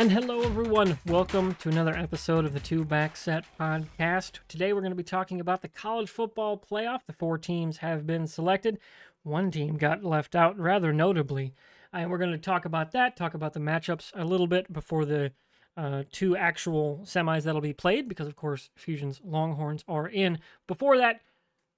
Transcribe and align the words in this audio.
And 0.00 0.10
hello, 0.10 0.40
everyone. 0.40 0.98
Welcome 1.04 1.56
to 1.56 1.68
another 1.68 1.94
episode 1.94 2.46
of 2.46 2.54
the 2.54 2.60
Two 2.60 2.86
Back 2.86 3.18
Set 3.18 3.44
podcast. 3.60 4.38
Today, 4.48 4.72
we're 4.72 4.80
going 4.80 4.92
to 4.92 4.96
be 4.96 5.02
talking 5.02 5.42
about 5.42 5.60
the 5.60 5.68
college 5.68 6.08
football 6.08 6.56
playoff. 6.56 7.00
The 7.06 7.12
four 7.12 7.36
teams 7.36 7.76
have 7.76 8.06
been 8.06 8.26
selected. 8.26 8.78
One 9.24 9.50
team 9.50 9.76
got 9.76 10.02
left 10.02 10.34
out 10.34 10.58
rather 10.58 10.90
notably. 10.94 11.52
And 11.92 12.10
we're 12.10 12.16
going 12.16 12.30
to 12.30 12.38
talk 12.38 12.64
about 12.64 12.92
that, 12.92 13.14
talk 13.14 13.34
about 13.34 13.52
the 13.52 13.60
matchups 13.60 14.10
a 14.14 14.24
little 14.24 14.46
bit 14.46 14.72
before 14.72 15.04
the 15.04 15.32
uh, 15.76 16.04
two 16.10 16.34
actual 16.34 17.02
semis 17.04 17.42
that'll 17.42 17.60
be 17.60 17.74
played, 17.74 18.08
because, 18.08 18.26
of 18.26 18.36
course, 18.36 18.70
Fusion's 18.76 19.20
Longhorns 19.22 19.84
are 19.86 20.08
in. 20.08 20.38
Before 20.66 20.96
that, 20.96 21.20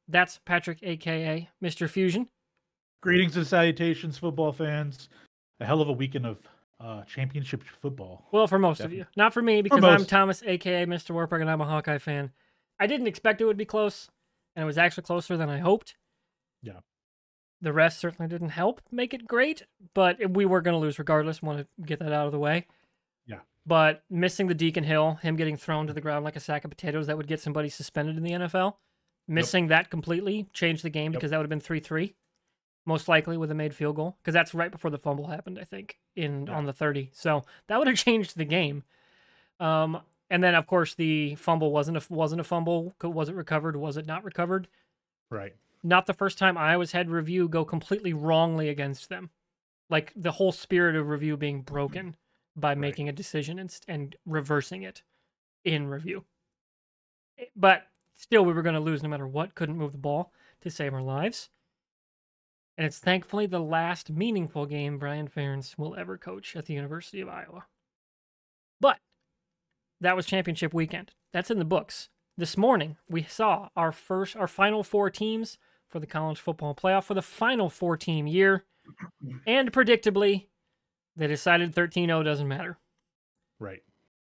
that's 0.06 0.38
Patrick, 0.44 0.78
aka 0.84 1.50
Mr. 1.60 1.90
Fusion. 1.90 2.28
Greetings 3.00 3.36
and 3.36 3.48
salutations, 3.48 4.16
football 4.16 4.52
fans. 4.52 5.08
A 5.58 5.66
hell 5.66 5.80
of 5.80 5.88
a 5.88 5.92
weekend 5.92 6.26
of 6.26 6.38
uh, 6.82 7.04
championship 7.04 7.62
football. 7.62 8.26
Well, 8.32 8.46
for 8.46 8.58
most 8.58 8.78
Definitely. 8.78 9.00
of 9.02 9.06
you, 9.08 9.12
not 9.16 9.32
for 9.32 9.42
me 9.42 9.62
because 9.62 9.84
I'm. 9.84 10.04
Thomas, 10.04 10.42
aka 10.44 10.84
Mr. 10.86 11.10
Warburg, 11.10 11.40
and 11.42 11.50
I'm 11.50 11.60
a 11.60 11.64
Hawkeye 11.66 11.98
fan. 11.98 12.32
I 12.80 12.86
didn't 12.86 13.06
expect 13.06 13.40
it 13.40 13.44
would 13.44 13.56
be 13.56 13.64
close, 13.64 14.10
and 14.56 14.62
it 14.62 14.66
was 14.66 14.78
actually 14.78 15.04
closer 15.04 15.36
than 15.36 15.48
I 15.48 15.58
hoped. 15.58 15.94
Yeah. 16.62 16.80
The 17.60 17.72
rest 17.72 18.00
certainly 18.00 18.28
didn't 18.28 18.48
help 18.50 18.80
make 18.90 19.14
it 19.14 19.26
great, 19.28 19.62
but 19.94 20.18
we 20.30 20.44
were 20.44 20.60
going 20.60 20.74
to 20.74 20.78
lose 20.78 20.98
regardless. 20.98 21.40
Want 21.40 21.58
to 21.60 21.66
get 21.86 22.00
that 22.00 22.12
out 22.12 22.26
of 22.26 22.32
the 22.32 22.38
way. 22.40 22.66
Yeah. 23.24 23.38
But 23.64 24.02
missing 24.10 24.48
the 24.48 24.54
Deacon 24.54 24.82
Hill, 24.82 25.20
him 25.22 25.36
getting 25.36 25.56
thrown 25.56 25.86
to 25.86 25.92
the 25.92 26.00
ground 26.00 26.24
like 26.24 26.34
a 26.34 26.40
sack 26.40 26.64
of 26.64 26.70
potatoes, 26.70 27.06
that 27.06 27.16
would 27.16 27.28
get 27.28 27.40
somebody 27.40 27.68
suspended 27.68 28.16
in 28.16 28.24
the 28.24 28.32
NFL. 28.32 28.74
Missing 29.28 29.68
that 29.68 29.88
completely 29.90 30.48
changed 30.52 30.82
the 30.82 30.90
game 30.90 31.12
Yep. 31.12 31.20
because 31.20 31.30
that 31.30 31.36
would 31.36 31.44
have 31.44 31.50
been 31.50 31.60
3 31.60 31.78
3, 31.78 32.12
most 32.84 33.08
likely 33.08 33.36
with 33.36 33.50
a 33.50 33.54
made 33.54 33.74
field 33.74 33.96
goal, 33.96 34.16
because 34.20 34.34
that's 34.34 34.54
right 34.54 34.70
before 34.70 34.90
the 34.90 34.98
fumble 34.98 35.28
happened, 35.28 35.58
I 35.58 35.64
think, 35.64 35.98
in 36.16 36.46
Yeah. 36.46 36.56
on 36.56 36.66
the 36.66 36.72
30. 36.72 37.10
So 37.12 37.44
that 37.68 37.78
would 37.78 37.86
have 37.88 37.96
changed 38.08 38.36
the 38.36 38.44
game. 38.44 38.82
Um, 39.60 40.00
and 40.30 40.42
then, 40.42 40.54
of 40.54 40.66
course, 40.66 40.94
the 40.94 41.34
fumble 41.36 41.70
wasn't 41.72 41.98
a, 41.98 42.02
wasn't 42.12 42.40
a 42.40 42.44
fumble. 42.44 42.94
Was 43.02 43.28
it 43.28 43.34
recovered? 43.34 43.76
Was 43.76 43.96
it 43.96 44.06
not 44.06 44.24
recovered? 44.24 44.66
Right. 45.30 45.54
Not 45.82 46.06
the 46.06 46.14
first 46.14 46.38
time 46.38 46.56
Iowa's 46.56 46.92
had 46.92 47.10
review 47.10 47.48
go 47.48 47.64
completely 47.64 48.12
wrongly 48.12 48.68
against 48.68 49.08
them. 49.08 49.30
Like 49.90 50.12
the 50.16 50.32
whole 50.32 50.52
spirit 50.52 50.96
of 50.96 51.08
review 51.08 51.36
being 51.36 51.62
broken 51.62 52.16
by 52.56 52.74
making 52.74 53.08
a 53.08 53.12
decision 53.12 53.58
and, 53.58 53.78
and 53.88 54.16
reversing 54.24 54.82
it 54.82 55.02
in 55.64 55.86
review. 55.88 56.24
Eh, 57.38 57.44
But 57.54 57.86
still, 58.14 58.44
we 58.44 58.52
were 58.52 58.62
going 58.62 58.74
to 58.74 58.80
lose 58.80 59.02
no 59.02 59.08
matter 59.08 59.26
what. 59.26 59.54
Couldn't 59.54 59.76
move 59.76 59.92
the 59.92 59.98
ball 59.98 60.32
to 60.62 60.70
save 60.70 60.94
our 60.94 61.02
lives. 61.02 61.50
And 62.76 62.86
it's 62.86 62.98
thankfully 62.98 63.46
the 63.46 63.60
last 63.60 64.10
meaningful 64.10 64.66
game 64.66 64.98
Brian 64.98 65.28
Ferentz 65.28 65.76
will 65.76 65.94
ever 65.94 66.16
coach 66.16 66.56
at 66.56 66.66
the 66.66 66.74
University 66.74 67.20
of 67.20 67.28
Iowa. 67.28 67.66
But 68.80 68.98
that 70.00 70.16
was 70.16 70.26
championship 70.26 70.72
weekend. 70.72 71.12
That's 71.32 71.50
in 71.50 71.58
the 71.58 71.64
books. 71.64 72.08
This 72.36 72.56
morning, 72.56 72.96
we 73.10 73.24
saw 73.24 73.68
our 73.76 73.92
first, 73.92 74.36
our 74.36 74.48
final 74.48 74.82
four 74.82 75.10
teams 75.10 75.58
for 75.88 76.00
the 76.00 76.06
college 76.06 76.40
football 76.40 76.74
playoff 76.74 77.04
for 77.04 77.14
the 77.14 77.22
final 77.22 77.68
four 77.68 77.96
team 77.96 78.26
year. 78.26 78.64
And 79.46 79.70
predictably, 79.70 80.46
they 81.14 81.26
decided 81.26 81.74
13 81.74 82.08
0 82.08 82.22
doesn't 82.22 82.48
matter. 82.48 82.78
Right. 83.60 83.82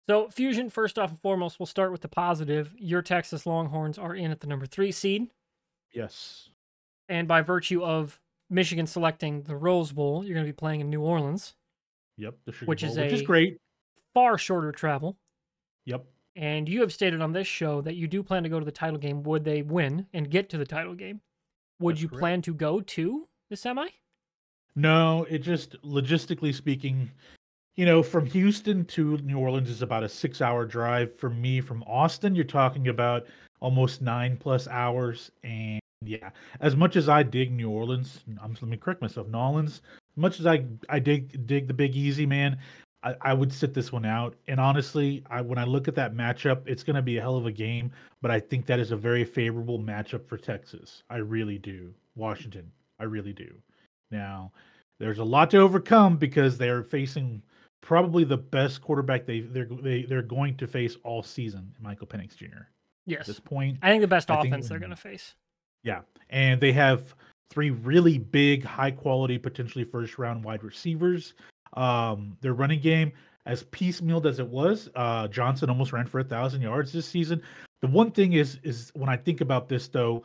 So, 0.08 0.30
Fusion, 0.30 0.70
first 0.70 0.98
off 0.98 1.10
and 1.10 1.20
foremost, 1.20 1.60
we'll 1.60 1.66
start 1.66 1.92
with 1.92 2.00
the 2.00 2.08
positive. 2.08 2.74
Your 2.78 3.02
Texas 3.02 3.44
Longhorns 3.44 3.98
are 3.98 4.14
in 4.14 4.30
at 4.30 4.40
the 4.40 4.46
number 4.46 4.64
three 4.64 4.90
seed. 4.90 5.28
Yes. 5.92 6.48
And 7.10 7.28
by 7.28 7.42
virtue 7.42 7.84
of 7.84 8.18
Michigan 8.50 8.86
selecting 8.86 9.42
the 9.42 9.56
Rose 9.56 9.92
Bowl, 9.92 10.24
you're 10.24 10.34
going 10.34 10.46
to 10.46 10.52
be 10.52 10.56
playing 10.56 10.80
in 10.80 10.90
New 10.90 11.02
Orleans, 11.02 11.54
Yep. 12.16 12.34
The 12.46 12.52
Sugar 12.52 12.66
Which 12.68 12.80
Bowl, 12.82 12.90
is 12.90 12.96
which 12.98 13.12
is 13.12 13.22
great. 13.22 13.58
far 14.14 14.38
shorter 14.38 14.72
travel. 14.72 15.16
Yep. 15.84 16.04
And 16.34 16.68
you 16.68 16.80
have 16.80 16.92
stated 16.92 17.20
on 17.20 17.32
this 17.32 17.46
show 17.46 17.80
that 17.82 17.94
you 17.94 18.06
do 18.08 18.22
plan 18.22 18.42
to 18.42 18.48
go 18.48 18.58
to 18.58 18.64
the 18.64 18.72
title 18.72 18.98
game. 18.98 19.22
Would 19.22 19.44
they 19.44 19.62
win 19.62 20.06
and 20.12 20.30
get 20.30 20.48
to 20.50 20.58
the 20.58 20.64
title 20.66 20.94
game? 20.94 21.20
Would 21.80 21.96
That's 21.96 22.02
you 22.02 22.08
correct. 22.08 22.20
plan 22.20 22.42
to 22.42 22.54
go 22.54 22.80
to 22.80 23.28
the 23.50 23.56
semi? 23.56 23.88
No, 24.76 25.26
it 25.30 25.38
just 25.38 25.80
logistically 25.82 26.54
speaking, 26.54 27.10
you 27.76 27.86
know, 27.86 28.02
from 28.02 28.26
Houston 28.26 28.84
to 28.86 29.16
New 29.18 29.38
Orleans 29.38 29.70
is 29.70 29.82
about 29.82 30.04
a 30.04 30.08
six-hour 30.08 30.66
drive. 30.66 31.16
For 31.16 31.30
me, 31.30 31.60
from 31.60 31.82
Austin, 31.84 32.34
you're 32.34 32.44
talking 32.44 32.88
about 32.88 33.26
almost 33.60 34.02
nine 34.02 34.36
plus 34.36 34.68
hours. 34.68 35.30
And 35.42 35.80
yeah, 36.04 36.30
as 36.60 36.76
much 36.76 36.96
as 36.96 37.08
I 37.08 37.22
dig 37.22 37.50
New 37.52 37.70
Orleans, 37.70 38.20
I'm 38.42 38.52
let 38.52 38.62
me 38.62 38.76
correct 38.76 39.02
myself. 39.02 39.26
New 39.28 39.38
Orleans, 39.38 39.82
as 40.12 40.16
much 40.16 40.38
as 40.40 40.46
I 40.46 40.64
I 40.88 40.98
dig 40.98 41.46
dig 41.46 41.66
the 41.66 41.74
Big 41.74 41.96
Easy 41.96 42.24
man, 42.24 42.58
I, 43.02 43.14
I 43.20 43.34
would 43.34 43.52
sit 43.52 43.74
this 43.74 43.90
one 43.92 44.04
out. 44.04 44.34
And 44.46 44.60
honestly, 44.60 45.24
I 45.28 45.40
when 45.40 45.58
I 45.58 45.64
look 45.64 45.88
at 45.88 45.94
that 45.96 46.14
matchup, 46.14 46.62
it's 46.66 46.84
going 46.84 46.96
to 46.96 47.02
be 47.02 47.18
a 47.18 47.20
hell 47.20 47.36
of 47.36 47.46
a 47.46 47.52
game. 47.52 47.90
But 48.22 48.30
I 48.30 48.38
think 48.38 48.66
that 48.66 48.78
is 48.78 48.92
a 48.92 48.96
very 48.96 49.24
favorable 49.24 49.78
matchup 49.78 50.26
for 50.28 50.36
Texas. 50.38 51.02
I 51.10 51.16
really 51.16 51.58
do. 51.58 51.92
Washington, 52.16 52.70
I 53.00 53.04
really 53.04 53.32
do. 53.32 53.52
Now, 54.10 54.52
there's 55.00 55.18
a 55.18 55.24
lot 55.24 55.50
to 55.50 55.58
overcome 55.58 56.16
because 56.16 56.56
they're 56.58 56.82
facing 56.84 57.42
probably 57.80 58.24
the 58.24 58.36
best 58.36 58.82
quarterback 58.82 59.26
they 59.26 59.40
they're 59.40 59.68
they, 59.82 60.02
they're 60.04 60.22
going 60.22 60.56
to 60.58 60.66
face 60.68 60.96
all 61.02 61.24
season, 61.24 61.74
Michael 61.80 62.06
Penix 62.06 62.36
Jr. 62.36 62.46
At 62.46 62.66
Yes. 63.06 63.26
this 63.26 63.40
point, 63.40 63.78
I 63.82 63.90
think 63.90 64.02
the 64.02 64.06
best 64.06 64.30
I 64.30 64.36
think- 64.42 64.52
offense 64.54 64.68
they're 64.68 64.78
going 64.78 64.90
to 64.90 64.96
face. 64.96 65.34
Yeah, 65.82 66.00
and 66.30 66.60
they 66.60 66.72
have 66.72 67.14
three 67.50 67.70
really 67.70 68.18
big, 68.18 68.64
high 68.64 68.90
quality, 68.90 69.38
potentially 69.38 69.84
first 69.84 70.18
round 70.18 70.44
wide 70.44 70.62
receivers. 70.62 71.34
Um, 71.74 72.36
their 72.40 72.54
running 72.54 72.80
game, 72.80 73.12
as 73.46 73.64
piecemealed 73.64 74.26
as 74.26 74.38
it 74.38 74.46
was, 74.46 74.88
uh, 74.94 75.28
Johnson 75.28 75.70
almost 75.70 75.92
ran 75.92 76.06
for 76.06 76.20
a 76.20 76.24
thousand 76.24 76.62
yards 76.62 76.92
this 76.92 77.06
season. 77.06 77.42
The 77.80 77.88
one 77.88 78.10
thing 78.10 78.32
is, 78.34 78.58
is 78.62 78.90
when 78.94 79.08
I 79.08 79.16
think 79.16 79.40
about 79.40 79.68
this 79.68 79.88
though, 79.88 80.24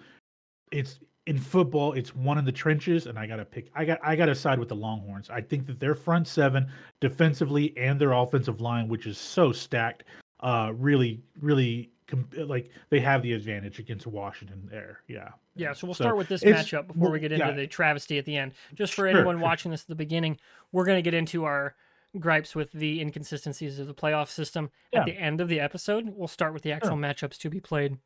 it's 0.72 1.00
in 1.28 1.38
football, 1.38 1.94
it's 1.94 2.14
one 2.16 2.38
in 2.38 2.46
the 2.46 2.52
trenches, 2.52 3.06
and 3.06 3.18
I 3.18 3.28
gotta 3.28 3.46
pick. 3.46 3.70
I 3.76 3.86
got 3.86 4.00
I 4.04 4.16
gotta 4.16 4.36
side 4.36 4.60
with 4.60 4.70
the 4.70 4.76
Longhorns. 4.76 5.30
I 5.30 5.42
think 5.42 5.66
that 5.68 5.80
their 5.80 5.96
front 5.96 6.28
seven, 6.28 6.70
defensively, 7.00 7.74
and 7.78 8.00
their 8.00 8.12
offensive 8.12 8.60
line, 8.60 8.90
which 8.90 9.06
is 9.06 9.18
so 9.18 9.52
stacked, 9.52 10.04
uh, 10.42 10.74
really, 10.76 11.22
really. 11.40 11.90
Like 12.38 12.70
they 12.90 13.00
have 13.00 13.22
the 13.22 13.34
advantage 13.34 13.80
against 13.80 14.06
Washington 14.08 14.68
there. 14.72 15.00
Yeah. 15.08 15.30
Yeah, 15.56 15.74
so 15.74 15.88
we'll 15.88 15.94
So 15.94 16.04
start 16.06 16.18
with 16.18 16.28
this 16.28 16.44
matchup 16.44 16.88
before 16.88 17.12
we 17.12 17.20
get 17.20 17.32
into 17.32 17.46
yeah. 17.46 17.52
the 17.52 17.68
travesty 17.68 18.18
at 18.18 18.26
the 18.26 18.36
end. 18.38 18.54
Just 18.74 18.94
for 18.94 19.02
Sure, 19.02 19.08
anyone 19.08 19.36
sure. 19.36 19.44
watching 19.44 19.72
this 19.72 19.82
at 19.82 19.88
the 19.88 19.96
beginning, 19.96 20.38
we're 20.72 20.86
going 20.86 20.98
to 20.98 21.02
get 21.04 21.14
into 21.14 21.44
our 21.46 21.76
gripes 22.20 22.56
with 22.56 22.72
the 22.72 23.02
inconsistencies 23.02 23.80
of 23.80 23.88
the 23.88 23.94
playoff 23.94 24.30
system 24.30 24.70
Yeah. 24.92 25.00
at 25.02 25.06
the 25.06 25.14
end 25.14 25.42
of 25.42 25.48
the 25.48 25.60
episode. 25.60 26.08
We'll 26.10 26.28
start 26.28 26.54
with 26.54 26.64
the 26.64 26.72
actual 26.72 26.96
matchups 26.98 27.38
to 27.40 27.50
be 27.50 27.60
played. 27.60 27.98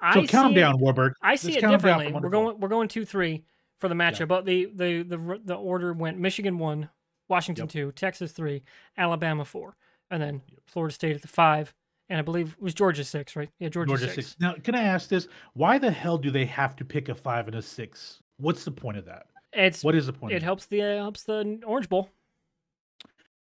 I 0.00 0.14
So 0.14 0.20
see 0.26 0.52
it- 0.52 0.54
down, 0.54 0.78
Warburg. 0.78 1.14
I 1.22 1.34
Just 1.34 1.44
see 1.44 1.52
it 1.52 1.56
'em 1.64 1.70
down 1.70 1.78
differently. 1.78 2.12
We're 2.12 2.28
going 2.30 2.58
we're 2.60 2.68
going 2.68 2.88
two 2.88 3.04
three 3.04 3.44
for 3.78 3.88
the 3.88 3.94
matchup, 3.94 4.28
but 4.28 4.44
the 4.44 4.66
the 4.74 5.02
the 5.02 5.40
the 5.44 5.54
order 5.54 5.92
went 5.92 6.18
Michigan 6.18 6.58
one, 6.58 6.90
Washington 7.28 7.64
Yep. 7.64 7.70
two, 7.70 7.92
Texas 7.92 8.32
three, 8.32 8.62
Alabama 8.98 9.44
four, 9.44 9.76
and 10.10 10.20
then 10.22 10.42
Florida 10.66 10.92
State 10.94 11.16
at 11.16 11.22
the 11.22 11.28
five, 11.28 11.72
and 12.08 12.18
I 12.18 12.22
believe 12.22 12.52
it 12.52 12.62
was 12.62 12.74
Georgia 12.74 13.04
six, 13.04 13.34
right? 13.36 13.50
Yeah, 13.58 13.68
Georgia, 13.68 13.88
Georgia 13.90 14.04
six. 14.12 14.28
six. 14.28 14.36
Now, 14.40 14.54
can 14.62 14.74
I 14.74 14.82
ask 14.82 15.08
this? 15.08 15.28
Why 15.54 15.78
the 15.78 15.90
hell 15.90 16.18
do 16.18 16.30
they 16.30 16.44
have 16.46 16.76
to 16.76 16.84
pick 16.84 17.08
a 17.08 17.14
five 17.14 17.46
and 17.48 17.56
a 17.56 17.62
six? 17.62 18.20
What's 18.38 18.64
the 18.64 18.70
point 18.70 18.96
of 18.98 19.04
that? 19.06 19.26
It's 19.52 19.84
What 19.84 19.94
is 19.94 20.06
the 20.06 20.12
point? 20.12 20.32
it 20.34 20.42
helps 20.42 20.66
the 20.66 20.82
uh, 20.82 20.96
helps 20.96 21.22
the 21.24 21.60
Orange 21.66 21.88
Bowl. 21.88 22.10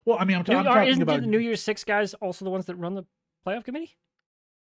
Well, 0.06 0.18
I 0.20 0.26
mean, 0.26 0.38
I'm, 0.38 0.44
New, 0.48 0.56
I'm 0.56 0.64
talking 0.66 0.88
isn't 0.90 1.02
about. 1.02 1.22
the 1.22 1.28
New 1.28 1.38
Year's 1.38 1.62
Six 1.62 1.84
guys 1.84 2.14
also 2.16 2.44
the 2.44 2.52
ones 2.52 2.66
that 2.66 2.76
run 2.76 2.96
the 2.96 3.06
playoff 3.46 3.64
committee? 3.64 3.96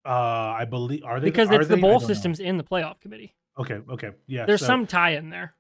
uh, 0.06 0.10
I 0.10 0.66
believe 0.66 1.04
are 1.04 1.20
they 1.20 1.28
Because 1.28 1.50
are 1.50 1.56
it's 1.60 1.68
the 1.68 1.76
they? 1.76 1.80
I 1.80 1.82
bowl 1.82 2.00
don't 2.00 2.02
know. 2.02 2.08
systems 2.08 2.40
in 2.40 2.58
the 2.58 2.64
playoff 2.64 3.00
committee. 3.00 3.36
Okay, 3.60 3.80
okay, 3.92 4.12
yeah. 4.28 4.46
There's 4.46 4.62
so- 4.62 4.68
some 4.68 4.88
tie 4.88 5.12
in 5.12 5.30
there. 5.30 5.54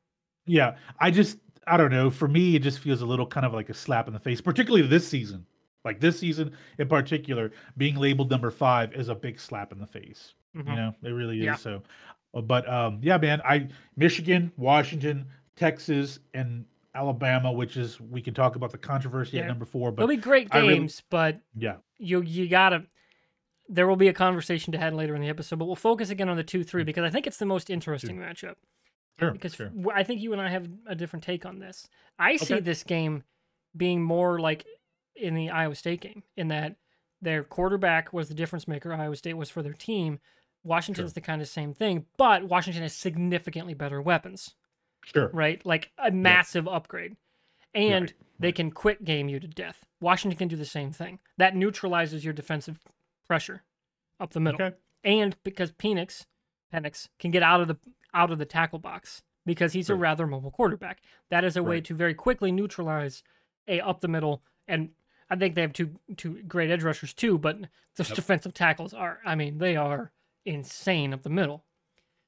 Yeah, 0.45 0.77
I 0.99 1.11
just 1.11 1.37
I 1.67 1.77
don't 1.77 1.91
know. 1.91 2.09
For 2.09 2.27
me, 2.27 2.55
it 2.55 2.59
just 2.63 2.79
feels 2.79 3.01
a 3.01 3.05
little 3.05 3.27
kind 3.27 3.45
of 3.45 3.53
like 3.53 3.69
a 3.69 3.73
slap 3.75 4.07
in 4.07 4.13
the 4.13 4.19
face, 4.19 4.41
particularly 4.41 4.87
this 4.87 5.07
season. 5.07 5.45
Like 5.85 5.99
this 5.99 6.19
season 6.19 6.51
in 6.77 6.87
particular, 6.87 7.51
being 7.77 7.95
labeled 7.95 8.29
number 8.29 8.51
five 8.51 8.93
is 8.93 9.09
a 9.09 9.15
big 9.15 9.39
slap 9.39 9.71
in 9.71 9.79
the 9.79 9.87
face. 9.87 10.33
Mhm. 10.55 10.67
You 10.69 10.75
know, 10.75 10.95
it 11.03 11.09
really 11.11 11.39
is. 11.39 11.45
Yeah. 11.45 11.55
So, 11.55 11.83
uh, 12.33 12.41
but 12.41 12.67
um, 12.69 12.99
yeah, 13.01 13.17
man, 13.17 13.41
I 13.45 13.69
Michigan, 13.95 14.51
Washington, 14.57 15.25
Texas, 15.55 16.19
and 16.33 16.65
Alabama, 16.95 17.51
which 17.51 17.77
is 17.77 17.99
we 18.01 18.21
can 18.21 18.33
talk 18.33 18.55
about 18.55 18.71
the 18.71 18.77
controversy 18.77 19.37
Yeah. 19.37 19.43
at 19.43 19.47
number 19.47 19.65
four. 19.65 19.91
But 19.91 20.03
it'll 20.03 20.15
be 20.15 20.21
great 20.21 20.47
I 20.51 20.59
really- 20.59 20.73
games, 20.75 21.01
but 21.09 21.39
yeah, 21.55 21.77
you 21.97 22.21
you 22.21 22.47
gotta. 22.49 22.85
There 23.71 23.87
will 23.87 23.95
be 23.95 24.07
a 24.07 24.13
conversation 24.13 24.71
to 24.73 24.79
have 24.79 24.95
later 24.95 25.15
in 25.15 25.21
the 25.21 25.29
episode, 25.29 25.59
but 25.59 25.65
we'll 25.65 25.75
focus 25.75 26.09
again 26.09 26.27
on 26.27 26.35
the 26.37 26.43
two 26.43 26.61
Mm. 26.61 26.67
three 26.67 26.83
because 26.83 27.03
I 27.03 27.11
think 27.11 27.27
it's 27.27 27.37
the 27.37 27.45
most 27.45 27.69
interesting 27.69 28.17
matchup. 28.17 28.55
sure, 29.19 29.31
Because 29.31 29.53
sure. 29.53 29.71
I 29.93 30.01
think 30.03 30.21
you 30.21 30.33
and 30.33 30.41
I 30.41 30.49
have 30.49 30.67
a 30.87 30.95
different 30.95 31.23
take 31.23 31.45
on 31.45 31.59
this. 31.59 31.87
I 32.17 32.37
see 32.37 32.59
this 32.61 32.83
game 32.83 33.23
being 33.77 34.01
more 34.01 34.39
like 34.39 34.65
in 35.19 35.35
the 35.35 35.49
Iowa 35.49 35.75
State 35.75 36.01
game, 36.01 36.23
in 36.37 36.47
that 36.49 36.75
their 37.21 37.43
quarterback 37.43 38.13
was 38.13 38.29
the 38.29 38.33
difference 38.33 38.67
maker. 38.67 38.93
Iowa 38.93 39.15
State 39.15 39.33
was 39.35 39.49
for 39.49 39.61
their 39.61 39.73
team. 39.73 40.19
Washington's 40.63 41.11
Sure. 41.11 41.13
the 41.13 41.21
kind 41.21 41.41
of 41.41 41.47
same 41.47 41.73
thing, 41.73 42.05
but 42.17 42.43
Washington 42.45 42.83
has 42.83 42.93
significantly 42.95 43.73
better 43.73 44.01
weapons, 44.01 44.55
Sure. 45.05 45.29
right? 45.33 45.65
Like 45.65 45.91
a 45.97 46.11
massive 46.11 46.67
upgrade. 46.67 47.15
And 47.73 48.05
Right. 48.05 48.13
they 48.39 48.51
can 48.51 48.71
quick 48.71 49.03
game 49.03 49.29
you 49.29 49.39
to 49.39 49.47
death. 49.47 49.85
Washington 50.01 50.37
can 50.37 50.47
do 50.47 50.55
the 50.55 50.65
same 50.65 50.91
thing. 50.91 51.19
That 51.37 51.55
neutralizes 51.55 52.25
your 52.25 52.33
defensive 52.33 52.79
pressure 53.27 53.63
up 54.19 54.31
the 54.31 54.39
middle. 54.39 54.61
Okay. 54.61 54.75
And 55.03 55.35
because 55.43 55.71
Penix, 55.71 56.25
Penix 56.73 57.07
can 57.19 57.31
get 57.31 57.43
out 57.43 57.61
of 57.61 57.67
the 57.67 57.77
out 58.13 58.31
of 58.31 58.39
the 58.39 58.45
tackle 58.45 58.79
box 58.79 59.21
because 59.45 59.73
he's 59.73 59.89
a 59.89 59.95
rather 59.95 60.25
mobile 60.27 60.51
quarterback. 60.51 60.99
That 61.29 61.43
is 61.43 61.55
a 61.55 61.63
way 61.63 61.79
to 61.81 61.93
very 61.93 62.13
quickly 62.15 62.51
neutralize 62.51 63.23
a 63.67 63.79
up 63.81 63.99
the 64.01 64.07
middle 64.07 64.43
and 64.67 64.89
I 65.29 65.35
think 65.35 65.55
they 65.55 65.61
have 65.61 65.73
two 65.73 65.99
two 66.17 66.41
great 66.43 66.71
edge 66.71 66.83
rushers 66.83 67.13
too, 67.13 67.37
but 67.37 67.59
the 67.95 68.03
Yep. 68.03 68.15
defensive 68.15 68.53
tackles 68.53 68.93
are 68.93 69.19
I 69.25 69.35
mean, 69.35 69.57
they 69.57 69.75
are 69.75 70.11
insane 70.45 71.13
up 71.13 71.23
the 71.23 71.29
middle. 71.29 71.65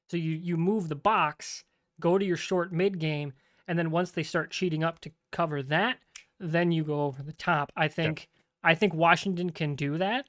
So 0.10 0.18
you 0.18 0.32
you 0.32 0.58
move 0.58 0.90
the 0.90 0.96
box, 0.96 1.64
go 2.00 2.18
to 2.18 2.26
your 2.26 2.38
short 2.38 2.72
mid 2.72 3.00
game, 3.00 3.34
and 3.68 3.80
then 3.80 3.92
once 3.92 4.12
they 4.12 4.24
start 4.24 4.52
cheating 4.52 4.84
up 4.84 5.00
to 5.02 5.12
cover 5.32 5.64
that, 5.64 5.98
then 6.40 6.72
you 6.72 6.84
go 6.84 7.04
over 7.06 7.24
the 7.24 7.34
top. 7.34 7.72
I 7.76 7.88
think 7.88 8.30
I 8.64 8.76
think 8.76 8.94
Washington 8.94 9.52
can 9.52 9.76
do 9.76 9.98
that. 9.98 10.28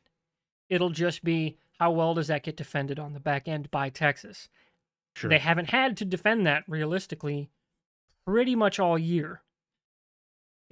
It'll 0.68 0.90
just 0.90 1.22
be 1.24 1.58
how 1.78 1.90
well 1.90 2.14
does 2.14 2.28
that 2.28 2.44
get 2.44 2.56
defended 2.56 2.98
on 2.98 3.12
the 3.12 3.20
back 3.20 3.48
end 3.48 3.70
by 3.70 3.90
Texas? 3.90 4.48
Sure. 5.14 5.28
They 5.28 5.38
haven't 5.38 5.70
had 5.70 5.96
to 5.98 6.04
defend 6.06 6.46
that 6.46 6.64
realistically 6.66 7.50
pretty 8.24 8.54
much 8.54 8.78
all 8.78 8.98
year. 8.98 9.41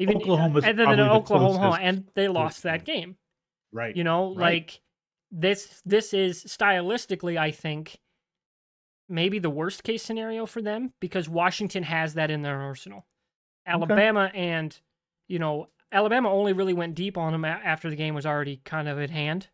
Even 0.01 0.17
Oklahoma's 0.17 0.65
and 0.65 0.79
then 0.79 0.97
the 0.97 1.11
Oklahoma, 1.11 1.59
closest- 1.59 1.83
and 1.83 2.09
they 2.15 2.27
lost 2.29 2.63
that 2.65 2.85
game. 2.85 3.17
right. 3.73 3.95
You 3.97 4.03
know, 4.05 4.35
Right. 4.35 4.55
like 4.55 4.81
this 5.31 5.81
this 5.85 6.13
is 6.13 6.43
stylistically, 6.45 7.39
I 7.39 7.51
think, 7.53 8.01
maybe 9.09 9.39
the 9.39 9.51
worst 9.51 9.85
case 9.85 10.03
scenario 10.03 10.47
for 10.47 10.61
them 10.63 10.93
because 11.01 11.29
Washington 11.29 11.83
has 11.85 12.15
that 12.15 12.31
in 12.31 12.43
their 12.43 12.61
arsenal. 12.61 13.07
Alabama 13.67 14.31
and 14.35 14.81
you 15.29 15.39
know 15.39 15.69
Alabama 15.93 16.31
only 16.31 16.53
really 16.53 16.73
went 16.75 16.95
deep 16.95 17.17
on 17.19 17.33
them 17.33 17.45
after 17.45 17.91
the 17.91 17.97
game 17.97 18.15
was 18.15 18.25
already 18.27 18.57
kind 18.65 18.89
of 18.89 18.99
at 18.99 19.11
hand 19.11 19.49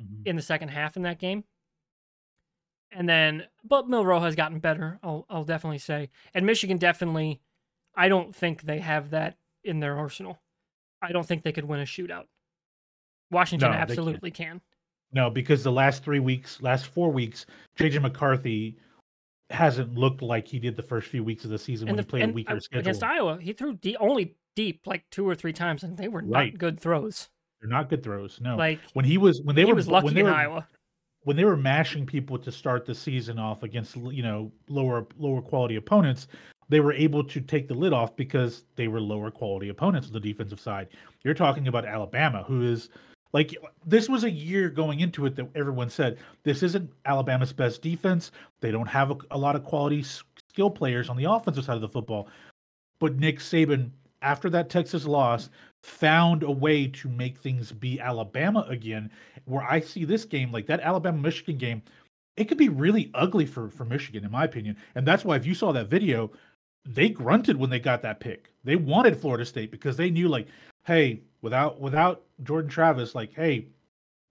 Mhm. 0.00 0.26
in 0.26 0.36
the 0.36 0.42
second 0.42 0.68
half 0.68 0.96
in 0.96 1.02
that 1.02 1.18
game. 1.18 1.44
And 2.90 3.08
then, 3.08 3.46
but 3.64 3.88
Milroe 3.88 4.20
has 4.20 4.34
gotten 4.36 4.58
better. 4.58 4.98
I'll 5.02 5.24
I'll 5.30 5.44
definitely 5.44 5.78
say, 5.78 6.10
and 6.34 6.44
Michigan 6.44 6.76
definitely. 6.78 7.40
I 7.94 8.08
don't 8.08 8.34
think 8.34 8.62
they 8.62 8.78
have 8.80 9.10
that 9.10 9.36
in 9.64 9.80
their 9.80 9.96
arsenal. 9.96 10.40
I 11.00 11.12
don't 11.12 11.26
think 11.26 11.42
they 11.42 11.52
could 11.52 11.64
win 11.64 11.80
a 11.80 11.84
shootout. 11.84 12.24
Washington 13.30 13.70
No, 13.72 13.76
absolutely 13.76 14.30
can. 14.30 14.60
No, 15.12 15.28
because 15.30 15.62
the 15.62 15.72
last 15.72 16.04
three 16.04 16.20
weeks, 16.20 16.60
last 16.62 16.86
four 16.86 17.10
weeks, 17.10 17.46
JJ 17.78 18.00
McCarthy 18.02 18.78
hasn't 19.50 19.94
looked 19.94 20.22
like 20.22 20.46
he 20.48 20.58
did 20.58 20.76
the 20.76 20.82
first 20.82 21.08
few 21.08 21.22
weeks 21.22 21.44
of 21.44 21.50
the 21.50 21.58
season 21.58 21.86
when 21.86 21.98
And, 21.98 22.00
he 22.00 22.04
the, 22.04 22.08
played 22.10 22.30
a 22.30 22.32
weaker 22.32 22.56
uh, 22.56 22.60
schedule. 22.60 22.80
against 22.80 23.02
Iowa, 23.02 23.38
he 23.40 23.52
threw 23.52 23.74
de- 23.74 23.96
only 23.96 24.36
deep 24.56 24.86
like 24.86 25.04
two 25.10 25.28
or 25.28 25.34
three 25.34 25.52
times, 25.52 25.82
and 25.82 25.96
they 25.96 26.08
were 26.08 26.22
not 26.22 26.56
good 26.58 26.80
throws. 26.80 27.28
They're 27.60 27.68
not 27.70 27.88
good 27.90 28.02
throws. 28.02 28.40
No. 28.40 28.56
Like 28.56 28.80
when 28.94 29.04
he 29.04 29.18
was 29.18 29.40
when 29.44 29.54
they 29.54 29.64
he 29.64 29.72
were 29.72 29.82
when 29.82 30.14
they 30.14 30.20
in 30.20 30.26
were 30.26 30.32
Iowa. 30.32 30.66
when 31.24 31.36
they 31.36 31.44
were 31.44 31.56
mashing 31.56 32.06
people 32.06 32.38
to 32.38 32.50
start 32.50 32.86
the 32.86 32.94
season 32.94 33.38
off 33.38 33.62
against 33.62 33.96
you 33.96 34.22
know 34.22 34.50
lower 34.68 35.06
lower 35.16 35.42
quality 35.42 35.76
opponents, 35.76 36.26
they 36.72 36.80
were 36.80 36.94
able 36.94 37.22
to 37.22 37.38
take 37.38 37.68
the 37.68 37.74
lid 37.74 37.92
off 37.92 38.16
because 38.16 38.64
they 38.76 38.88
were 38.88 38.98
lower 38.98 39.30
quality 39.30 39.68
opponents 39.68 40.06
on 40.06 40.14
the 40.14 40.20
defensive 40.20 40.58
side. 40.58 40.88
You're 41.22 41.34
talking 41.34 41.68
about 41.68 41.84
Alabama, 41.84 42.44
who 42.44 42.62
is 42.62 42.88
like 43.34 43.54
this 43.84 44.08
was 44.08 44.24
a 44.24 44.30
year 44.30 44.70
going 44.70 45.00
into 45.00 45.26
it 45.26 45.36
that 45.36 45.50
everyone 45.54 45.90
said 45.90 46.16
this 46.44 46.62
isn't 46.62 46.90
Alabama's 47.04 47.52
best 47.52 47.82
defense. 47.82 48.32
They 48.62 48.70
don't 48.70 48.86
have 48.86 49.10
a, 49.10 49.16
a 49.32 49.36
lot 49.36 49.54
of 49.54 49.64
quality 49.64 50.02
skill 50.02 50.70
players 50.70 51.10
on 51.10 51.18
the 51.18 51.30
offensive 51.30 51.66
side 51.66 51.74
of 51.74 51.82
the 51.82 51.90
football. 51.90 52.28
But 53.00 53.16
Nick 53.16 53.40
Saban, 53.40 53.90
after 54.22 54.48
that 54.48 54.70
Texas 54.70 55.04
loss, 55.04 55.50
found 55.82 56.42
a 56.42 56.50
way 56.50 56.86
to 56.86 57.08
make 57.10 57.36
things 57.36 57.70
be 57.70 58.00
Alabama 58.00 58.64
again. 58.70 59.10
Where 59.44 59.62
I 59.62 59.80
see 59.80 60.06
this 60.06 60.24
game, 60.24 60.50
like 60.50 60.66
that 60.68 60.80
Alabama 60.80 61.18
Michigan 61.18 61.58
game, 61.58 61.82
it 62.38 62.44
could 62.44 62.56
be 62.56 62.70
really 62.70 63.10
ugly 63.12 63.44
for 63.44 63.68
for 63.68 63.84
Michigan, 63.84 64.24
in 64.24 64.30
my 64.30 64.44
opinion. 64.44 64.78
And 64.94 65.06
that's 65.06 65.22
why 65.22 65.36
if 65.36 65.44
you 65.44 65.54
saw 65.54 65.70
that 65.72 65.88
video, 65.88 66.30
they 66.84 67.08
grunted 67.08 67.56
when 67.56 67.70
they 67.70 67.80
got 67.80 68.02
that 68.02 68.20
pick. 68.20 68.52
They 68.64 68.76
wanted 68.76 69.16
Florida 69.16 69.44
State 69.44 69.70
because 69.70 69.96
they 69.96 70.10
knew, 70.10 70.28
like, 70.28 70.46
hey, 70.84 71.20
without 71.40 71.80
without 71.80 72.22
Jordan 72.42 72.70
Travis, 72.70 73.14
like, 73.14 73.32
hey, 73.34 73.66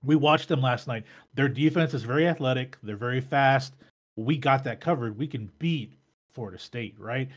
we 0.03 0.15
watched 0.15 0.47
them 0.47 0.61
last 0.61 0.87
night. 0.87 1.03
Their 1.33 1.49
defense 1.49 1.93
is 1.93 2.03
very 2.03 2.27
athletic. 2.27 2.77
They're 2.83 2.95
very 2.95 3.21
fast. 3.21 3.75
We 4.15 4.37
got 4.37 4.63
that 4.65 4.81
covered. 4.81 5.17
We 5.17 5.27
can 5.27 5.49
beat 5.59 5.93
Florida 6.33 6.59
State, 6.59 6.95
right? 6.97 7.29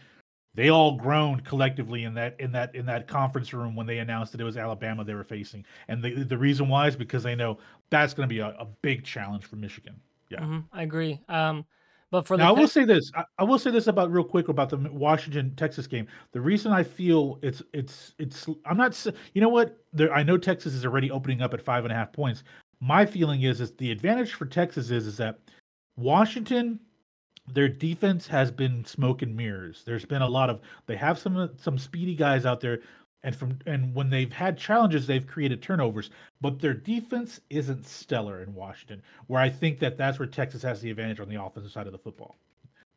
They 0.55 0.69
all 0.69 0.97
groaned 0.97 1.45
collectively 1.45 2.05
in 2.05 2.15
that 2.15 2.37
in 2.39 2.53
that 2.53 2.75
in 2.75 2.87
that 2.87 3.09
conference 3.09 3.53
room 3.53 3.75
when 3.75 3.87
they 3.87 3.99
announced 3.99 4.33
that 4.33 4.41
it 4.41 4.45
was 4.45 4.57
Alabama 4.57 5.05
they 5.05 5.15
were 5.15 5.25
facing, 5.25 5.65
and 5.89 6.03
the 6.03 6.23
the 6.23 6.39
reason 6.39 6.69
why 6.69 6.87
is 6.87 6.97
because 6.97 7.25
they 7.25 7.35
know 7.35 7.59
that's 7.91 8.15
going 8.15 8.29
to 8.29 8.33
be 8.33 8.39
a, 8.39 8.49
a 8.59 8.67
big 8.83 9.05
challenge 9.05 9.45
for 9.45 9.57
Michigan. 9.57 9.95
Yeah. 10.31 10.45
hmm 10.45 10.61
I 10.73 10.85
agree. 10.85 11.21
Um, 11.29 11.65
but 12.11 12.27
for 12.27 12.37
the 12.37 12.43
Now 12.45 12.55
I 12.55 12.59
will 12.59 12.69
say 12.69 12.85
this. 12.85 13.11
I, 13.15 13.25
I 13.39 13.45
will 13.45 13.59
say 13.59 13.71
this 13.71 13.87
about 13.87 14.11
real 14.11 14.25
quick 14.25 14.49
about 14.49 14.69
the 14.69 14.77
Washington 14.77 15.55
Texas 15.57 15.87
game. 15.87 16.07
The 16.33 16.41
reason 16.41 16.73
I 16.73 16.83
feel 16.83 17.39
it's 17.43 17.63
it's 17.73 18.15
it's 18.19 18.47
I'm 18.67 18.77
not 18.77 19.07
you 19.33 19.41
know 19.41 19.49
what 19.49 19.79
there 19.93 20.13
I 20.13 20.23
know 20.23 20.39
Texas 20.39 20.75
is 20.75 20.85
already 20.85 21.11
opening 21.11 21.43
up 21.43 21.55
at 21.55 21.63
five 21.63 21.85
and 21.85 21.93
a 21.93 21.97
half 21.97 22.13
points. 22.13 22.45
My 22.81 23.05
feeling 23.07 23.43
is 23.43 23.61
is 23.61 23.73
the 23.73 23.91
advantage 23.91 24.35
for 24.35 24.47
Texas 24.47 24.91
is 24.91 25.07
is 25.07 25.17
that 25.17 25.41
Washington 25.97 26.81
their 27.53 27.69
defense 27.69 28.27
has 28.27 28.51
been 28.51 28.85
smoke 28.85 29.21
and 29.21 29.37
mirrors. 29.37 29.83
There's 29.85 30.07
been 30.07 30.23
a 30.23 30.29
lot 30.29 30.49
of 30.49 30.61
they 30.87 30.97
have 30.97 31.19
some 31.19 31.51
some 31.57 31.79
speedy 31.79 32.15
guys 32.15 32.47
out 32.47 32.61
there 32.61 32.81
and 33.25 33.35
from 33.35 33.59
and 33.67 33.93
when 33.95 34.09
they've 34.11 34.33
had 34.33 34.57
challenges 34.57 35.07
they've 35.09 35.27
created 35.27 35.61
turnovers 35.63 36.11
but 36.41 36.61
their 36.61 36.75
defense 36.75 37.41
isn't 37.51 37.85
stellar 37.87 38.43
in 38.43 38.55
Washington 38.55 39.03
where 39.27 39.41
I 39.41 39.51
think 39.51 39.81
that 39.81 39.97
that's 39.99 40.19
where 40.21 40.29
Texas 40.29 40.63
has 40.63 40.81
the 40.81 40.91
advantage 40.91 41.19
on 41.19 41.29
the 41.29 41.43
offensive 41.43 41.73
side 41.73 41.87
of 41.87 41.93
the 41.93 41.99
football. 41.99 42.37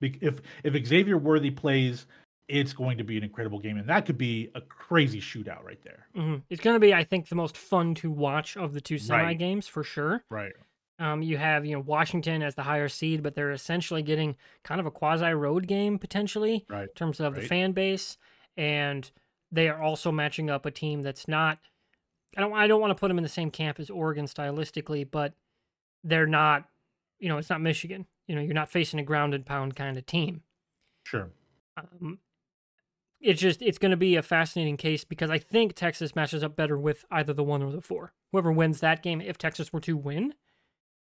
If 0.01 0.41
if 0.63 0.85
Xavier 0.85 1.17
Worthy 1.17 1.49
plays, 1.49 2.05
it's 2.47 2.71
going 2.71 2.97
to 2.99 3.03
be 3.03 3.17
an 3.17 3.23
incredible 3.23 3.59
game, 3.59 3.77
and 3.77 3.89
that 3.89 4.05
could 4.05 4.17
be 4.17 4.51
a 4.53 4.61
crazy 4.61 5.19
shootout 5.19 5.63
right 5.63 5.81
there. 5.83 6.07
Mhm. 6.15 6.43
It's 6.49 6.61
going 6.61 6.75
to 6.75 6.79
be, 6.79 6.93
I 6.93 7.03
think, 7.03 7.27
the 7.29 7.35
most 7.35 7.57
fun 7.57 7.95
to 7.95 8.11
watch 8.11 8.55
of 8.55 8.73
the 8.73 8.81
two 8.81 8.99
semi 8.99 9.21
Right. 9.23 9.37
games 9.37 9.67
for 9.67 9.83
sure. 9.83 10.23
Right. 10.29 10.53
Um, 10.99 11.21
you 11.23 11.37
have 11.37 11.65
you 11.65 11.73
know 11.73 11.79
Washington 11.81 12.41
as 12.43 12.55
the 12.55 12.63
higher 12.63 12.87
seed, 12.89 13.23
but 13.23 13.33
they're 13.35 13.51
essentially 13.51 14.03
getting 14.03 14.35
kind 14.63 14.79
of 14.79 14.85
a 14.85 14.91
quasi 14.91 15.31
road 15.33 15.67
game 15.67 15.97
potentially 15.99 16.65
Right. 16.69 16.87
in 16.89 16.93
terms 16.95 17.19
of 17.19 17.35
the 17.35 17.41
fan 17.41 17.71
base, 17.71 18.17
and 18.55 19.09
they 19.51 19.69
are 19.69 19.81
also 19.81 20.11
matching 20.11 20.49
up 20.49 20.65
a 20.65 20.71
team 20.71 21.01
that's 21.01 21.27
not. 21.27 21.59
I 22.35 22.41
don't. 22.41 22.53
I 22.53 22.67
don't 22.67 22.81
want 22.81 22.91
to 22.91 22.99
put 22.99 23.07
them 23.07 23.17
in 23.17 23.23
the 23.23 23.29
same 23.29 23.51
camp 23.51 23.79
as 23.79 23.89
Oregon 23.89 24.25
stylistically, 24.25 25.09
but 25.09 25.33
they're 26.03 26.27
not. 26.27 26.65
You 27.19 27.29
know, 27.29 27.37
it's 27.37 27.49
not 27.49 27.61
Michigan. 27.61 28.05
You 28.27 28.35
know, 28.35 28.41
you're 28.41 28.53
not 28.53 28.69
facing 28.69 28.99
a 28.99 29.03
ground 29.03 29.33
and 29.33 29.45
pound 29.45 29.75
kind 29.75 29.97
of 29.97 30.05
team. 30.05 30.43
Sure. 31.05 31.29
Um, 31.77 32.19
it's 33.19 33.41
just 33.41 33.61
it's 33.61 33.77
going 33.77 33.91
to 33.91 33.97
be 33.97 34.15
a 34.15 34.21
fascinating 34.21 34.77
case 34.77 35.03
because 35.03 35.29
I 35.29 35.39
think 35.39 35.73
Texas 35.73 36.15
matches 36.15 36.43
up 36.43 36.55
better 36.55 36.77
with 36.77 37.05
either 37.09 37.33
the 37.33 37.43
one 37.43 37.63
or 37.63 37.71
the 37.71 37.81
four. 37.81 38.13
Whoever 38.31 38.51
wins 38.51 38.79
that 38.81 39.01
game, 39.01 39.21
if 39.21 39.37
Texas 39.37 39.71
were 39.73 39.79
to 39.81 39.97
win, 39.97 40.33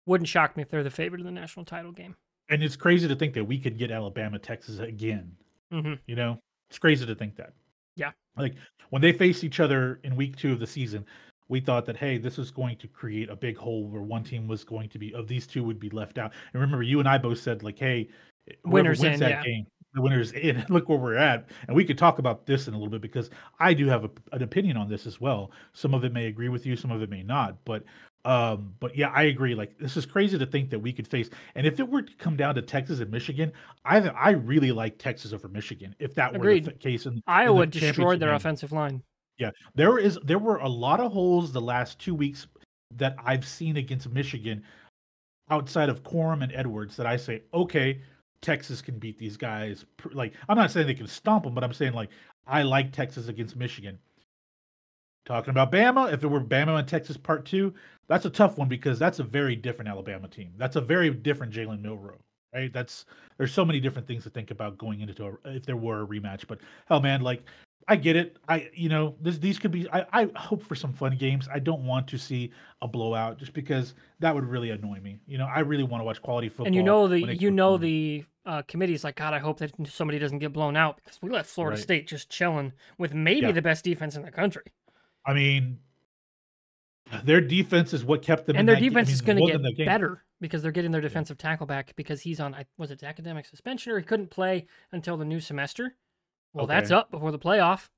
wouldn't 0.05 0.27
shock 0.27 0.55
me 0.55 0.63
if 0.63 0.69
they're 0.69 0.83
the 0.83 0.89
favorite 0.91 1.19
in 1.19 1.25
the 1.25 1.31
national 1.31 1.65
title 1.65 1.91
game. 1.91 2.15
And 2.49 2.63
it's 2.63 2.75
crazy 2.75 3.07
to 3.07 3.15
think 3.15 3.33
that 3.33 3.43
we 3.45 3.59
could 3.59 3.77
get 3.77 3.91
Alabama 3.91 4.39
Texas 4.39 4.79
again. 4.79 5.35
hmm 5.71 5.95
You 6.07 6.15
know, 6.15 6.39
it's 6.69 6.79
crazy 6.79 7.05
to 7.05 7.15
think 7.15 7.35
that. 7.35 7.53
Yeah. 7.95 8.11
Like 8.37 8.55
when 8.89 9.01
they 9.01 9.11
faced 9.11 9.43
each 9.43 9.59
other 9.59 9.99
in 10.03 10.15
week 10.15 10.35
two 10.35 10.53
of 10.53 10.59
the 10.59 10.67
season, 10.67 11.05
we 11.47 11.59
thought 11.59 11.85
that 11.85 11.97
hey, 11.97 12.17
this 12.17 12.37
was 12.37 12.51
going 12.51 12.77
to 12.77 12.87
create 12.87 13.29
a 13.29 13.35
big 13.35 13.57
hole 13.57 13.87
where 13.87 14.01
one 14.01 14.23
team 14.23 14.47
was 14.47 14.63
going 14.63 14.89
to 14.89 14.99
be 14.99 15.13
of 15.13 15.27
these 15.27 15.47
two 15.47 15.63
would 15.63 15.79
be 15.79 15.89
left 15.89 16.17
out. 16.17 16.31
And 16.53 16.61
remember, 16.61 16.83
you 16.83 16.99
and 16.99 17.09
I 17.09 17.17
both 17.17 17.39
said 17.39 17.63
like, 17.63 17.79
hey, 17.79 18.09
Winners 18.65 18.99
wins 18.99 19.15
in, 19.15 19.19
that 19.19 19.29
yeah. 19.29 19.43
game, 19.43 19.65
the 19.93 20.01
winners 20.01 20.31
in. 20.31 20.65
Look 20.69 20.89
where 20.89 20.97
we're 20.97 21.15
at, 21.15 21.49
and 21.67 21.75
we 21.75 21.85
could 21.85 21.97
talk 21.97 22.19
about 22.19 22.45
this 22.45 22.67
in 22.67 22.73
a 22.73 22.77
little 22.77 22.91
bit 22.91 23.01
because 23.01 23.29
I 23.59 23.73
do 23.73 23.87
have 23.87 24.05
a, 24.05 24.09
an 24.31 24.43
opinion 24.43 24.77
on 24.77 24.89
this 24.89 25.05
as 25.05 25.19
well. 25.19 25.51
Some 25.73 25.93
of 25.93 26.03
it 26.03 26.13
may 26.13 26.27
agree 26.27 26.49
with 26.49 26.65
you, 26.65 26.75
some 26.75 26.91
of 26.91 27.01
it 27.01 27.09
may 27.09 27.23
not, 27.23 27.57
but. 27.65 27.83
Um, 28.25 28.73
but 28.79 28.95
yeah, 28.97 29.09
I 29.09 29.23
agree. 29.23 29.55
Like 29.55 29.77
this 29.77 29.95
is 29.95 30.05
crazy 30.05 30.37
to 30.37 30.45
think 30.45 30.69
that 30.71 30.79
we 30.79 30.91
could 30.91 31.07
face. 31.07 31.29
And 31.55 31.65
if 31.65 31.79
it 31.79 31.87
were 31.87 32.01
to 32.01 32.15
come 32.15 32.35
down 32.35 32.55
to 32.55 32.61
Texas 32.61 32.99
and 32.99 33.09
Michigan, 33.09 33.51
I 33.85 33.99
I 34.09 34.31
really 34.31 34.71
like 34.71 34.97
Texas 34.97 35.31
over 35.31 35.47
Michigan. 35.47 35.95
If 35.99 36.15
that 36.15 36.37
were 36.37 36.59
the 36.59 36.71
case, 36.73 37.05
in, 37.05 37.13
in 37.13 37.15
the 37.17 37.23
Iowa 37.27 37.65
destroyed 37.65 38.19
their 38.19 38.29
game. 38.29 38.35
offensive 38.35 38.71
line. 38.71 39.01
Yeah, 39.37 39.51
there 39.73 39.97
is 39.97 40.19
there 40.23 40.39
were 40.39 40.57
a 40.57 40.67
lot 40.67 40.99
of 40.99 41.11
holes 41.13 41.53
the 41.53 41.61
last 41.61 41.97
two 41.99 42.13
weeks 42.13 42.47
that 42.97 43.15
I've 43.23 43.47
seen 43.47 43.77
against 43.77 44.09
Michigan, 44.09 44.63
outside 45.49 45.87
of 45.87 46.03
Corum 46.03 46.43
and 46.43 46.51
Edwards, 46.53 46.97
that 46.97 47.05
I 47.05 47.15
say, 47.15 47.43
okay, 47.53 48.01
Texas 48.41 48.81
can 48.81 48.99
beat 48.99 49.17
these 49.17 49.37
guys. 49.37 49.85
Like 50.11 50.33
I'm 50.49 50.57
not 50.57 50.71
saying 50.71 50.87
they 50.87 50.93
can 50.93 51.07
stomp 51.07 51.45
them, 51.45 51.53
but 51.53 51.63
I'm 51.63 51.73
saying 51.73 51.93
like 51.93 52.09
I 52.47 52.63
like 52.63 52.91
Texas 52.91 53.29
against 53.29 53.55
Michigan. 53.55 53.97
Talking 55.25 55.51
about 55.51 55.71
Bama, 55.71 56.11
if 56.11 56.23
it 56.23 56.27
were 56.27 56.41
Bama 56.41 56.79
and 56.79 56.87
Texas 56.87 57.15
part 57.15 57.45
two, 57.45 57.73
that's 58.09 58.25
a 58.25 58.29
tough 58.29 58.57
one 58.57 58.67
because 58.67 58.99
that's 58.99 59.19
a 59.19 59.23
very 59.23 59.55
different 59.55 59.89
Alabama 59.89 60.27
team. 60.27 60.51
That's 60.57 60.75
a 60.75 60.81
very 60.81 61.09
different 61.11 61.53
Jalen 61.53 61.81
Milroe, 61.81 62.19
right? 62.53 62.73
That's 62.73 63.05
there's 63.37 63.53
so 63.53 63.63
many 63.63 63.79
different 63.79 64.07
things 64.07 64.23
to 64.23 64.29
think 64.29 64.51
about 64.51 64.77
going 64.77 64.99
into 64.99 65.25
a, 65.25 65.55
if 65.55 65.65
there 65.65 65.77
were 65.77 66.01
a 66.01 66.07
rematch. 66.07 66.47
But 66.47 66.59
hell, 66.87 66.99
man, 66.99 67.21
like 67.21 67.43
I 67.87 67.95
get 67.95 68.15
it. 68.15 68.37
I 68.49 68.69
you 68.73 68.89
know 68.89 69.15
this 69.21 69.37
these 69.37 69.59
could 69.59 69.71
be. 69.71 69.87
I, 69.91 70.05
I 70.11 70.29
hope 70.35 70.63
for 70.63 70.75
some 70.75 70.91
fun 70.91 71.15
games. 71.17 71.47
I 71.53 71.59
don't 71.59 71.85
want 71.85 72.07
to 72.09 72.17
see 72.17 72.51
a 72.81 72.87
blowout 72.87 73.37
just 73.37 73.53
because 73.53 73.93
that 74.19 74.33
would 74.33 74.45
really 74.45 74.71
annoy 74.71 74.99
me. 74.99 75.19
You 75.27 75.37
know, 75.37 75.45
I 75.45 75.59
really 75.59 75.83
want 75.83 76.01
to 76.01 76.05
watch 76.05 76.21
quality 76.21 76.49
football. 76.49 76.67
And 76.67 76.75
you 76.75 76.83
know 76.83 77.07
the 77.07 77.35
you 77.35 77.51
know 77.51 77.73
on. 77.75 77.81
the 77.81 78.25
uh, 78.45 78.63
committee's 78.63 79.03
like 79.03 79.15
God. 79.17 79.35
I 79.35 79.39
hope 79.39 79.59
that 79.59 79.71
somebody 79.87 80.17
doesn't 80.17 80.39
get 80.39 80.51
blown 80.51 80.75
out 80.75 80.99
because 81.03 81.21
we 81.21 81.29
let 81.29 81.45
Florida 81.45 81.75
Right. 81.75 81.83
State 81.83 82.07
just 82.07 82.29
chilling 82.29 82.73
with 82.97 83.13
maybe 83.13 83.41
Yeah. 83.47 83.51
the 83.51 83.61
best 83.61 83.83
defense 83.83 84.15
in 84.15 84.23
the 84.23 84.31
country, 84.31 84.63
I 85.25 85.33
mean, 85.33 85.77
their 87.23 87.41
defense 87.41 87.93
is 87.93 88.03
what 88.03 88.21
kept 88.21 88.45
them. 88.45 88.55
in 88.55 88.59
and 88.61 88.69
their 88.69 88.75
that 88.75 88.81
ga- 88.81 88.85
I 88.85 88.89
defense 88.89 89.11
is 89.11 89.21
going 89.21 89.37
to 89.37 89.57
get 89.57 89.75
game. 89.77 89.85
better 89.85 90.23
because 90.39 90.61
they're 90.61 90.71
getting 90.71 90.91
their 90.91 91.01
defensive 91.01 91.37
tackle 91.37 91.65
back 91.65 91.93
because 91.95 92.21
he's 92.21 92.39
on 92.39 92.53
I- 92.53 92.65
was 92.77 92.91
it 92.91 93.03
academic 93.03 93.45
suspension 93.45 93.91
or 93.91 93.97
he 93.97 94.05
couldn't 94.05 94.29
play 94.29 94.67
until 94.91 95.17
the 95.17 95.25
new 95.25 95.39
semester. 95.39 95.95
Well, 96.53 96.67
that's 96.67 96.91
up 96.91 97.11
before 97.11 97.31
the 97.31 97.39
playoff. 97.39 97.89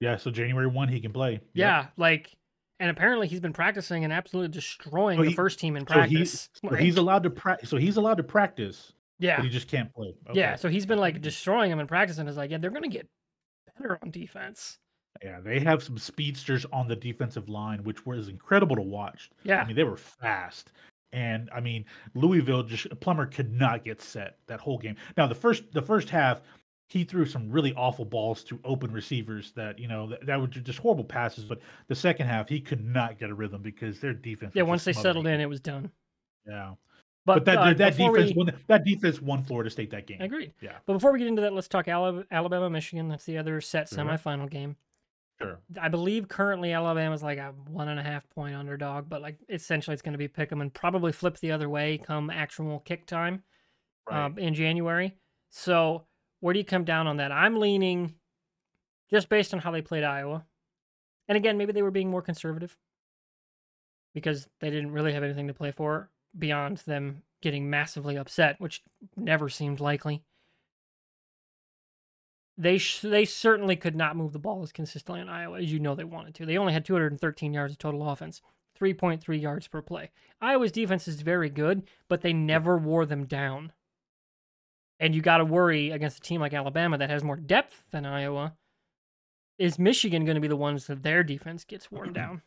Yeah, 0.00 0.16
so 0.16 0.30
January 0.30 0.66
one 0.66 0.88
he 0.88 1.00
can 1.00 1.12
play. 1.12 1.32
Yep. 1.32 1.40
Yeah, 1.54 1.86
like, 1.96 2.36
and 2.78 2.90
apparently 2.90 3.26
he's 3.28 3.40
been 3.40 3.52
practicing 3.54 4.04
and 4.04 4.12
absolutely 4.12 4.52
destroying 4.52 5.18
So 5.18 5.24
the 5.24 5.32
first 5.32 5.58
team 5.58 5.76
in 5.76 5.86
so 5.86 5.94
he- 5.94 6.00
practice. 6.16 6.50
So 6.68 6.74
he's 6.74 6.96
allowed 6.96 7.22
to 7.22 7.30
practice. 7.30 7.70
So 7.70 7.76
he's 7.78 7.96
allowed 7.96 8.18
to 8.18 8.22
practice, 8.22 8.92
yeah, 9.18 9.36
but 9.36 9.44
he 9.44 9.50
just 9.50 9.68
can't 9.68 9.92
play. 9.94 10.14
yeah. 10.34 10.56
So 10.56 10.68
he's 10.68 10.86
been 10.86 10.98
like 10.98 11.16
mm. 11.16 11.22
destroying 11.22 11.70
them 11.70 11.80
in 11.80 11.86
practice, 11.86 12.18
and 12.18 12.28
is 12.28 12.36
like, 12.36 12.50
yeah, 12.50 12.58
they're 12.58 12.70
gonna 12.70 12.88
get 12.88 13.08
better 13.78 13.98
on 14.02 14.10
defense. 14.10 14.78
Yeah, 15.22 15.40
they 15.40 15.58
have 15.60 15.82
some 15.82 15.98
speedsters 15.98 16.66
on 16.72 16.88
the 16.88 16.96
defensive 16.96 17.48
line, 17.48 17.82
which 17.84 18.04
was 18.06 18.28
incredible 18.28 18.76
to 18.76 18.82
watch. 18.82 19.30
Yeah, 19.44 19.60
I 19.62 19.66
mean, 19.66 19.76
they 19.76 19.84
were 19.84 19.96
fast. 19.96 20.72
And 21.12 21.48
I 21.54 21.60
mean, 21.60 21.84
Louisville 22.14 22.62
just 22.62 22.88
Plummer 23.00 23.26
could 23.26 23.52
not 23.52 23.84
get 23.84 24.02
set 24.02 24.38
that 24.48 24.60
whole 24.60 24.78
game. 24.78 24.96
Now 25.16 25.26
the 25.26 25.34
first 25.34 25.70
the 25.72 25.80
first 25.80 26.10
half, 26.10 26.40
he 26.88 27.04
threw 27.04 27.24
some 27.24 27.50
really 27.50 27.72
awful 27.74 28.04
balls 28.04 28.42
to 28.44 28.58
open 28.64 28.92
receivers 28.92 29.52
that 29.52 29.78
you 29.78 29.88
know 29.88 30.08
that, 30.08 30.26
that 30.26 30.40
were 30.40 30.48
just 30.48 30.78
horrible 30.78 31.04
passes. 31.04 31.44
But 31.44 31.60
the 31.88 31.94
second 31.94 32.26
half, 32.26 32.48
he 32.48 32.60
could 32.60 32.84
not 32.84 33.18
get 33.18 33.30
a 33.30 33.34
rhythm 33.34 33.62
because 33.62 34.00
their 34.00 34.12
defense. 34.12 34.52
yeah. 34.54 34.62
Once 34.64 34.84
they 34.84 34.92
settled 34.92 35.26
in, 35.26 35.40
it 35.40 35.48
was 35.48 35.60
done. 35.60 35.90
yeah. 36.46 36.74
But, 37.24 37.44
But, 37.44 37.44
that 37.46 37.58
uh, 37.58 37.74
that 37.74 37.96
defense 37.96 38.30
we, 38.30 38.34
won 38.36 38.52
that 38.68 38.84
defense 38.84 39.20
won 39.20 39.42
Florida 39.42 39.68
State 39.70 39.90
that 39.90 40.06
game. 40.06 40.20
agreed. 40.20 40.52
Yeah. 40.60 40.76
But 40.86 40.92
before 40.94 41.12
we 41.12 41.18
get 41.18 41.26
into 41.28 41.42
that, 41.42 41.52
let's 41.52 41.66
talk 41.66 41.88
Alabama, 41.88 42.70
Michigan. 42.70 43.08
That's 43.08 43.24
the 43.24 43.38
other 43.38 43.60
set 43.60 43.88
Sure. 43.88 43.98
semifinal 43.98 44.48
game. 44.50 44.76
Sure. 45.40 45.58
I 45.80 45.88
believe 45.88 46.28
currently 46.28 46.72
Alabama's 46.72 47.22
like 47.22 47.38
a 47.38 47.52
one 47.68 47.88
and 47.88 48.00
a 48.00 48.02
half 48.02 48.28
point 48.30 48.54
underdog, 48.54 49.08
but 49.08 49.20
like 49.20 49.36
essentially 49.48 49.92
it's 49.92 50.02
going 50.02 50.12
to 50.14 50.18
be 50.18 50.28
pick 50.28 50.50
'em 50.50 50.62
and 50.62 50.72
probably 50.72 51.12
flip 51.12 51.38
the 51.38 51.52
other 51.52 51.68
way 51.68 51.98
come 51.98 52.30
actual 52.30 52.80
kick 52.80 53.06
time. 53.06 53.42
Right. 54.08 54.24
um, 54.24 54.38
in 54.38 54.54
January. 54.54 55.16
So 55.50 56.06
where 56.40 56.52
do 56.52 56.60
you 56.60 56.64
come 56.64 56.84
down 56.84 57.06
on 57.06 57.16
that? 57.16 57.32
I'm 57.32 57.56
leaning 57.58 58.14
just 59.10 59.28
based 59.28 59.52
on 59.52 59.60
how 59.60 59.72
they 59.72 59.82
played 59.82 60.04
Iowa. 60.04 60.46
And 61.28 61.36
again, 61.36 61.58
maybe 61.58 61.72
they 61.72 61.82
were 61.82 61.90
being 61.90 62.10
more 62.10 62.22
conservative 62.22 62.76
because 64.14 64.48
they 64.60 64.70
didn't 64.70 64.92
really 64.92 65.12
have 65.12 65.24
anything 65.24 65.48
to 65.48 65.54
play 65.54 65.72
for 65.72 66.08
beyond 66.38 66.78
them 66.78 67.22
getting 67.42 67.68
massively 67.68 68.16
upset, 68.16 68.60
which 68.60 68.82
never 69.16 69.48
seemed 69.48 69.80
likely. 69.80 70.22
They 72.58 72.78
sh- 72.78 73.00
they 73.00 73.24
certainly 73.26 73.76
could 73.76 73.94
not 73.96 74.16
move 74.16 74.32
the 74.32 74.38
ball 74.38 74.62
as 74.62 74.72
consistently 74.72 75.20
in 75.20 75.28
Iowa 75.28 75.60
as 75.60 75.70
you 75.72 75.78
know 75.78 75.94
they 75.94 76.04
wanted 76.04 76.34
to. 76.36 76.46
They 76.46 76.56
only 76.56 76.72
had 76.72 76.84
213 76.84 77.52
yards 77.52 77.72
of 77.72 77.78
total 77.78 78.08
offense, 78.08 78.40
3.3 78.80 79.40
yards 79.40 79.68
per 79.68 79.82
play. 79.82 80.10
Iowa's 80.40 80.72
defense 80.72 81.06
is 81.06 81.20
very 81.20 81.50
good, 81.50 81.82
but 82.08 82.22
they 82.22 82.32
never 82.32 82.78
wore 82.78 83.04
them 83.04 83.26
down. 83.26 83.72
And 84.98 85.14
you 85.14 85.20
got 85.20 85.38
to 85.38 85.44
worry 85.44 85.90
against 85.90 86.16
a 86.18 86.20
team 86.22 86.40
like 86.40 86.54
Alabama 86.54 86.96
that 86.96 87.10
has 87.10 87.22
more 87.22 87.36
depth 87.36 87.90
than 87.90 88.06
Iowa. 88.06 88.54
Is 89.58 89.78
Michigan 89.78 90.24
going 90.24 90.36
to 90.36 90.40
be 90.40 90.48
the 90.48 90.56
ones 90.56 90.86
that 90.86 91.02
their 91.02 91.22
defense 91.22 91.64
gets 91.64 91.90
worn 91.92 92.12
down? 92.14 92.40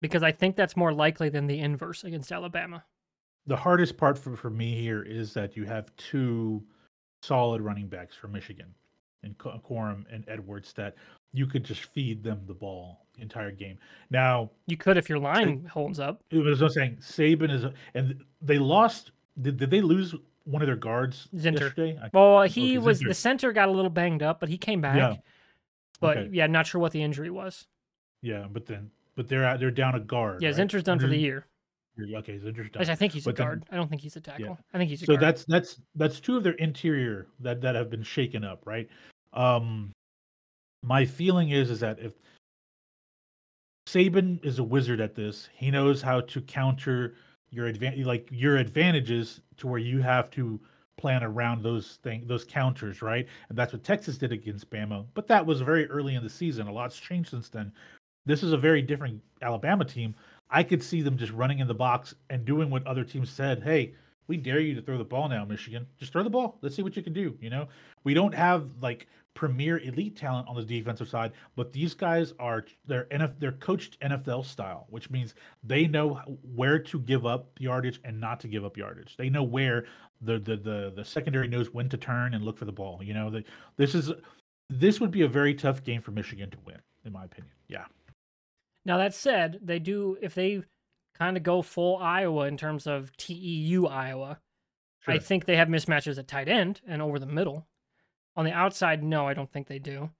Because 0.00 0.22
I 0.22 0.30
think 0.30 0.54
that's 0.54 0.76
more 0.76 0.92
likely 0.92 1.28
than 1.28 1.48
the 1.48 1.58
inverse 1.58 2.04
against 2.04 2.30
Alabama. 2.30 2.84
the 3.46 3.56
hardest 3.56 3.96
part 3.96 4.16
for, 4.18 4.36
for 4.36 4.50
me 4.50 4.80
here 4.80 5.02
is 5.02 5.34
that 5.34 5.56
you 5.56 5.64
have 5.64 5.94
two 5.96 6.62
solid 7.22 7.60
running 7.62 7.88
backs 7.88 8.14
for 8.16 8.28
Michigan 8.28 8.66
and 9.22 9.36
Corum 9.38 10.04
and 10.12 10.24
Edwards 10.28 10.72
that 10.74 10.94
you 11.32 11.46
could 11.46 11.64
just 11.64 11.84
feed 11.86 12.22
them 12.22 12.40
the 12.46 12.54
ball 12.54 13.06
the 13.14 13.22
entire 13.22 13.50
game. 13.50 13.78
Now, 14.10 14.50
You 14.66 14.76
could 14.76 14.96
if 14.96 15.08
your 15.08 15.18
line 15.18 15.64
holds 15.66 15.98
up. 15.98 16.22
it 16.30 16.38
was 16.38 16.60
just 16.60 16.74
saying 16.74 16.98
Saban 17.00 17.50
is, 17.50 17.64
a, 17.64 17.72
and 17.94 18.22
they 18.42 18.58
lost. 18.58 19.10
Did, 19.42 19.56
did 19.58 19.70
they 19.70 19.80
lose 19.80 20.14
one 20.44 20.62
of 20.62 20.66
their 20.66 20.76
guards 20.76 21.28
Zinter. 21.34 21.60
yesterday? 21.60 21.98
I- 22.02 22.10
Well, 22.12 22.38
uh, 22.38 22.44
oh, 22.44 22.46
he 22.48 22.76
Okay, 22.78 22.78
was 22.78 23.00
Zinter. 23.02 23.08
the 23.08 23.14
center 23.14 23.52
got 23.52 23.68
a 23.68 23.72
little 23.72 23.90
banged 23.90 24.22
up, 24.22 24.40
but 24.40 24.48
he 24.48 24.56
came 24.58 24.80
back. 24.80 24.96
Yeah. 24.96 25.16
But 26.00 26.16
Okay. 26.18 26.30
yeah, 26.32 26.46
not 26.46 26.66
sure 26.66 26.80
what 26.80 26.92
the 26.92 27.02
injury 27.02 27.30
was. 27.30 27.66
yeah, 28.22 28.46
but 28.50 28.66
then 28.66 28.90
but 29.14 29.28
they're 29.28 29.44
out, 29.44 29.60
they're 29.60 29.70
down 29.70 29.94
a 29.94 30.00
guard. 30.00 30.42
Yeah, 30.42 30.50
right? 30.50 30.58
Zinter's 30.58 30.82
done 30.82 30.98
for 30.98 31.06
the 31.06 31.16
year. 31.16 31.46
Okay, 31.98 32.32
he's 32.38 32.42
done. 32.42 32.70
I 32.90 32.94
think 32.94 33.12
he's 33.12 33.24
a 33.26 33.30
But 33.30 33.36
then- 33.36 33.46
guard. 33.46 33.64
I 33.70 33.76
don't 33.76 33.88
think 33.88 34.02
he's 34.02 34.16
a 34.16 34.20
tackle. 34.20 34.58
I 34.74 34.78
think 34.78 34.90
he's 34.90 35.02
a 35.02 35.06
guard. 35.06 35.16
so 35.16 35.20
guard. 35.20 35.34
that's 35.34 35.44
that's 35.46 35.80
that's 35.94 36.20
two 36.20 36.36
of 36.36 36.42
their 36.42 36.52
interior 36.54 37.26
that 37.40 37.60
that 37.62 37.74
have 37.74 37.88
been 37.90 38.02
shaken 38.02 38.44
up 38.44 38.62
right 38.66 38.88
um 39.32 39.92
my 40.82 41.04
feeling 41.04 41.50
is 41.50 41.70
is 41.70 41.80
that 41.80 41.98
if 41.98 42.12
Saban 43.88 44.44
is 44.44 44.58
a 44.58 44.64
wizard 44.64 45.00
at 45.00 45.14
this 45.14 45.48
he 45.54 45.70
knows 45.70 46.02
how 46.02 46.20
to 46.22 46.40
counter 46.42 47.14
your 47.50 47.66
advantage 47.66 48.04
like 48.04 48.28
your 48.30 48.56
advantages 48.56 49.40
to 49.58 49.66
where 49.66 49.78
you 49.78 50.02
have 50.02 50.30
to 50.32 50.60
plan 50.98 51.22
around 51.22 51.62
those 51.62 51.98
thing 52.02 52.24
those 52.26 52.44
counters 52.44 53.00
right 53.02 53.26
and 53.48 53.56
that's 53.56 53.72
what 53.72 53.84
Texas 53.84 54.18
did 54.18 54.32
against 54.32 54.68
Bama 54.70 55.06
but 55.14 55.26
that 55.28 55.44
was 55.44 55.60
very 55.60 55.86
early 55.88 56.14
in 56.14 56.22
the 56.22 56.30
season 56.30 56.66
a 56.66 56.72
lot's 56.72 56.98
changed 56.98 57.30
since 57.30 57.48
then 57.48 57.72
this 58.26 58.42
is 58.42 58.52
a 58.52 58.56
very 58.58 58.82
different 58.82 59.22
Alabama 59.42 59.84
team 59.84 60.14
I 60.50 60.62
could 60.62 60.82
see 60.82 61.02
them 61.02 61.16
just 61.16 61.32
running 61.32 61.58
in 61.58 61.66
the 61.66 61.74
box 61.74 62.14
and 62.30 62.44
doing 62.44 62.70
what 62.70 62.86
other 62.86 63.04
teams 63.04 63.30
said 63.30 63.62
hey 63.62 63.94
we 64.28 64.36
dare 64.36 64.60
you 64.60 64.74
to 64.74 64.82
throw 64.82 64.98
the 64.98 65.04
ball 65.04 65.28
now, 65.28 65.44
Michigan. 65.44 65.86
Just 65.98 66.12
throw 66.12 66.22
the 66.22 66.30
ball. 66.30 66.58
Let's 66.60 66.74
see 66.74 66.82
what 66.82 66.96
you 66.96 67.02
can 67.02 67.12
do. 67.12 67.36
You 67.40 67.50
know, 67.50 67.68
we 68.04 68.14
don't 68.14 68.34
have 68.34 68.68
like 68.80 69.06
premier 69.34 69.78
elite 69.78 70.16
talent 70.16 70.48
on 70.48 70.56
the 70.56 70.62
defensive 70.62 71.08
side, 71.08 71.32
but 71.54 71.72
these 71.72 71.94
guys 71.94 72.32
are 72.38 72.64
they're 72.86 73.04
NF, 73.04 73.34
they're 73.38 73.52
coached 73.52 74.00
NFL 74.00 74.44
style, 74.44 74.86
which 74.90 75.10
means 75.10 75.34
they 75.62 75.86
know 75.86 76.14
where 76.54 76.78
to 76.78 76.98
give 77.00 77.26
up 77.26 77.50
yardage 77.58 78.00
and 78.04 78.20
not 78.20 78.40
to 78.40 78.48
give 78.48 78.64
up 78.64 78.76
yardage. 78.76 79.16
They 79.16 79.28
know 79.28 79.44
where 79.44 79.86
the 80.20 80.38
the 80.38 80.56
the, 80.56 80.92
the 80.96 81.04
secondary 81.04 81.48
knows 81.48 81.72
when 81.72 81.88
to 81.90 81.96
turn 81.96 82.34
and 82.34 82.44
look 82.44 82.58
for 82.58 82.64
the 82.64 82.72
ball. 82.72 83.00
You 83.02 83.14
know, 83.14 83.30
that 83.30 83.44
this 83.76 83.94
is 83.94 84.10
this 84.68 85.00
would 85.00 85.10
be 85.10 85.22
a 85.22 85.28
very 85.28 85.54
tough 85.54 85.84
game 85.84 86.00
for 86.00 86.10
Michigan 86.10 86.50
to 86.50 86.58
win, 86.66 86.78
in 87.04 87.12
my 87.12 87.24
opinion. 87.24 87.52
Yeah. 87.68 87.84
Now 88.86 88.98
that 88.98 89.14
said, 89.14 89.58
they 89.62 89.80
do 89.80 90.16
if 90.22 90.34
they 90.34 90.62
kind 91.18 91.36
of 91.36 91.42
go 91.42 91.60
full 91.60 91.96
Iowa 91.96 92.46
in 92.46 92.56
terms 92.56 92.86
of 92.86 93.14
TEU 93.16 93.86
Iowa. 93.86 94.38
I 95.08 95.18
think 95.18 95.44
they 95.44 95.56
have 95.56 95.68
mismatches 95.68 96.18
at 96.18 96.26
tight 96.26 96.48
end 96.48 96.80
and 96.86 97.00
over 97.00 97.18
the 97.18 97.26
middle. 97.26 97.66
On 98.34 98.44
the 98.44 98.52
outside, 98.52 99.04
no, 99.04 99.26
I 99.26 99.34
don't 99.34 99.50
think 99.50 99.68
they 99.68 99.78
do. 99.78 100.10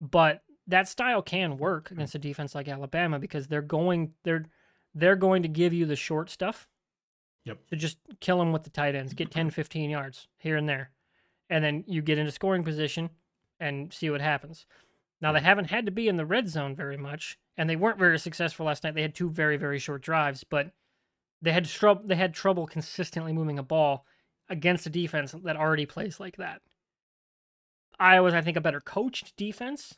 But 0.00 0.42
that 0.66 0.88
style 0.88 1.22
can 1.22 1.58
work 1.58 1.88
hmm. 1.88 1.94
against 1.94 2.14
a 2.14 2.18
defense 2.18 2.54
like 2.54 2.68
Alabama 2.68 3.18
because 3.18 3.46
they're 3.46 3.62
going 3.62 4.12
they're 4.24 4.46
they're 4.94 5.16
going 5.16 5.42
to 5.42 5.48
give 5.48 5.72
you 5.72 5.84
the 5.84 5.96
short 5.96 6.30
stuff. 6.30 6.68
Yep. 7.44 7.58
To 7.68 7.76
just 7.76 7.98
kill 8.20 8.38
them 8.38 8.52
with 8.52 8.64
the 8.64 8.70
tight 8.70 8.94
ends, 8.94 9.14
get 9.14 9.30
10, 9.30 9.50
15 9.50 9.90
yards 9.90 10.26
here 10.38 10.56
and 10.56 10.68
there. 10.68 10.90
And 11.48 11.62
then 11.62 11.84
you 11.86 12.02
get 12.02 12.18
into 12.18 12.32
scoring 12.32 12.64
position 12.64 13.10
and 13.60 13.92
see 13.92 14.10
what 14.10 14.20
happens. 14.20 14.66
Now 15.20 15.32
they 15.32 15.40
haven't 15.40 15.70
had 15.70 15.86
to 15.86 15.92
be 15.92 16.08
in 16.08 16.16
the 16.16 16.26
red 16.26 16.48
zone 16.48 16.74
very 16.76 16.96
much, 16.96 17.38
and 17.56 17.68
they 17.70 17.76
weren't 17.76 17.98
very 17.98 18.18
successful 18.18 18.66
last 18.66 18.84
night. 18.84 18.94
They 18.94 19.02
had 19.02 19.14
two 19.14 19.30
very, 19.30 19.56
very 19.56 19.78
short 19.78 20.02
drives, 20.02 20.44
but 20.44 20.72
they 21.40 21.52
had 21.52 21.64
trouble 21.66 22.02
they 22.04 22.16
had 22.16 22.34
trouble 22.34 22.66
consistently 22.66 23.32
moving 23.32 23.58
a 23.58 23.62
ball 23.62 24.04
against 24.48 24.86
a 24.86 24.90
defense 24.90 25.34
that 25.44 25.56
already 25.56 25.86
plays 25.86 26.20
like 26.20 26.36
that. 26.36 26.60
Iowa's, 27.98 28.34
I 28.34 28.42
think, 28.42 28.56
a 28.56 28.60
better 28.60 28.80
coached 28.80 29.36
defense, 29.36 29.94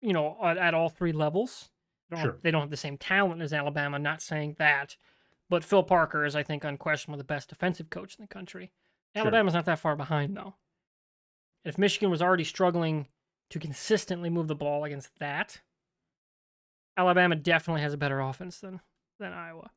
you 0.00 0.12
know, 0.12 0.36
at, 0.42 0.56
at 0.58 0.74
all 0.74 0.88
three 0.88 1.12
levels. 1.12 1.70
They 2.08 2.16
don't, 2.16 2.24
Sure. 2.24 2.38
they 2.42 2.50
don't 2.50 2.62
have 2.62 2.70
the 2.70 2.76
same 2.76 2.96
talent 2.98 3.42
as 3.42 3.52
Alabama, 3.52 3.98
not 3.98 4.22
saying 4.22 4.56
that. 4.58 4.96
But 5.48 5.64
Phil 5.64 5.82
Parker 5.82 6.24
is, 6.24 6.36
I 6.36 6.44
think, 6.44 6.62
unquestionably 6.62 7.18
the 7.18 7.24
best 7.24 7.48
defensive 7.48 7.90
coach 7.90 8.14
in 8.16 8.22
the 8.22 8.28
country. 8.28 8.70
Sure. 9.16 9.22
Alabama's 9.22 9.54
not 9.54 9.64
that 9.64 9.80
far 9.80 9.96
behind, 9.96 10.36
though. 10.36 10.54
If 11.64 11.76
Michigan 11.76 12.10
was 12.10 12.22
already 12.22 12.44
struggling 12.44 13.08
to 13.50 13.58
consistently 13.58 14.30
move 14.30 14.48
the 14.48 14.54
ball 14.54 14.84
against 14.84 15.10
that, 15.18 15.60
Alabama 16.96 17.36
definitely 17.36 17.82
has 17.82 17.92
a 17.92 17.98
better 17.98 18.20
offense 18.20 18.60
than, 18.60 18.80
than 19.18 19.32
Iowa. 19.32 19.70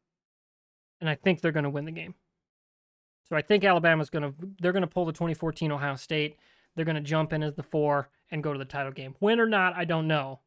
And 1.02 1.10
I 1.10 1.16
think 1.16 1.42
they're 1.42 1.52
going 1.52 1.64
to 1.64 1.70
win 1.70 1.86
the 1.86 1.92
game. 1.92 2.16
So 3.30 3.36
I 3.36 3.42
think 3.42 3.64
Alabama's 3.64 4.10
going 4.10 4.24
to 4.24 4.34
they're 4.60 4.72
going 4.74 4.82
to 4.82 4.88
pull 4.88 5.06
the 5.06 5.14
2014 5.14 5.72
Ohio 5.72 5.96
State. 5.96 6.38
They're 6.76 6.86
going 6.86 6.96
to 6.96 7.02
jump 7.02 7.34
in 7.34 7.44
as 7.44 7.54
the 7.54 7.64
4 7.64 8.10
and 8.32 8.44
go 8.44 8.52
to 8.54 8.60
the 8.60 8.66
title 8.66 8.92
game. 8.92 9.16
Win 9.20 9.40
or 9.40 9.46
not, 9.46 9.76
I 9.76 9.86
don't 9.86 10.08
know. 10.08 10.40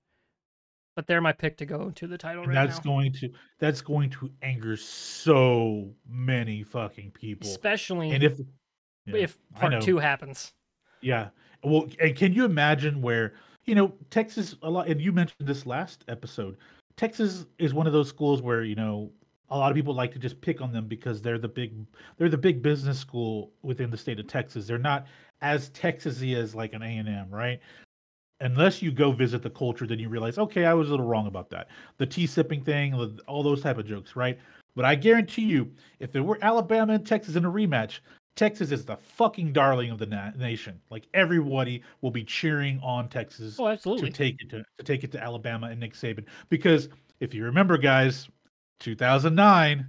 But 0.94 1.06
they're 1.06 1.20
my 1.20 1.32
pick 1.32 1.58
to 1.58 1.66
go 1.66 1.90
to 1.90 2.06
the 2.06 2.16
title 2.16 2.42
And 2.44 2.54
right 2.54 2.66
that's 2.66 2.84
now. 2.84 2.92
going 2.92 3.12
to 3.14 3.30
that's 3.58 3.80
going 3.80 4.10
to 4.10 4.30
anger 4.42 4.76
so 4.76 5.90
many 6.08 6.62
fucking 6.62 7.12
people. 7.12 7.48
Especially 7.48 8.10
and 8.10 8.22
if 8.22 8.38
yeah, 9.04 9.16
if 9.16 9.38
part 9.54 9.80
2 9.80 9.98
happens. 9.98 10.52
Yeah, 11.00 11.28
Well, 11.64 11.86
and 12.00 12.16
can 12.16 12.32
you 12.32 12.44
imagine 12.44 13.02
where 13.02 13.34
you 13.64 13.74
know 13.74 13.92
Texas 14.10 14.56
a 14.62 14.70
lot? 14.70 14.88
And 14.88 15.00
you 15.00 15.12
mentioned 15.12 15.46
this 15.46 15.66
last 15.66 16.04
episode. 16.08 16.56
Texas 16.96 17.46
is 17.58 17.74
one 17.74 17.86
of 17.86 17.92
those 17.92 18.08
schools 18.08 18.42
where 18.42 18.64
you 18.64 18.74
know 18.74 19.10
a 19.50 19.56
lot 19.56 19.70
of 19.70 19.76
people 19.76 19.94
like 19.94 20.12
to 20.12 20.18
just 20.18 20.40
pick 20.40 20.60
on 20.60 20.72
them 20.72 20.86
because 20.86 21.22
they're 21.22 21.38
the 21.38 21.48
big 21.48 21.74
they're 22.16 22.28
the 22.28 22.38
big 22.38 22.62
business 22.62 22.98
school 22.98 23.52
within 23.62 23.90
the 23.90 23.96
state 23.96 24.18
of 24.18 24.26
Texas. 24.26 24.66
They're 24.66 24.78
not 24.78 25.06
as 25.40 25.70
Texasy 25.70 26.36
as 26.36 26.54
like 26.54 26.72
an 26.72 26.82
A 26.82 26.98
and 26.98 27.08
M, 27.08 27.30
right? 27.30 27.60
Unless 28.40 28.82
you 28.82 28.90
go 28.92 29.12
visit 29.12 29.42
the 29.42 29.50
culture, 29.50 29.86
then 29.86 29.98
you 29.98 30.10
realize, 30.10 30.36
okay, 30.36 30.66
I 30.66 30.74
was 30.74 30.88
a 30.88 30.90
little 30.90 31.06
wrong 31.06 31.26
about 31.26 31.48
that. 31.50 31.68
The 31.96 32.04
tea 32.04 32.26
sipping 32.26 32.62
thing, 32.62 33.18
all 33.26 33.42
those 33.42 33.62
type 33.62 33.78
of 33.78 33.86
jokes, 33.86 34.14
right? 34.14 34.38
But 34.74 34.84
I 34.84 34.94
guarantee 34.94 35.42
you, 35.42 35.72
if 36.00 36.12
there 36.12 36.22
were 36.22 36.38
Alabama 36.42 36.94
and 36.94 37.06
Texas 37.06 37.36
in 37.36 37.46
a 37.46 37.50
rematch, 37.50 38.00
Texas 38.36 38.70
is 38.70 38.84
the 38.84 38.96
fucking 38.96 39.52
darling 39.52 39.90
of 39.90 39.98
the 39.98 40.06
na- 40.06 40.30
nation. 40.36 40.80
Like 40.90 41.08
everybody 41.14 41.82
will 42.02 42.10
be 42.10 42.22
cheering 42.22 42.78
on 42.82 43.08
Texas 43.08 43.56
oh, 43.58 43.68
absolutely. 43.68 44.10
to 44.10 44.16
take 44.16 44.36
it 44.40 44.50
to, 44.50 44.64
to 44.78 44.84
take 44.84 45.02
it 45.04 45.12
to 45.12 45.22
Alabama 45.22 45.68
and 45.68 45.80
Nick 45.80 45.94
Saban. 45.94 46.26
Because 46.50 46.90
if 47.18 47.34
you 47.34 47.44
remember, 47.44 47.78
guys, 47.78 48.28
2009, 48.80 49.86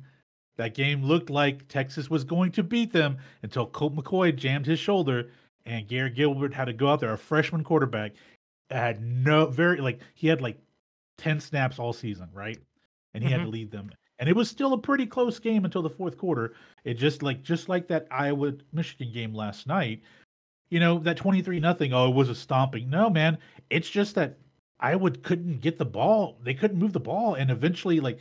that 0.56 0.74
game 0.74 1.04
looked 1.04 1.30
like 1.30 1.68
Texas 1.68 2.10
was 2.10 2.24
going 2.24 2.52
to 2.54 2.64
beat 2.64 2.94
them 2.94 3.18
until 3.44 3.68
Colt 3.68 3.96
McCoy 3.96 4.36
jammed 4.36 4.66
his 4.66 4.80
shoulder 4.80 5.30
and 5.66 5.88
Garrett 5.88 6.16
Gilbert 6.16 6.54
had 6.54 6.66
to 6.66 6.74
go 6.74 6.88
out 6.88 7.02
there, 7.02 7.14
a 7.14 7.18
freshman 7.18 7.64
quarterback, 7.64 8.14
had 8.72 9.02
no 9.02 9.46
very 9.46 9.80
like 9.80 10.00
he 10.16 10.28
had 10.28 10.42
like 10.42 10.58
10 11.18 11.42
snaps 11.42 11.80
all 11.80 11.94
season, 11.94 12.30
right? 12.34 12.58
And 13.14 13.24
he 13.24 13.30
mm-hmm. 13.30 13.40
had 13.40 13.46
to 13.46 13.52
lead 13.52 13.72
them. 13.72 13.92
And 14.20 14.28
it 14.28 14.36
was 14.36 14.50
still 14.50 14.74
a 14.74 14.78
pretty 14.78 15.06
close 15.06 15.40
game 15.40 15.66
until 15.66 15.82
the 15.82 15.90
fourth 15.90 16.18
quarter. 16.18 16.54
It 16.84 16.96
just 16.96 17.22
like 17.22 17.44
just 17.44 17.70
like 17.70 17.88
that 17.88 18.08
Iowa 18.10 18.54
Michigan 18.74 19.14
game 19.14 19.34
last 19.34 19.68
night, 19.68 20.02
you 20.70 20.80
know, 20.80 21.00
that 21.00 21.18
23 21.18 21.60
nothing, 21.60 21.94
oh, 21.94 22.10
it 22.10 22.16
was 22.16 22.30
a 22.30 22.36
stomping. 22.36 22.90
No, 22.90 23.10
man, 23.10 23.38
it's 23.70 23.90
just 23.90 24.16
that 24.16 24.38
Iowa 24.80 25.12
couldn't 25.12 25.62
get 25.62 25.78
the 25.78 25.86
ball. 25.86 26.40
They 26.44 26.54
couldn't 26.54 26.80
move 26.80 26.94
the 26.94 27.00
ball. 27.00 27.36
And 27.36 27.52
eventually, 27.52 28.00
like 28.00 28.20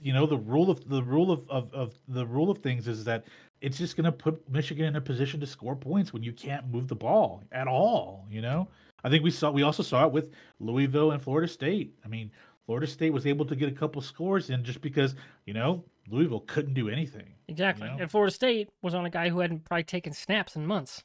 you 0.00 0.12
know 0.12 0.26
the 0.26 0.36
rule 0.36 0.70
of 0.70 0.88
the 0.88 1.02
rule 1.02 1.30
of, 1.30 1.48
of, 1.48 1.72
of 1.72 1.94
the 2.08 2.26
rule 2.26 2.50
of 2.50 2.58
things 2.58 2.88
is 2.88 3.04
that 3.04 3.24
it's 3.60 3.78
just 3.78 3.96
going 3.96 4.04
to 4.04 4.12
put 4.12 4.48
Michigan 4.48 4.86
in 4.86 4.96
a 4.96 5.00
position 5.00 5.40
to 5.40 5.46
score 5.46 5.74
points 5.74 6.12
when 6.12 6.22
you 6.22 6.32
can't 6.32 6.68
move 6.68 6.86
the 6.86 6.94
ball 6.94 7.42
at 7.50 7.66
all. 7.66 8.24
You 8.30 8.40
know, 8.40 8.68
I 9.04 9.10
think 9.10 9.24
we 9.24 9.30
saw 9.30 9.50
we 9.50 9.62
also 9.62 9.82
saw 9.82 10.06
it 10.06 10.12
with 10.12 10.30
Louisville 10.60 11.12
and 11.12 11.22
Florida 11.22 11.48
State. 11.48 11.94
I 12.04 12.08
mean, 12.08 12.30
Florida 12.68 12.86
State 12.86 13.14
was 13.14 13.26
able 13.26 13.46
to 13.46 13.56
get 13.56 13.70
a 13.70 13.72
couple 13.72 14.02
scores 14.02 14.50
in 14.50 14.62
just 14.62 14.82
because 14.82 15.14
you 15.46 15.54
know 15.54 15.82
Louisville 16.10 16.44
couldn't 16.46 16.74
do 16.74 16.90
anything. 16.90 17.32
Exactly, 17.48 17.88
you 17.88 17.94
know? 17.94 18.02
and 18.02 18.10
Florida 18.10 18.30
State 18.30 18.68
was 18.82 18.94
on 18.94 19.06
a 19.06 19.10
guy 19.10 19.30
who 19.30 19.40
hadn't 19.40 19.64
probably 19.64 19.84
taken 19.84 20.12
snaps 20.12 20.54
in 20.54 20.66
months 20.66 21.02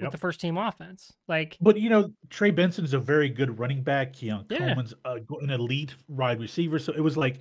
with 0.00 0.10
the 0.10 0.16
first 0.16 0.40
team 0.40 0.56
offense. 0.56 1.12
Like, 1.28 1.58
but 1.60 1.78
you 1.78 1.90
know, 1.90 2.10
Trey 2.30 2.50
Benson's 2.50 2.94
a 2.94 2.98
very 2.98 3.28
good 3.28 3.58
running 3.58 3.82
back. 3.82 4.14
Keon 4.14 4.46
yeah. 4.48 4.56
Coleman's 4.56 4.94
a, 5.04 5.18
an 5.42 5.50
elite 5.50 5.94
wide 6.08 6.40
receiver. 6.40 6.78
So 6.78 6.94
it 6.94 7.00
was 7.00 7.18
like 7.18 7.40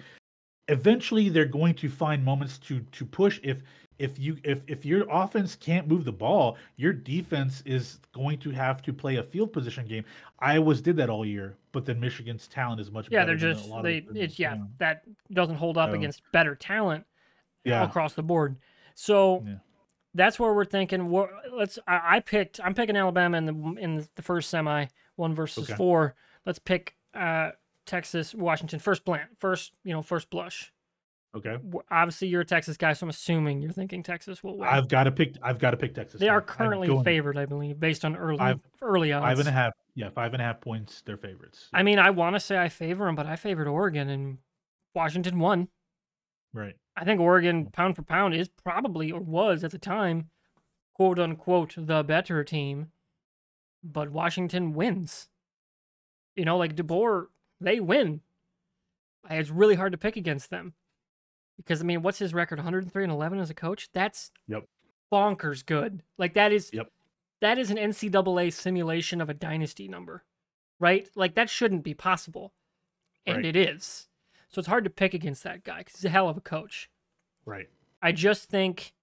eventually 0.67 1.29
they're 1.29 1.45
going 1.45 1.75
to 1.75 1.89
find 1.89 2.25
moments 2.25 2.57
to 2.57 2.81
to 2.91 3.05
push 3.05 3.39
if 3.41 3.61
if 3.99 4.19
you 4.19 4.37
if 4.43 4.63
if 4.67 4.85
your 4.85 5.05
offense 5.09 5.55
can't 5.55 5.87
move 5.87 6.03
the 6.03 6.11
ball 6.11 6.57
your 6.75 6.91
defense 6.91 7.63
is 7.65 7.99
going 8.13 8.37
to 8.37 8.49
have 8.49 8.81
to 8.81 8.91
play 8.91 9.17
a 9.17 9.23
field 9.23 9.53
position 9.53 9.85
game 9.85 10.03
iowa's 10.39 10.81
did 10.81 10.97
that 10.97 11.09
all 11.09 11.25
year 11.25 11.55
but 11.75 11.85
then 11.85 11.99
michigan's 11.99 12.47
talent 12.47 12.81
is 12.81 12.89
much 12.89 13.05
better. 13.09 13.21
yeah 13.21 13.25
they're 13.25 13.35
just 13.35 13.69
they 13.83 13.99
of, 13.99 14.15
it's 14.17 14.39
yeah, 14.39 14.57
that 14.79 15.03
doesn't 15.31 15.55
hold 15.55 15.77
up 15.77 15.91
so, 15.91 15.95
against 15.95 16.23
better 16.31 16.55
talent 16.55 17.05
yeah. 17.63 17.83
across 17.83 18.13
the 18.13 18.23
board 18.23 18.55
so 18.95 19.43
yeah. 19.45 19.55
that's 20.15 20.39
where 20.39 20.53
we're 20.53 20.65
thinking 20.65 21.11
let's 21.53 21.77
I, 21.87 22.17
I, 22.17 22.19
picked 22.21 22.59
i'm 22.63 22.73
picking 22.73 22.95
alabama 22.95 23.37
in 23.37 23.45
the 23.45 23.75
in 23.79 24.07
the 24.15 24.21
first 24.23 24.49
semi 24.49 24.87
one 25.17 25.35
versus 25.35 25.65
okay. 25.65 25.75
four 25.75 26.15
let's 26.45 26.59
pick 26.59 26.95
uh 27.13 27.51
Texas, 27.85 28.33
Washington, 28.33 28.79
first 28.79 29.05
blush, 29.05 29.21
first 29.39 29.73
you 29.83 29.93
know, 29.93 30.01
first 30.01 30.29
blush. 30.29 30.73
Okay. 31.35 31.57
Obviously, 31.91 32.29
you're 32.29 32.41
a 32.41 32.45
Texas 32.45 32.77
guy, 32.77 32.93
so 32.93 33.05
I'm 33.05 33.09
assuming 33.09 33.61
you're 33.61 33.71
thinking 33.71 34.03
Texas 34.03 34.41
will 34.41 34.57
win. 34.57 34.69
I've 34.69 34.87
got 34.87 35.03
to 35.03 35.11
pick. 35.11 35.35
I've 35.43 35.59
got 35.59 35.71
to 35.71 35.77
pick 35.77 35.93
Texas. 35.93 36.19
They 36.19 36.29
are 36.29 36.41
currently 36.41 37.03
favored, 37.03 37.37
I 37.37 37.45
believe, 37.45 37.79
based 37.79 38.05
on 38.05 38.15
early 38.15 38.37
five, 38.37 38.59
early 38.81 39.11
odds. 39.11 39.23
Five 39.23 39.39
and 39.39 39.49
a 39.49 39.51
half. 39.51 39.73
Yeah, 39.95 40.09
five 40.09 40.33
and 40.33 40.41
a 40.41 40.45
half 40.45 40.59
points. 40.59 41.01
They're 41.05 41.17
favorites. 41.17 41.69
I 41.73 41.83
mean, 41.83 41.99
I 41.99 42.09
want 42.09 42.35
to 42.35 42.39
say 42.39 42.57
I 42.57 42.69
favor 42.69 43.05
them, 43.05 43.15
but 43.15 43.25
I 43.25 43.37
favored 43.37 43.67
Oregon 43.67 44.09
and 44.09 44.39
Washington 44.93 45.39
won. 45.39 45.69
Right. 46.53 46.75
I 46.97 47.05
think 47.05 47.19
Oregon, 47.19 47.67
pound 47.71 47.95
for 47.95 48.01
pound, 48.01 48.33
is 48.33 48.49
probably 48.49 49.11
or 49.11 49.21
was 49.21 49.63
at 49.63 49.71
the 49.71 49.77
time, 49.77 50.29
quote 50.93 51.19
unquote, 51.19 51.75
the 51.77 52.03
better 52.03 52.43
team. 52.43 52.91
But 53.83 54.11
Washington 54.11 54.73
wins. 54.73 55.27
You 56.35 56.43
know, 56.43 56.57
like 56.57 56.75
DeBoer 56.75 57.27
they 57.61 57.79
win. 57.79 58.21
It's 59.29 59.49
really 59.49 59.75
hard 59.75 59.91
to 59.93 59.97
pick 59.97 60.17
against 60.17 60.49
them 60.49 60.73
because 61.57 61.81
I 61.81 61.83
mean, 61.85 62.01
what's 62.01 62.19
his 62.19 62.33
record? 62.33 62.59
103 62.59 63.03
and 63.03 63.11
11 63.11 63.39
as 63.39 63.49
a 63.49 63.53
coach. 63.53 63.89
That's 63.93 64.31
yep 64.47 64.63
bonkers 65.11 65.65
good. 65.65 66.03
Like 66.17 66.33
that 66.33 66.51
is 66.51 66.69
yep 66.73 66.87
that 67.45 67.59
is 67.59 67.69
an 67.69 67.77
NCAA 67.77 68.51
simulation 68.51 69.21
of 69.21 69.29
a 69.29 69.33
dynasty 69.35 69.87
number, 69.87 70.23
right? 70.79 71.07
Like 71.13 71.35
that 71.35 71.47
shouldn't 71.47 71.83
be 71.83 71.93
possible, 71.93 72.53
and 73.23 73.37
right. 73.37 73.45
it 73.45 73.55
is. 73.55 74.07
So 74.49 74.57
it's 74.57 74.67
hard 74.67 74.83
to 74.85 74.89
pick 74.89 75.13
against 75.13 75.43
that 75.43 75.63
guy 75.63 75.79
because 75.79 75.97
he's 75.97 76.05
a 76.05 76.09
hell 76.09 76.27
of 76.27 76.37
a 76.37 76.41
coach. 76.41 76.89
Right. 77.45 77.69
I 78.01 78.13
just 78.13 78.49
think 78.49 78.93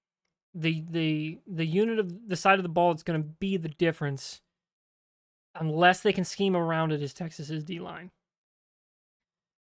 the 0.52 0.82
the 0.90 1.38
the 1.46 1.64
unit 1.64 2.00
of 2.00 2.28
the 2.28 2.34
side 2.34 2.58
of 2.58 2.64
the 2.64 2.68
ball 2.68 2.92
that's 2.92 3.04
going 3.04 3.22
to 3.22 3.28
be 3.28 3.56
the 3.56 3.68
difference, 3.68 4.40
unless 5.54 6.00
they 6.00 6.12
can 6.12 6.24
scheme 6.24 6.56
around 6.56 6.90
it, 6.90 7.00
is 7.00 7.14
Texas's 7.14 7.62
D 7.62 7.78
line. 7.78 8.10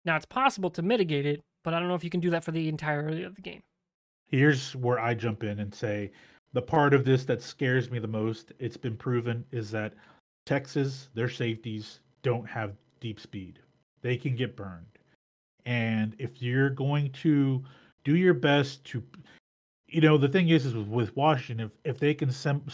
Now 0.04 0.16
it's 0.16 0.26
possible 0.26 0.68
to 0.68 0.82
mitigate 0.82 1.24
it, 1.24 1.42
but 1.64 1.72
I 1.72 1.78
don't 1.78 1.88
know 1.88 1.94
if 1.94 2.04
you 2.04 2.10
can 2.10 2.20
do 2.20 2.30
that 2.30 2.44
for 2.44 2.52
the 2.52 2.68
entirety 2.68 3.22
of 3.22 3.36
the 3.36 3.42
game. 3.42 3.62
Here's 4.26 4.76
where 4.76 5.00
I 5.00 5.14
jump 5.14 5.44
in 5.44 5.60
and 5.60 5.74
say 5.74 6.10
the 6.56 6.62
part 6.62 6.94
of 6.94 7.04
this 7.04 7.26
that 7.26 7.42
scares 7.42 7.90
me 7.90 7.98
the 7.98 8.08
most, 8.08 8.54
it's 8.58 8.78
been 8.78 8.96
proven, 8.96 9.44
is 9.52 9.70
that 9.70 9.92
Texas, 10.46 11.10
their 11.12 11.28
safeties 11.28 12.00
don't 12.22 12.48
have 12.48 12.72
deep 12.98 13.20
speed. 13.20 13.58
They 14.00 14.16
can 14.16 14.34
get 14.34 14.56
burned. 14.56 14.86
And 15.66 16.16
if 16.18 16.40
you're 16.40 16.70
going 16.70 17.12
to 17.12 17.62
do 18.04 18.16
your 18.16 18.32
best 18.32 18.82
to, 18.86 19.02
you 19.88 20.00
know, 20.00 20.16
the 20.16 20.30
thing 20.30 20.48
is, 20.48 20.64
is 20.64 20.74
with 20.74 21.14
Washington, 21.14 21.66
if, 21.66 21.72
if 21.84 22.00
they 22.00 22.14
can 22.14 22.30
sem- 22.30 22.64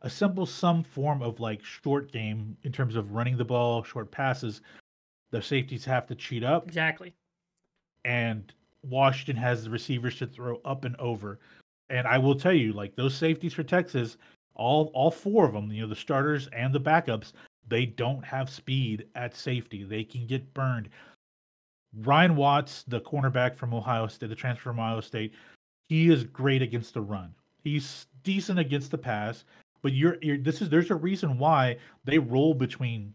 assemble 0.00 0.46
some 0.46 0.82
form 0.82 1.20
of 1.20 1.38
like 1.38 1.62
short 1.62 2.10
game 2.10 2.56
in 2.62 2.72
terms 2.72 2.96
of 2.96 3.12
running 3.12 3.36
the 3.36 3.44
ball, 3.44 3.82
short 3.82 4.10
passes, 4.10 4.62
the 5.32 5.42
safeties 5.42 5.84
have 5.84 6.06
to 6.06 6.14
cheat 6.14 6.44
up. 6.44 6.66
Exactly. 6.66 7.12
And 8.06 8.50
Washington 8.82 9.36
has 9.36 9.64
the 9.64 9.70
receivers 9.70 10.16
to 10.16 10.26
throw 10.26 10.62
up 10.64 10.86
and 10.86 10.96
over. 10.96 11.40
And 11.90 12.06
I 12.06 12.18
will 12.18 12.34
tell 12.34 12.52
you, 12.52 12.72
like 12.72 12.94
those 12.96 13.14
safeties 13.14 13.54
for 13.54 13.62
Texas, 13.62 14.16
all 14.54 14.90
all 14.94 15.10
four 15.10 15.46
of 15.46 15.52
them, 15.52 15.70
you 15.72 15.82
know, 15.82 15.88
the 15.88 15.96
starters 15.96 16.48
and 16.52 16.74
the 16.74 16.80
backups, 16.80 17.32
they 17.68 17.86
don't 17.86 18.24
have 18.24 18.50
speed 18.50 19.06
at 19.14 19.34
safety. 19.34 19.84
They 19.84 20.04
can 20.04 20.26
get 20.26 20.52
burned. 20.54 20.88
Ryan 22.00 22.36
Watts, 22.36 22.84
the 22.84 23.00
cornerback 23.00 23.56
from 23.56 23.72
Ohio 23.72 24.06
State, 24.06 24.28
the 24.28 24.34
transfer 24.34 24.70
from 24.70 24.80
Ohio 24.80 25.00
State, 25.00 25.32
he 25.88 26.10
is 26.10 26.24
great 26.24 26.60
against 26.60 26.94
the 26.94 27.00
run. 27.00 27.34
He's 27.64 28.06
decent 28.22 28.58
against 28.58 28.90
the 28.90 28.98
pass, 28.98 29.44
but 29.82 29.92
you're, 29.92 30.18
you're 30.20 30.38
this 30.38 30.60
is 30.60 30.68
there's 30.68 30.90
a 30.90 30.96
reason 30.96 31.38
why 31.38 31.78
they 32.04 32.18
roll 32.18 32.54
between 32.54 33.14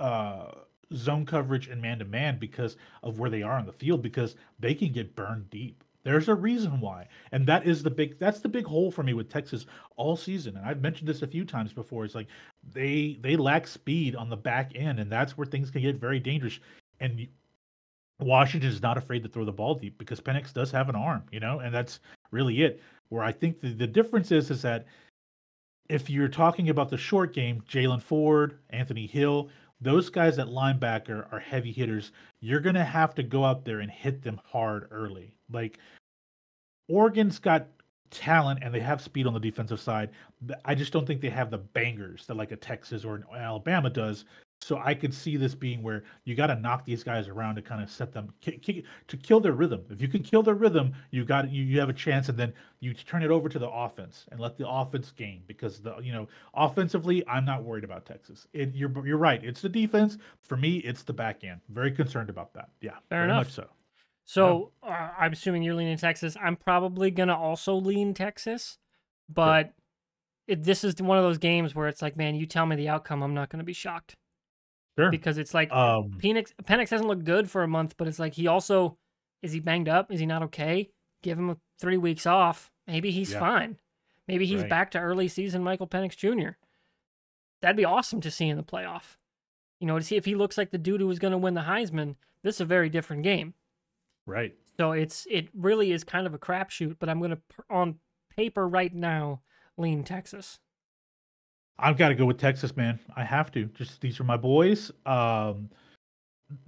uh 0.00 0.52
zone 0.94 1.26
coverage 1.26 1.68
and 1.68 1.80
man 1.80 1.98
to 1.98 2.04
man 2.04 2.38
because 2.38 2.76
of 3.02 3.18
where 3.18 3.30
they 3.30 3.42
are 3.42 3.58
on 3.58 3.66
the 3.66 3.72
field 3.72 4.02
because 4.02 4.36
they 4.60 4.74
can 4.74 4.92
get 4.92 5.16
burned 5.16 5.50
deep. 5.50 5.82
There's 6.04 6.28
a 6.28 6.34
reason 6.34 6.80
why. 6.80 7.08
And 7.32 7.46
that 7.46 7.66
is 7.66 7.82
the 7.82 7.90
big 7.90 8.18
that's 8.18 8.40
the 8.40 8.48
big 8.48 8.66
hole 8.66 8.90
for 8.90 9.02
me 9.02 9.14
with 9.14 9.30
Texas 9.30 9.66
all 9.96 10.16
season. 10.16 10.56
And 10.56 10.66
I've 10.66 10.82
mentioned 10.82 11.08
this 11.08 11.22
a 11.22 11.26
few 11.26 11.44
times 11.44 11.72
before. 11.72 12.04
It's 12.04 12.14
like 12.14 12.28
they 12.72 13.18
they 13.22 13.36
lack 13.36 13.66
speed 13.66 14.14
on 14.14 14.28
the 14.28 14.36
back 14.36 14.72
end 14.74 15.00
and 15.00 15.10
that's 15.10 15.36
where 15.36 15.46
things 15.46 15.70
can 15.70 15.82
get 15.82 15.96
very 15.96 16.20
dangerous. 16.20 16.60
And 17.00 17.26
Washington 18.20 18.70
is 18.70 18.82
not 18.82 18.98
afraid 18.98 19.22
to 19.24 19.28
throw 19.28 19.44
the 19.44 19.52
ball 19.52 19.74
deep 19.74 19.98
because 19.98 20.20
Penix 20.20 20.52
does 20.52 20.70
have 20.70 20.88
an 20.88 20.94
arm, 20.94 21.24
you 21.32 21.40
know, 21.40 21.60
and 21.60 21.74
that's 21.74 22.00
really 22.30 22.62
it. 22.62 22.80
Where 23.08 23.24
I 23.24 23.32
think 23.32 23.60
the, 23.60 23.72
the 23.72 23.86
difference 23.86 24.30
is 24.30 24.50
is 24.50 24.62
that 24.62 24.86
if 25.88 26.08
you're 26.08 26.28
talking 26.28 26.70
about 26.70 26.90
the 26.90 26.96
short 26.96 27.32
game, 27.32 27.62
Jaylan 27.68 28.00
Ford, 28.00 28.58
Anthony 28.70 29.06
Hill, 29.06 29.50
those 29.80 30.08
guys 30.08 30.38
at 30.38 30.46
linebacker 30.46 31.30
are 31.32 31.40
heavy 31.40 31.72
hitters. 31.72 32.12
You're 32.40 32.60
going 32.60 32.74
to 32.74 32.84
have 32.84 33.14
to 33.16 33.22
go 33.22 33.44
out 33.44 33.64
there 33.64 33.80
and 33.80 33.90
hit 33.90 34.22
them 34.22 34.40
hard 34.44 34.88
early. 34.90 35.34
Like 35.54 35.78
Oregon's 36.88 37.38
got 37.38 37.68
talent 38.10 38.60
and 38.62 38.72
they 38.74 38.80
have 38.80 39.00
speed 39.00 39.26
on 39.26 39.34
the 39.34 39.40
defensive 39.40 39.80
side. 39.80 40.10
I 40.64 40.74
just 40.74 40.92
don't 40.92 41.06
think 41.06 41.20
they 41.20 41.30
have 41.30 41.50
the 41.50 41.58
bangers 41.58 42.26
that 42.26 42.36
like 42.36 42.52
a 42.52 42.56
Texas 42.56 43.04
or 43.04 43.16
an 43.16 43.24
Alabama 43.34 43.90
does 43.90 44.24
So 44.64 44.78
I 44.82 44.94
could 44.94 45.12
see 45.12 45.36
this 45.36 45.54
being 45.54 45.82
where 45.82 46.04
you 46.24 46.34
got 46.34 46.46
to 46.46 46.54
knock 46.56 46.86
these 46.86 47.04
guys 47.04 47.28
around 47.28 47.56
to 47.56 47.62
kind 47.62 47.82
of 47.82 47.90
set 47.90 48.12
them 48.12 48.32
kick, 48.40 48.62
kick, 48.62 48.84
to 49.08 49.16
kill 49.18 49.38
their 49.40 49.52
rhythm. 49.52 49.84
If 49.90 50.00
you 50.00 50.08
can 50.08 50.22
kill 50.22 50.42
their 50.42 50.54
rhythm, 50.54 50.94
you 51.10 51.24
got 51.24 51.50
you, 51.50 51.62
you 51.64 51.78
have 51.80 51.90
a 51.90 51.94
chance, 51.94 52.30
and 52.30 52.38
then 52.38 52.54
you 52.80 52.94
turn 52.94 53.22
it 53.22 53.30
over 53.30 53.50
to 53.50 53.58
the 53.58 53.68
offense 53.68 54.24
and 54.30 54.40
let 54.40 54.56
the 54.56 54.66
offense 54.66 55.12
gain 55.12 55.42
because 55.46 55.80
the 55.80 55.98
you 55.98 56.12
know 56.12 56.28
offensively, 56.54 57.22
I'm 57.28 57.44
not 57.44 57.62
worried 57.62 57.84
about 57.84 58.06
Texas. 58.06 58.46
It, 58.54 58.74
you're 58.74 59.06
you're 59.06 59.18
right. 59.18 59.44
It's 59.44 59.60
the 59.60 59.68
defense 59.68 60.16
for 60.40 60.56
me. 60.56 60.78
It's 60.78 61.02
the 61.02 61.12
back 61.12 61.44
end. 61.44 61.60
Very 61.68 61.92
concerned 61.92 62.30
about 62.30 62.54
that. 62.54 62.70
Yeah, 62.80 62.96
Fair 63.10 63.24
very 63.26 63.32
enough. 63.32 63.48
much 63.48 63.52
so. 63.52 63.68
So 64.24 64.72
uh, 64.82 65.10
I'm 65.18 65.32
assuming 65.32 65.62
you're 65.62 65.74
leaning 65.74 65.96
Texas. 65.98 66.36
I'm 66.42 66.56
probably 66.56 67.10
gonna 67.10 67.36
also 67.36 67.74
lean 67.74 68.14
Texas, 68.14 68.78
but 69.28 69.74
it, 70.46 70.62
this 70.64 70.82
is 70.84 71.00
one 71.00 71.18
of 71.18 71.24
those 71.24 71.38
games 71.38 71.74
where 71.74 71.88
it's 71.88 72.00
like, 72.02 72.16
man, 72.16 72.34
you 72.34 72.46
tell 72.46 72.66
me 72.66 72.76
the 72.76 72.88
outcome, 72.88 73.22
I'm 73.22 73.34
not 73.34 73.50
gonna 73.50 73.64
be 73.64 73.72
shocked 73.74 74.16
Sure. 74.98 75.10
because 75.10 75.36
it's 75.38 75.52
like 75.54 75.70
Um, 75.72 76.18
Penix 76.22 76.52
Penix 76.64 76.90
hasn't 76.90 77.08
looked 77.08 77.24
good 77.24 77.50
for 77.50 77.62
a 77.62 77.68
month, 77.68 77.96
but 77.96 78.08
it's 78.08 78.18
like 78.18 78.34
he 78.34 78.46
also 78.46 78.98
is 79.42 79.52
he 79.52 79.60
banged 79.60 79.88
up? 79.90 80.10
Is 80.10 80.20
he 80.20 80.26
not 80.26 80.42
okay? 80.44 80.88
Give 81.22 81.38
him 81.38 81.50
a 81.50 81.56
three 81.78 81.98
weeks 81.98 82.24
off. 82.26 82.70
Maybe 82.86 83.10
he's 83.10 83.32
Yeah. 83.32 83.40
fine. 83.40 83.78
Maybe 84.26 84.46
he's 84.46 84.62
Right. 84.62 84.70
back 84.70 84.90
to 84.92 84.98
early 84.98 85.28
season 85.28 85.62
Michael 85.62 85.86
Penix 85.86 86.16
Jr. 86.16 86.56
That'd 87.60 87.76
be 87.76 87.84
awesome 87.84 88.22
to 88.22 88.30
see 88.30 88.48
in 88.48 88.56
the 88.56 88.62
playoff. 88.62 89.16
You 89.80 89.86
know, 89.86 89.98
to 89.98 90.04
see 90.04 90.16
if 90.16 90.24
he 90.24 90.34
looks 90.34 90.56
like 90.56 90.70
the 90.70 90.78
dude 90.78 91.00
who 91.02 91.06
was 91.06 91.18
going 91.18 91.32
to 91.32 91.38
win 91.38 91.52
the 91.54 91.62
Heisman. 91.62 92.16
This 92.42 92.54
is 92.56 92.60
a 92.62 92.64
very 92.66 92.88
different 92.88 93.22
game. 93.22 93.52
Right. 94.26 94.54
So 94.78 94.92
it's 94.92 95.26
it 95.30 95.48
really 95.54 95.92
is 95.92 96.04
kind 96.04 96.26
of 96.26 96.34
a 96.34 96.38
crapshoot. 96.38 96.96
But 96.98 97.08
I'm 97.08 97.18
going 97.18 97.30
to 97.30 97.40
on 97.70 97.96
paper 98.36 98.68
right 98.68 98.94
now 98.94 99.42
lean 99.76 100.04
Texas. 100.04 100.58
I've 101.78 101.96
got 101.96 102.10
to 102.10 102.14
go 102.14 102.26
with 102.26 102.38
Texas, 102.38 102.76
man. 102.76 103.00
I 103.16 103.24
have 103.24 103.50
to. 103.52 103.64
Just 103.66 104.00
these 104.00 104.20
are 104.20 104.24
my 104.24 104.36
boys. 104.36 104.90
Um, 105.06 105.70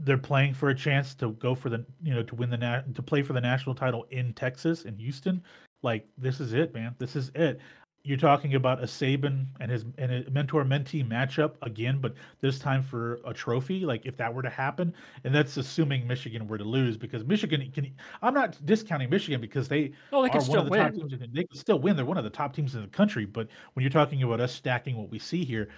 they're 0.00 0.18
playing 0.18 0.54
for 0.54 0.70
a 0.70 0.74
chance 0.74 1.14
to 1.16 1.32
go 1.32 1.54
for 1.54 1.68
the 1.68 1.84
you 2.02 2.14
know 2.14 2.22
to 2.22 2.34
win 2.34 2.50
the 2.50 2.56
na- 2.56 2.82
to 2.94 3.02
play 3.02 3.22
for 3.22 3.32
the 3.32 3.40
national 3.40 3.74
title 3.74 4.06
in 4.10 4.32
Texas 4.32 4.84
in 4.84 4.98
Houston. 4.98 5.42
Like 5.82 6.06
this 6.18 6.40
is 6.40 6.52
it, 6.54 6.74
man. 6.74 6.94
This 6.98 7.14
is 7.14 7.30
it. 7.34 7.60
You're 8.06 8.16
talking 8.16 8.54
about 8.54 8.78
a 8.80 8.86
Saban 8.86 9.46
and 9.58 9.68
his 9.70 9.84
and 9.98 10.12
a 10.12 10.30
mentor 10.30 10.64
mentee 10.64 11.04
matchup 11.06 11.54
again, 11.62 11.98
but 12.00 12.14
this 12.40 12.58
time 12.60 12.82
for 12.84 13.18
a 13.24 13.34
trophy. 13.34 13.80
Like 13.80 14.06
if 14.06 14.16
that 14.18 14.32
were 14.32 14.42
to 14.42 14.48
happen, 14.48 14.94
and 15.24 15.34
that's 15.34 15.56
assuming 15.56 16.06
Michigan 16.06 16.46
were 16.46 16.56
to 16.56 16.64
lose 16.64 16.96
because 16.96 17.24
Michigan 17.24 17.68
can. 17.74 17.92
I'm 18.22 18.32
not 18.32 18.64
discounting 18.64 19.10
Michigan 19.10 19.40
because 19.40 19.66
they 19.66 19.92
Oh, 20.12 20.22
they 20.22 20.28
are 20.28 20.32
can 20.32 20.40
still 20.40 20.62
the 20.64 20.70
top 20.70 20.92
win. 20.92 21.08
teams. 21.08 21.12
in- 21.14 21.30
They 21.32 21.44
can 21.44 21.56
still 21.58 21.80
win. 21.80 21.96
They're 21.96 22.04
one 22.04 22.16
of 22.16 22.22
the 22.24 22.30
top 22.30 22.54
teams 22.54 22.76
in 22.76 22.82
the 22.82 22.86
country. 22.88 23.24
But 23.24 23.48
when 23.74 23.82
you're 23.82 23.90
talking 23.90 24.22
about 24.22 24.40
us 24.40 24.52
stacking 24.54 24.96
what 24.96 25.10
we 25.10 25.18
see 25.18 25.44
here, 25.44 25.68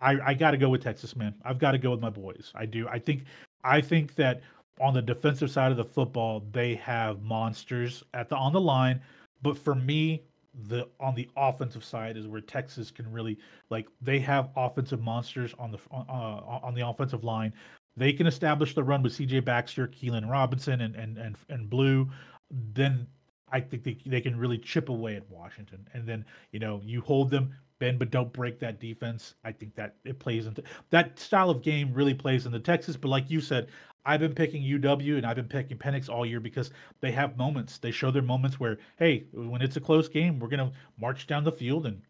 I, 0.00 0.18
I 0.30 0.34
got 0.34 0.50
to 0.50 0.56
go 0.56 0.68
with 0.68 0.82
Texas, 0.82 1.14
man. 1.14 1.34
I've 1.44 1.58
got 1.60 1.70
to 1.72 1.78
go 1.78 1.92
with 1.92 2.00
my 2.00 2.10
boys. 2.10 2.50
I 2.56 2.66
do. 2.66 2.88
I 2.88 2.98
think. 2.98 3.24
I 3.62 3.80
think 3.80 4.16
that 4.16 4.42
on 4.80 4.92
the 4.92 5.02
defensive 5.02 5.50
side 5.52 5.70
of 5.70 5.76
the 5.76 5.84
football, 5.84 6.42
they 6.50 6.74
have 6.74 7.22
monsters 7.22 8.02
at 8.12 8.28
the 8.28 8.36
on 8.36 8.52
the 8.52 8.60
line. 8.60 9.00
But 9.42 9.56
for 9.56 9.74
me, 9.76 10.22
the 10.68 10.88
on 11.00 11.14
the 11.14 11.28
offensive 11.36 11.84
side 11.84 12.16
is 12.16 12.26
where 12.26 12.40
Texas 12.40 12.90
can 12.90 13.10
really 13.10 13.38
like. 13.70 13.88
They 14.00 14.18
have 14.20 14.50
offensive 14.56 15.02
monsters 15.02 15.54
on 15.58 15.70
the 15.70 15.78
uh, 15.92 16.60
on 16.62 16.74
the 16.74 16.86
offensive 16.86 17.24
line. 17.24 17.52
They 17.96 18.12
can 18.12 18.26
establish 18.26 18.74
the 18.74 18.84
run 18.84 19.02
with 19.02 19.12
C.J. 19.12 19.40
Baxter, 19.40 19.88
Keilan 19.88 20.30
Robinson, 20.30 20.80
and 20.80 20.94
and 20.96 21.18
and 21.18 21.36
and 21.48 21.68
Blue. 21.70 22.08
Then 22.50 23.06
I 23.50 23.60
think 23.60 23.84
they, 23.84 23.96
they 24.06 24.20
can 24.20 24.36
really 24.36 24.58
chip 24.58 24.88
away 24.88 25.16
at 25.16 25.28
Washington. 25.30 25.86
And 25.94 26.06
then, 26.06 26.24
you 26.52 26.58
know, 26.58 26.80
you 26.84 27.00
hold 27.00 27.30
them, 27.30 27.54
Ben, 27.78 27.96
but 27.96 28.10
don't 28.10 28.32
break 28.32 28.58
that 28.60 28.80
defense. 28.80 29.34
I 29.44 29.52
think 29.52 29.74
that 29.76 29.96
it 30.04 30.18
plays 30.18 30.46
into 30.46 30.62
that 30.90 31.18
style 31.18 31.50
of 31.50 31.62
game 31.62 31.92
really 31.92 32.14
plays 32.14 32.46
into 32.46 32.58
Texas. 32.58 32.96
But 32.96 33.08
like 33.08 33.30
you 33.30 33.40
said, 33.40 33.68
I've 34.06 34.20
been 34.20 34.34
picking 34.34 34.62
UW 34.62 35.16
and 35.16 35.26
I've 35.26 35.36
been 35.36 35.48
picking 35.48 35.76
Penix 35.76 36.08
all 36.08 36.24
year 36.24 36.40
because 36.40 36.70
they 37.00 37.10
have 37.10 37.36
moments. 37.36 37.78
They 37.78 37.90
show 37.90 38.10
their 38.10 38.22
moments 38.22 38.60
where, 38.60 38.78
hey, 38.98 39.24
when 39.32 39.60
it's 39.60 39.76
a 39.76 39.80
close 39.80 40.08
game, 40.08 40.38
we're 40.38 40.48
gonna 40.48 40.72
march 40.98 41.26
down 41.26 41.44
the 41.44 41.52
field 41.52 41.86
and 41.86 42.00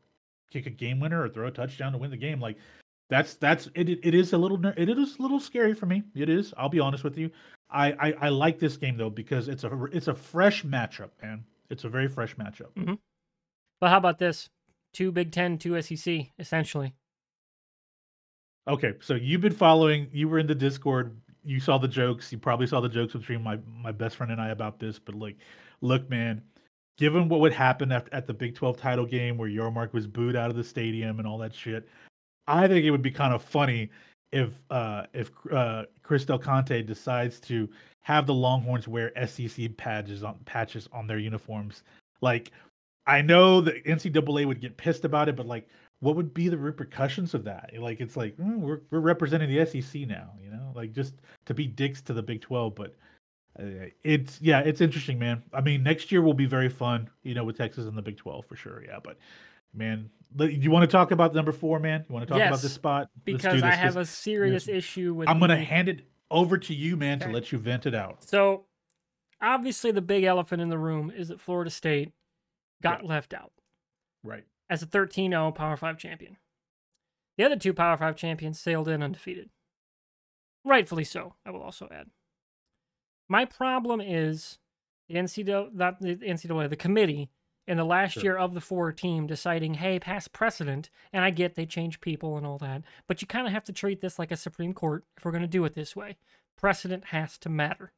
kick 0.51 0.67
a 0.67 0.71
game 0.71 1.01
winner 1.01 1.23
or 1.23 1.29
throw 1.29 1.47
a 1.47 1.51
touchdown 1.51 1.93
to 1.93 1.99
win 1.99 2.11
the 2.11 2.17
game. 2.17 2.41
Like 2.41 2.57
that's 3.09 3.35
that's 3.35 3.69
it. 3.75 3.89
It 3.89 4.15
is 4.15 4.33
a 4.33 4.39
little 4.39 4.65
it 4.65 4.89
is 4.89 5.17
a 5.19 5.23
little 5.23 5.41
scary 5.41 5.75
for 5.75 5.87
me. 5.87 6.03
It 6.15 6.29
is. 6.29 6.53
I'll 6.57 6.69
be 6.69 6.81
honest 6.81 7.05
with 7.05 7.17
you. 7.17 7.31
I, 7.71 7.93
I 7.93 8.15
I 8.21 8.29
like 8.29 8.59
this 8.59 8.77
game 8.77 8.97
though 8.97 9.11
because 9.11 9.49
it's 9.49 9.65
a 9.65 9.85
it's 9.87 10.09
a 10.09 10.15
fresh 10.15 10.65
matchup, 10.65 11.11
man. 11.23 11.45
It's 11.71 11.85
a 11.85 11.89
very 11.89 12.09
fresh 12.09 12.37
matchup. 12.37 12.73
Mm-hmm. 12.77 12.95
But 13.81 13.91
how 13.91 13.99
about 13.99 14.19
this? 14.19 14.51
Two 14.93 15.13
Big 15.13 15.33
Ten, 15.33 15.59
two 15.59 15.81
SEC, 15.83 16.27
essentially. 16.39 16.95
Okay, 18.69 18.95
so 19.01 19.15
you've 19.15 19.41
been 19.41 19.53
following. 19.53 20.09
You 20.13 20.29
were 20.29 20.39
in 20.39 20.47
the 20.47 20.55
Discord. 20.55 21.17
You 21.47 21.61
saw 21.61 21.79
the 21.79 21.89
jokes. 21.89 22.33
You 22.33 22.39
probably 22.39 22.67
saw 22.67 22.81
the 22.81 22.89
jokes 22.89 23.13
between 23.15 23.43
my 23.43 23.59
my 23.67 23.93
best 23.93 24.17
friend 24.17 24.33
and 24.33 24.41
I 24.41 24.49
about 24.49 24.79
this. 24.79 24.99
But 24.99 25.15
like, 25.15 25.37
look, 25.81 26.09
man. 26.11 26.43
Given 26.99 27.29
what 27.29 27.41
would 27.41 27.53
happen 27.53 27.93
at, 27.93 28.09
at 28.11 28.27
the 28.27 28.33
Big 28.33 28.55
Twelve 28.55 28.79
title 28.79 29.05
game 29.05 29.37
where 29.37 29.51
Yormark 29.51 29.93
was 29.93 30.07
booed 30.07 30.35
out 30.35 30.49
of 30.49 30.57
the 30.57 30.65
stadium 30.65 31.19
and 31.19 31.29
all 31.29 31.37
that 31.39 31.55
shit, 31.55 31.87
I 32.47 32.67
think 32.67 32.87
it 32.87 32.91
would 32.91 33.03
be 33.03 33.11
kind 33.11 33.35
of 33.35 33.43
funny 33.43 33.91
if 34.33 34.63
uh 34.71 35.05
if 35.13 35.31
uh 35.53 35.85
Chris 36.03 36.25
Del 36.25 36.39
Conte 36.39 36.83
decides 36.83 37.39
to 37.41 37.69
have 38.03 38.27
the 38.27 38.35
Longhorns 38.35 38.87
wear 38.87 39.13
SEC 39.27 39.77
patches 39.77 40.23
on 40.23 40.39
patches 40.45 40.89
on 40.93 41.07
their 41.07 41.19
uniforms. 41.19 41.83
Like, 42.23 42.53
I 43.07 43.21
know 43.21 43.61
the 43.61 43.73
NCAA 43.83 44.47
would 44.47 44.61
get 44.61 44.77
pissed 44.77 45.05
about 45.05 45.29
it, 45.29 45.37
but 45.37 45.47
like, 45.47 45.69
what 46.01 46.17
would 46.17 46.35
be 46.35 46.49
the 46.49 46.59
repercussions 46.59 47.35
of 47.35 47.45
that? 47.45 47.71
Like, 47.79 48.01
it's 48.01 48.17
like 48.17 48.37
mm, 48.37 48.59
we're 48.59 48.81
we're 48.91 49.01
representing 49.01 49.55
the 49.55 49.65
SEC 49.67 50.03
now, 50.03 50.31
you 50.43 50.51
know, 50.51 50.73
like 50.75 50.93
just 50.93 51.15
to 51.47 51.55
be 51.55 51.67
dicks 51.67 52.03
to 52.03 52.13
the 52.13 52.23
Big 52.23 52.41
Twelve. 52.41 52.75
But 52.75 52.95
uh, 53.59 53.89
it's 54.03 54.41
yeah, 54.41 54.61
it's 54.61 54.81
interesting, 54.81 55.19
man. 55.19 55.43
I 55.53 55.61
mean, 55.61 55.83
next 55.83 56.13
year 56.13 56.23
will 56.23 56.35
be 56.35 56.47
very 56.47 56.69
fun, 56.69 57.09
you 57.23 57.35
know, 57.35 57.45
with 57.45 57.57
Texas 57.57 57.87
and 57.87 57.97
the 57.97 58.03
Big 58.03 58.19
Twelve 58.19 58.45
for 58.47 58.57
sure. 58.57 58.83
Yeah, 58.85 58.99
but 59.03 59.19
man, 59.75 60.11
do 60.37 60.47
you 60.47 60.71
want 60.71 60.83
to 60.83 60.93
talk 60.93 61.11
about 61.11 61.35
number 61.35 61.53
four, 61.53 61.79
man? 61.79 62.05
You 62.09 62.15
want 62.15 62.27
to 62.27 62.33
talk 62.33 62.43
about 62.43 62.61
this 62.61 62.75
spot? 62.75 63.09
Because 63.25 63.63
I 63.63 63.75
have 63.75 63.97
a 63.97 64.05
serious 64.05 64.69
issue 64.69 65.15
with. 65.15 65.29
I'm 65.29 65.41
gonna 65.41 65.57
the- 65.57 65.65
hand 65.65 65.89
it 65.89 66.07
over 66.31 66.59
to 66.59 66.75
you, 66.75 66.97
man, 66.97 67.21
to 67.21 67.29
let 67.29 67.53
you 67.53 67.59
vent 67.59 67.87
it 67.87 67.95
out. 67.95 68.25
So, 68.25 68.65
obviously, 69.41 69.93
the 69.93 70.03
big 70.03 70.25
elephant 70.25 70.61
in 70.61 70.69
the 70.69 70.79
room 70.79 71.13
is 71.17 71.29
that 71.29 71.41
Florida 71.41 71.71
State 71.71 72.13
got 72.83 73.05
left 73.05 73.33
out 73.33 73.53
Right. 74.23 74.45
As 74.69 74.83
a 74.83 74.87
13 74.87 75.31
0 75.33 75.53
Power 75.53 75.77
5 75.77 75.99
champion. 75.99 76.37
The 77.39 77.45
other 77.45 77.57
two 77.57 77.75
Power 77.75 77.97
5 77.97 78.17
champions 78.17 78.59
sailed 78.61 78.89
in 78.89 79.03
undefeated. 79.03 79.51
Rightfully 80.65 81.05
so, 81.05 81.35
I 81.45 81.51
will 81.51 81.63
also 81.63 81.89
add. 81.93 82.11
My 83.29 83.45
problem 83.45 84.01
is 84.01 84.59
the 85.09 85.17
NCAA, 85.17 85.73
not 85.75 86.01
the 86.01 86.17
NCAA, 86.17 86.69
the 86.69 86.77
committee 86.77 87.31
in 87.67 87.77
the 87.77 87.85
last 87.85 88.13
Sure. 88.15 88.23
year 88.23 88.37
of 88.37 88.55
the 88.55 88.61
four 88.61 88.93
team 88.93 89.27
deciding, 89.27 89.75
hey, 89.75 89.99
pass 89.99 90.29
precedent. 90.29 90.89
And 91.13 91.25
I 91.25 91.31
get 91.31 91.55
they 91.55 91.67
change 91.67 92.01
people 92.01 92.37
and 92.37 92.47
all 92.47 92.59
that, 92.59 92.83
but 93.07 93.21
you 93.21 93.27
kind 93.29 93.47
of 93.47 93.53
have 93.53 93.65
to 93.65 93.73
treat 93.73 94.01
this 94.01 94.19
like 94.19 94.31
a 94.31 94.37
Supreme 94.37 94.73
Court 94.73 95.05
if 95.17 95.25
we're 95.25 95.33
going 95.33 95.43
to 95.43 95.49
do 95.49 95.65
it 95.65 95.75
this 95.75 95.95
way. 95.97 96.17
Precedent 96.57 97.07
has 97.07 97.37
to 97.39 97.49
matter. 97.49 97.93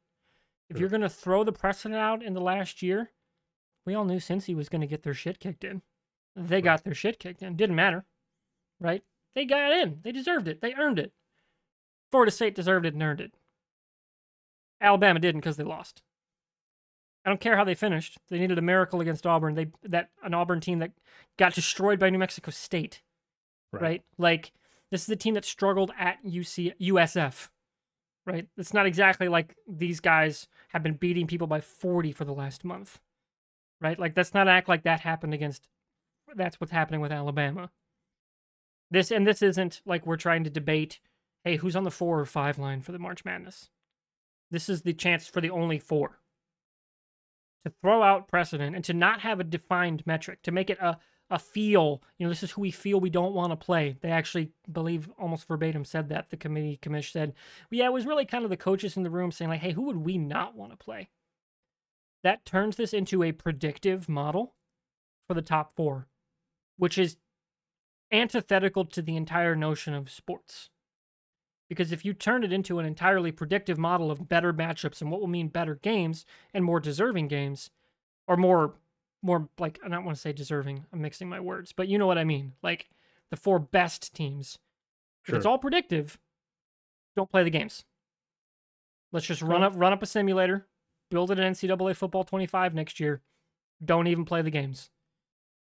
If 0.69 0.75
Sure. 0.75 0.81
you're 0.81 0.89
going 0.89 1.01
to 1.01 1.09
throw 1.09 1.43
the 1.43 1.51
precedent 1.51 1.99
out 1.99 2.21
in 2.23 2.33
the 2.33 2.41
last 2.41 2.81
year, 2.81 3.11
we 3.85 3.95
all 3.95 4.05
knew 4.05 4.17
Cincy 4.17 4.55
was 4.55 4.69
going 4.69 4.81
to 4.81 4.87
get 4.87 5.03
their 5.03 5.13
shit 5.13 5.39
kicked 5.39 5.63
in. 5.63 5.81
They 6.47 6.61
got 6.61 6.83
their 6.83 6.93
shit 6.93 7.19
kicked 7.19 7.41
in. 7.41 7.55
Didn't 7.55 7.75
matter, 7.75 8.05
right? 8.79 9.03
They 9.35 9.45
got 9.45 9.71
in. 9.71 9.99
They 10.03 10.11
deserved 10.11 10.47
it. 10.47 10.61
They 10.61 10.73
earned 10.73 10.99
it. 10.99 11.11
Florida 12.11 12.31
State 12.31 12.55
deserved 12.55 12.85
it 12.85 12.93
and 12.93 13.03
earned 13.03 13.21
it. 13.21 13.33
Alabama 14.81 15.19
didn't 15.19 15.41
because 15.41 15.57
they 15.57 15.63
lost. 15.63 16.01
I 17.25 17.29
don't 17.29 17.41
care 17.41 17.57
how 17.57 17.65
they 17.65 17.75
finished. 17.75 18.17
They 18.29 18.39
needed 18.39 18.57
a 18.57 18.61
miracle 18.61 19.01
against 19.01 19.27
Auburn. 19.27 19.55
They 19.55 19.67
that 19.83 20.09
an 20.23 20.33
Auburn 20.33 20.61
team 20.61 20.79
that 20.79 20.91
got 21.37 21.53
destroyed 21.53 21.99
by 21.99 22.09
New 22.09 22.17
Mexico 22.17 22.51
State, 22.51 23.01
right? 23.73 24.01
Like 24.17 24.53
this 24.89 25.01
is 25.01 25.07
the 25.07 25.15
team 25.17 25.33
that 25.33 25.45
struggled 25.45 25.91
at 25.99 26.23
UC 26.25 26.73
USF, 26.79 27.49
right? 28.25 28.47
It's 28.57 28.73
not 28.73 28.85
exactly 28.85 29.27
like 29.27 29.55
these 29.67 29.99
guys 29.99 30.47
have 30.69 30.81
been 30.81 30.95
beating 30.95 31.27
people 31.27 31.47
by 31.47 31.59
40 31.59 32.13
for 32.13 32.23
the 32.23 32.33
last 32.33 32.63
month, 32.63 32.99
right? 33.81 33.99
Like 33.99 34.15
let's 34.15 34.33
not 34.33 34.47
act 34.47 34.69
like 34.69 34.83
that 34.83 35.01
happened 35.01 35.33
against. 35.33 35.67
That's 36.35 36.59
what's 36.59 36.71
happening 36.71 37.01
with 37.01 37.11
Alabama. 37.11 37.71
This 38.91 39.11
and 39.11 39.25
this 39.25 39.41
isn't 39.41 39.81
like 39.85 40.05
we're 40.05 40.17
trying 40.17 40.43
to 40.43 40.49
debate. 40.49 40.99
Hey, 41.43 41.57
who's 41.57 41.75
on 41.75 41.83
the 41.83 41.91
four 41.91 42.19
or 42.19 42.25
five 42.25 42.57
line 42.57 42.81
for 42.81 42.91
the 42.91 42.99
March 42.99 43.23
Madness? 43.23 43.69
This 44.51 44.67
is 44.67 44.81
the 44.81 44.93
chance 44.93 45.27
for 45.27 45.41
the 45.41 45.49
only 45.49 45.79
four 45.79 46.19
to 47.63 47.73
throw 47.81 48.01
out 48.03 48.27
precedent 48.27 48.75
and 48.75 48.83
to 48.85 48.93
not 48.93 49.21
have 49.21 49.39
a 49.39 49.43
defined 49.43 50.05
metric 50.05 50.41
to 50.43 50.51
make 50.51 50.69
it 50.69 50.79
a 50.79 50.97
a 51.31 51.37
feel 51.37 52.01
you 52.17 52.25
know 52.25 52.29
this 52.29 52.41
is 52.41 52.51
who 52.51 52.61
we 52.61 52.71
feel 52.71 52.99
we 52.99 53.09
don't 53.09 53.33
want 53.33 53.51
to 53.51 53.55
play 53.55 53.95
they 54.01 54.09
actually 54.09 54.51
believe 54.71 55.09
almost 55.19 55.47
verbatim 55.47 55.85
said 55.85 56.09
that 56.09 56.29
the 56.29 56.37
committee 56.37 56.79
commish 56.81 57.11
said 57.11 57.33
yeah 57.69 57.85
it 57.85 57.93
was 57.93 58.05
really 58.05 58.25
kind 58.25 58.43
of 58.43 58.49
the 58.49 58.57
coaches 58.57 58.97
in 58.97 59.03
the 59.03 59.09
room 59.09 59.31
saying 59.31 59.49
like 59.49 59.59
hey 59.59 59.71
who 59.71 59.83
would 59.83 59.97
we 59.97 60.17
not 60.17 60.55
want 60.55 60.71
to 60.71 60.77
play 60.77 61.09
that 62.23 62.45
turns 62.45 62.77
this 62.77 62.93
into 62.93 63.21
a 63.21 63.31
predictive 63.31 64.09
model 64.09 64.55
for 65.27 65.35
the 65.35 65.41
top 65.41 65.75
four 65.75 66.07
which 66.79 66.97
is 66.97 67.17
antithetical 68.11 68.85
to 68.85 69.03
the 69.03 69.17
entire 69.17 69.55
notion 69.55 69.93
of 69.93 70.09
sports 70.11 70.69
Because 71.69 71.91
if 71.91 72.05
you 72.05 72.13
turn 72.13 72.43
it 72.43 72.53
into 72.53 72.79
an 72.79 72.85
entirely 72.85 73.31
predictive 73.31 73.77
model 73.77 74.11
of 74.11 74.29
better 74.29 74.53
matchups 74.53 75.01
and 75.01 75.11
what 75.11 75.21
will 75.21 75.27
mean 75.27 75.49
better 75.49 75.75
games 75.75 76.25
and 76.53 76.65
more 76.65 76.79
deserving 76.79 77.27
games, 77.29 77.71
or 78.27 78.37
more, 78.37 78.75
more 79.23 79.49
like 79.59 79.79
I 79.83 79.89
don't 79.89 80.05
want 80.05 80.17
to 80.17 80.21
say 80.21 80.33
deserving. 80.33 80.85
I'm 80.93 81.01
mixing 81.01 81.29
my 81.29 81.39
words, 81.39 81.73
but 81.73 81.87
you 81.89 81.97
know 81.97 82.07
what 82.07 82.17
I 82.19 82.23
mean. 82.25 82.53
Like 82.63 82.89
the 83.31 83.37
four 83.37 83.59
best 83.59 84.13
teams. 84.15 84.59
If 85.27 85.33
it's 85.33 85.45
all 85.45 85.59
predictive, 85.59 86.19
don't 87.15 87.31
play 87.31 87.43
the 87.43 87.51
games. 87.51 87.85
Let's 89.11 89.25
just 89.27 89.41
run 89.41 89.63
up 89.63 89.73
run 89.75 89.93
up 89.93 90.03
a 90.03 90.07
simulator, 90.07 90.67
build 91.11 91.31
it 91.31 91.39
in 91.39 91.53
NCAA 91.53 91.95
football 91.95 92.23
25 92.23 92.75
next 92.75 92.99
year. 92.99 93.21
Don't 93.83 94.07
even 94.07 94.25
play 94.25 94.41
the 94.41 94.51
games. 94.51 94.91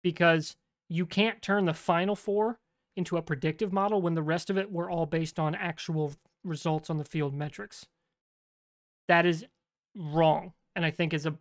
Because 0.02 0.56
you 0.92 1.06
can't 1.06 1.40
turn 1.40 1.64
the 1.64 1.72
final 1.72 2.14
four 2.14 2.58
into 2.96 3.16
a 3.16 3.22
predictive 3.22 3.72
model 3.72 4.02
when 4.02 4.14
the 4.14 4.22
rest 4.22 4.50
of 4.50 4.58
it 4.58 4.70
were 4.70 4.90
all 4.90 5.06
based 5.06 5.38
on 5.38 5.54
actual 5.54 6.12
results 6.44 6.90
on 6.90 6.98
the 6.98 7.04
field 7.04 7.34
metrics. 7.34 7.86
That 9.08 9.24
is 9.24 9.46
wrong. 9.96 10.52
And 10.76 10.84
I 10.84 10.90
think 10.90 11.14
is 11.14 11.24
a 11.24 11.38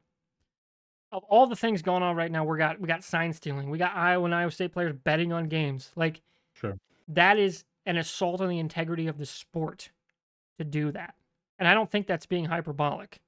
of 1.12 1.26
all 1.26 1.46
the 1.48 1.58
things 1.58 1.82
going 1.82 2.04
on 2.04 2.16
right 2.16 2.32
now, 2.32 2.46
we 2.46 2.58
got 2.58 2.80
we 2.80 2.88
got 2.88 3.04
sign 3.04 3.34
stealing. 3.34 3.70
We 3.70 3.78
got 3.78 3.94
Iowa 3.94 4.24
and 4.24 4.34
Iowa 4.34 4.52
State 4.52 4.72
players 4.72 4.94
betting 5.04 5.34
on 5.34 5.50
games. 5.50 5.92
Like 5.98 6.22
Sure. 6.54 6.78
that 7.10 7.38
is 7.38 7.66
an 7.86 7.98
assault 7.98 8.40
on 8.40 8.48
the 8.48 8.60
integrity 8.60 9.08
of 9.08 9.18
the 9.18 9.26
sport 9.26 9.92
to 10.58 10.64
do 10.64 10.92
that. 10.94 11.16
And 11.60 11.68
I 11.68 11.74
don't 11.74 11.92
think 11.92 12.08
that's 12.08 12.26
being 12.26 12.46
hyperbolic. 12.46 13.20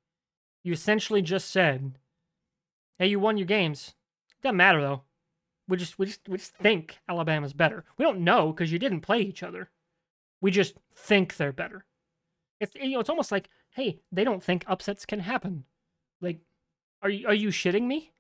You 0.64 0.72
essentially 0.72 1.22
just 1.22 1.50
said, 1.50 2.00
"Hey, 2.98 3.08
you 3.08 3.20
won 3.20 3.38
your 3.38 3.48
games. 3.48 3.96
Doesn't 4.42 4.56
matter 4.56 4.80
though. 4.80 5.04
We 5.68 5.78
just 5.78 5.98
we 5.98 6.08
just 6.08 6.28
we 6.28 6.38
just 6.38 6.56
think 6.56 7.00
Alabama's 7.08 7.54
better. 7.54 7.86
We 7.98 8.04
don't 8.04 8.24
know 8.24 8.52
because 8.52 8.72
you 8.72 8.80
didn't 8.80 9.02
play 9.02 9.20
each 9.22 9.44
other. 9.44 9.70
We 10.42 10.52
just 10.52 10.76
think 10.94 11.38
they're 11.38 11.54
better. 11.54 11.86
It's 12.60 12.76
you 12.76 12.92
know 12.92 13.00
it's 13.00 13.10
almost 13.10 13.32
like, 13.32 13.50
hey, 13.72 14.00
they 14.12 14.24
don't 14.24 14.44
think 14.44 14.66
upsets 14.68 15.06
can 15.06 15.20
happen. 15.22 15.66
Like, 16.22 16.40
are 17.02 17.10
you 17.10 17.28
are 17.28 17.34
you 17.34 17.50
shitting 17.50 17.84
me? 17.84 18.12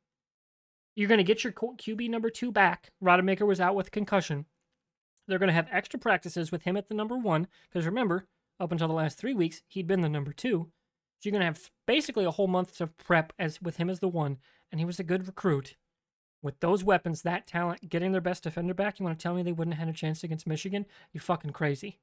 You're 0.95 1.09
gonna 1.09 1.23
get 1.23 1.43
your 1.43 1.53
QB 1.53 2.09
number 2.09 2.29
two 2.29 2.51
back. 2.51 2.91
Rodemaker 3.03 3.47
was 3.47 3.59
out 3.59 3.75
with 3.75 3.91
concussion. 3.91 4.45
They're 5.27 5.39
gonna 5.39 5.53
have 5.53 5.67
extra 5.71 5.99
practices 5.99 6.51
with 6.51 6.63
him 6.63 6.77
at 6.77 6.87
the 6.87 6.95
number 6.95 7.17
one 7.17 7.47
because 7.69 7.85
remember, 7.85 8.27
up 8.59 8.71
until 8.71 8.87
the 8.87 8.93
last 8.93 9.17
three 9.17 9.33
weeks, 9.33 9.63
he'd 9.67 9.87
been 9.87 10.01
the 10.01 10.09
number 10.09 10.31
two. 10.31 10.71
So 11.19 11.29
you're 11.29 11.33
gonna 11.33 11.45
have 11.45 11.69
basically 11.87 12.25
a 12.25 12.31
whole 12.31 12.47
month 12.47 12.79
of 12.79 12.97
prep 12.97 13.33
as 13.39 13.61
with 13.61 13.77
him 13.77 13.89
as 13.89 13.99
the 13.99 14.07
one, 14.07 14.37
and 14.71 14.79
he 14.79 14.85
was 14.85 14.99
a 14.99 15.03
good 15.03 15.27
recruit. 15.27 15.75
With 16.43 16.59
those 16.59 16.83
weapons, 16.83 17.21
that 17.21 17.47
talent, 17.47 17.89
getting 17.89 18.11
their 18.11 18.21
best 18.21 18.43
defender 18.43 18.73
back, 18.73 18.99
you 18.99 19.05
want 19.05 19.17
to 19.17 19.23
tell 19.23 19.33
me 19.33 19.41
they 19.41 19.53
wouldn't 19.53 19.75
have 19.75 19.87
had 19.87 19.95
a 19.95 19.97
chance 19.97 20.23
against 20.23 20.45
Michigan? 20.45 20.85
You're 21.13 21.21
fucking 21.21 21.51
crazy. 21.51 21.99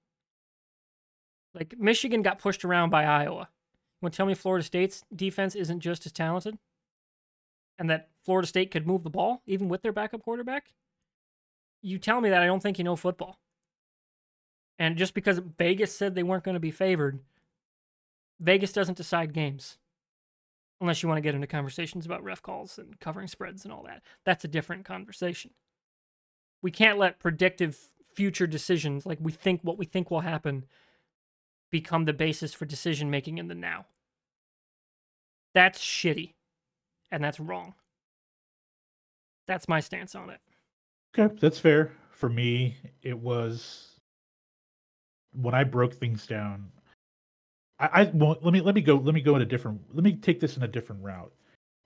Like 1.55 1.79
Michigan 1.79 2.23
got 2.23 2.39
pushed 2.39 2.65
around 2.65 2.89
by 2.89 3.05
Iowa. 3.05 3.49
You 3.51 4.07
want 4.07 4.15
to 4.15 4.17
tell 4.17 4.27
me 4.27 4.35
Florida 4.35 4.65
State's 4.65 5.05
defense 5.15 5.55
isn't 5.55 5.81
just 5.81 6.07
as 6.07 6.13
talented? 6.13 6.57
And 7.79 7.91
that 7.91 8.09
Florida 8.25 8.49
State 8.49 8.71
could 8.71 8.87
move 8.87 9.05
the 9.05 9.11
ball 9.11 9.43
even 9.47 9.69
with 9.69 9.83
their 9.83 9.93
backup 9.93 10.23
quarterback? 10.23 10.73
You 11.83 11.99
tell 11.99 12.23
me 12.23 12.31
that 12.31 12.43
I 12.43 12.47
don't 12.47 12.63
think 12.63 12.79
you 12.79 12.85
know 12.85 12.97
football. 12.97 13.39
And 14.79 14.97
just 14.97 15.13
because 15.13 15.41
Vegas 15.59 15.95
said 15.95 16.15
they 16.15 16.23
weren't 16.23 16.45
going 16.45 16.55
to 16.55 16.61
be 16.61 16.71
favored, 16.71 17.21
Vegas 18.39 18.73
doesn't 18.73 18.97
decide 18.97 19.35
games. 19.35 19.77
Unless 20.81 21.03
you 21.03 21.09
want 21.09 21.19
to 21.19 21.23
get 21.23 21.35
into 21.35 21.47
conversations 21.47 22.07
about 22.07 22.25
ref 22.25 22.41
calls 22.41 22.79
and 22.79 22.99
covering 23.01 23.29
spreads 23.29 23.65
and 23.65 23.73
all 23.73 23.83
that. 23.83 24.03
That's 24.25 24.45
a 24.45 24.49
different 24.49 24.85
conversation. 24.85 25.51
We 26.63 26.71
can't 26.71 26.99
let 26.99 27.19
predictive 27.19 27.79
future 28.15 28.47
decisions, 28.47 29.05
like 29.05 29.19
we 29.21 29.33
think 29.33 29.61
what 29.63 29.79
we 29.79 29.85
think 29.85 30.11
will 30.11 30.21
happen, 30.21 30.65
become 31.71 32.05
the 32.07 32.13
basis 32.13 32.55
for 32.55 32.65
decision 32.65 33.11
making 33.11 33.39
in 33.39 33.49
the 33.49 33.55
now. 33.55 33.87
That's 35.55 35.81
shitty. 35.81 36.35
And 37.11 37.23
that's 37.23 37.41
wrong. 37.41 37.75
That's 39.47 39.69
my 39.69 39.81
stance 39.81 40.15
on 40.15 40.31
it. 40.31 40.41
Okay, 41.19 41.35
that's 41.41 41.59
fair. 41.59 41.93
For 42.11 42.29
me, 42.29 42.77
it 43.03 43.19
was 43.19 43.97
when 45.33 45.55
I 45.55 45.65
broke 45.65 45.95
things 45.95 46.27
down. 46.27 46.71
I, 47.81 48.03
I 48.03 48.11
well, 48.13 48.37
let 48.43 48.53
me 48.53 48.61
let 48.61 48.75
me 48.75 48.83
go 48.83 48.97
let 48.97 49.15
me 49.15 49.23
go 49.23 49.35
in 49.37 49.43
a 49.43 49.47
different 49.47 49.81
let 49.93 50.05
me 50.05 50.13
take 50.13 50.39
this 50.39 50.57
in 50.57 50.63
a 50.63 50.69
different 50.69 51.03
route. 51.03 51.33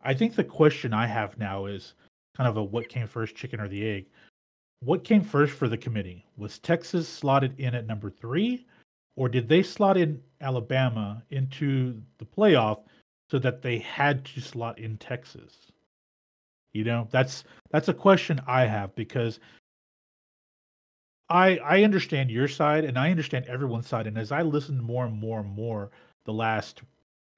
I 0.02 0.12
think 0.12 0.35
the 0.35 0.44
question 0.44 0.92
I 0.92 1.07
have 1.07 1.38
now 1.38 1.66
is 1.66 1.94
kind 2.37 2.48
of 2.48 2.57
a 2.57 2.62
what 2.62 2.88
came 2.88 3.07
first, 3.07 3.37
chicken 3.37 3.61
or 3.61 3.68
the 3.68 3.88
egg. 3.88 4.07
What 4.80 5.04
came 5.04 5.22
first 5.22 5.54
for 5.54 5.68
the 5.68 5.78
committee? 5.78 6.26
Was 6.37 6.59
Texas 6.59 7.09
slotted 7.09 7.59
in 7.59 7.74
at 7.74 7.87
number 7.87 8.11
three, 8.11 8.66
or 9.16 9.28
did 9.28 9.48
they 9.48 9.62
slot 9.62 9.96
in 9.96 10.20
Alabama 10.40 11.22
into 11.30 12.02
the 12.18 12.26
playoff 12.26 12.83
so 13.30 13.38
that 13.38 13.62
they 13.62 13.78
had 13.78 14.24
to 14.26 14.40
slot 14.40 14.78
in 14.78 14.98
Texas? 14.98 15.72
You 16.74 16.85
know, 16.85 17.09
that's 17.11 17.44
that's 17.70 17.88
a 17.88 17.94
question 17.94 18.40
I 18.46 18.66
have 18.66 18.94
because 18.96 19.38
I 21.29 21.59
I 21.59 21.83
understand 21.83 22.31
your 22.31 22.49
side 22.49 22.85
and 22.85 22.99
I 22.99 23.11
understand 23.11 23.47
everyone's 23.47 23.89
side 23.89 24.07
and 24.07 24.19
as 24.19 24.33
I 24.33 24.43
listened 24.43 24.83
more 24.83 25.07
and 25.07 25.15
more 25.15 25.41
and 25.41 25.49
more 25.49 25.91
the 26.25 26.33
last 26.33 26.83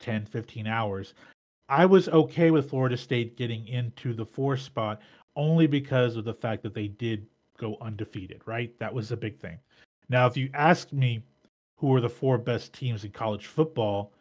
10 0.01 0.27
15 0.27 0.66
hours 0.66 1.14
I 1.68 1.87
was 1.87 2.09
okay 2.09 2.51
with 2.51 2.70
Florida 2.70 2.96
State 2.96 3.37
getting 3.37 3.66
into 3.66 4.14
the 4.14 4.27
4 4.27 4.57
spot 4.57 5.01
only 5.35 5.66
because 5.66 6.16
of 6.16 6.25
the 6.25 6.35
fact 6.35 6.62
that 6.62 6.75
they 6.75 6.88
did 6.88 7.27
go 7.59 7.77
undefeated, 7.81 8.40
right? 8.46 8.77
That 8.79 8.94
was 8.94 9.12
a 9.12 9.16
big 9.16 9.38
thing. 9.38 9.59
Now 10.09 10.27
if 10.27 10.37
you 10.37 10.51
ask 10.55 10.92
me 10.92 11.22
who 11.77 11.94
are 11.94 12.01
the 12.01 12.09
four 12.09 12.38
best 12.38 12.72
teams 12.72 13.05
in 13.05 13.11
college 13.11 13.46
football, 13.46 14.12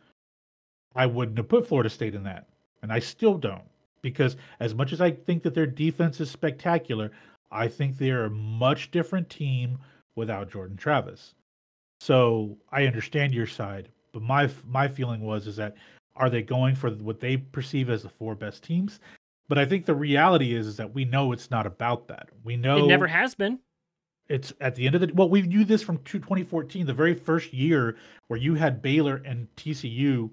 I 0.95 1.05
wouldn't 1.05 1.37
have 1.37 1.47
put 1.47 1.67
Florida 1.67 1.89
State 1.89 2.15
in 2.15 2.23
that. 2.23 2.47
And 2.81 2.91
I 2.91 2.99
still 2.99 3.37
don't 3.37 3.63
because 4.01 4.37
as 4.59 4.75
much 4.75 4.93
as 4.93 5.01
I 5.01 5.11
think 5.11 5.41
that 5.43 5.55
their 5.55 5.65
defense 5.65 6.19
is 6.21 6.29
spectacular, 6.29 7.11
I 7.55 7.67
think 7.67 7.97
they're 7.97 8.25
a 8.25 8.29
much 8.29 8.91
different 8.91 9.29
team 9.29 9.77
without 10.15 10.51
Jordan 10.51 10.77
Travis. 10.77 11.33
So 11.99 12.57
I 12.71 12.85
understand 12.85 13.33
your 13.33 13.47
side, 13.47 13.89
but 14.11 14.21
my 14.21 14.49
my 14.67 14.87
feeling 14.87 15.21
was 15.21 15.47
is 15.47 15.55
that 15.55 15.75
are 16.15 16.29
they 16.29 16.41
going 16.41 16.75
for 16.75 16.89
what 16.91 17.19
they 17.19 17.37
perceive 17.37 17.89
as 17.89 18.03
the 18.03 18.09
four 18.09 18.35
best 18.35 18.63
teams? 18.63 18.99
But 19.47 19.57
I 19.57 19.65
think 19.65 19.85
the 19.85 19.95
reality 19.95 20.53
is, 20.55 20.65
is 20.67 20.77
that 20.77 20.93
we 20.93 21.05
know 21.05 21.31
it's 21.31 21.51
not 21.51 21.65
about 21.67 22.07
that. 22.07 22.29
We 22.43 22.55
know 22.57 22.77
It 22.83 22.87
never 22.87 23.07
has 23.07 23.35
been. 23.35 23.59
it's 24.27 24.51
at 24.59 24.75
the 24.75 24.85
end 24.85 24.95
of 24.95 25.01
the 25.01 25.11
well 25.13 25.29
we 25.29 25.41
knew 25.43 25.63
this 25.63 25.83
from 25.83 25.97
two- 25.99 26.19
2014 26.19 26.85
the 26.85 26.93
very 26.93 27.13
first 27.13 27.53
year 27.53 27.95
where 28.27 28.39
you 28.39 28.55
had 28.55 28.81
baylor 28.81 29.21
and 29.25 29.47
tcu 29.55 30.29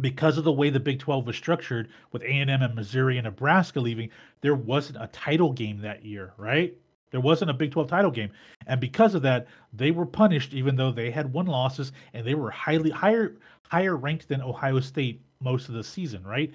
because 0.00 0.38
of 0.38 0.44
the 0.44 0.52
way 0.52 0.70
the 0.70 0.80
big 0.80 0.98
12 0.98 1.26
was 1.26 1.36
structured 1.36 1.88
with 2.12 2.22
a&m 2.22 2.48
and 2.48 2.74
missouri 2.74 3.16
and 3.16 3.24
nebraska 3.24 3.80
leaving 3.80 4.10
there 4.40 4.54
wasn't 4.54 5.00
a 5.00 5.06
title 5.08 5.52
game 5.52 5.78
that 5.78 6.04
year 6.04 6.32
right? 6.36 6.74
There 7.10 7.20
wasn't 7.20 7.50
a 7.50 7.54
big 7.54 7.70
12 7.70 7.88
title 7.88 8.10
game. 8.10 8.30
And 8.66 8.80
because 8.80 9.14
of 9.14 9.22
that 9.22 9.46
they 9.72 9.92
were 9.92 10.06
punished 10.06 10.52
even 10.52 10.74
though 10.74 10.90
they 10.90 11.10
had 11.10 11.32
one 11.32 11.46
losses 11.46 11.92
and 12.12 12.26
they 12.26 12.34
were 12.34 12.50
highly 12.50 12.90
higher 12.90 13.36
higher 13.62 13.96
ranked 13.96 14.28
than 14.28 14.42
ohio 14.42 14.80
state 14.80 15.20
most 15.40 15.68
of 15.68 15.74
the 15.74 15.84
season 15.84 16.24
right? 16.24 16.52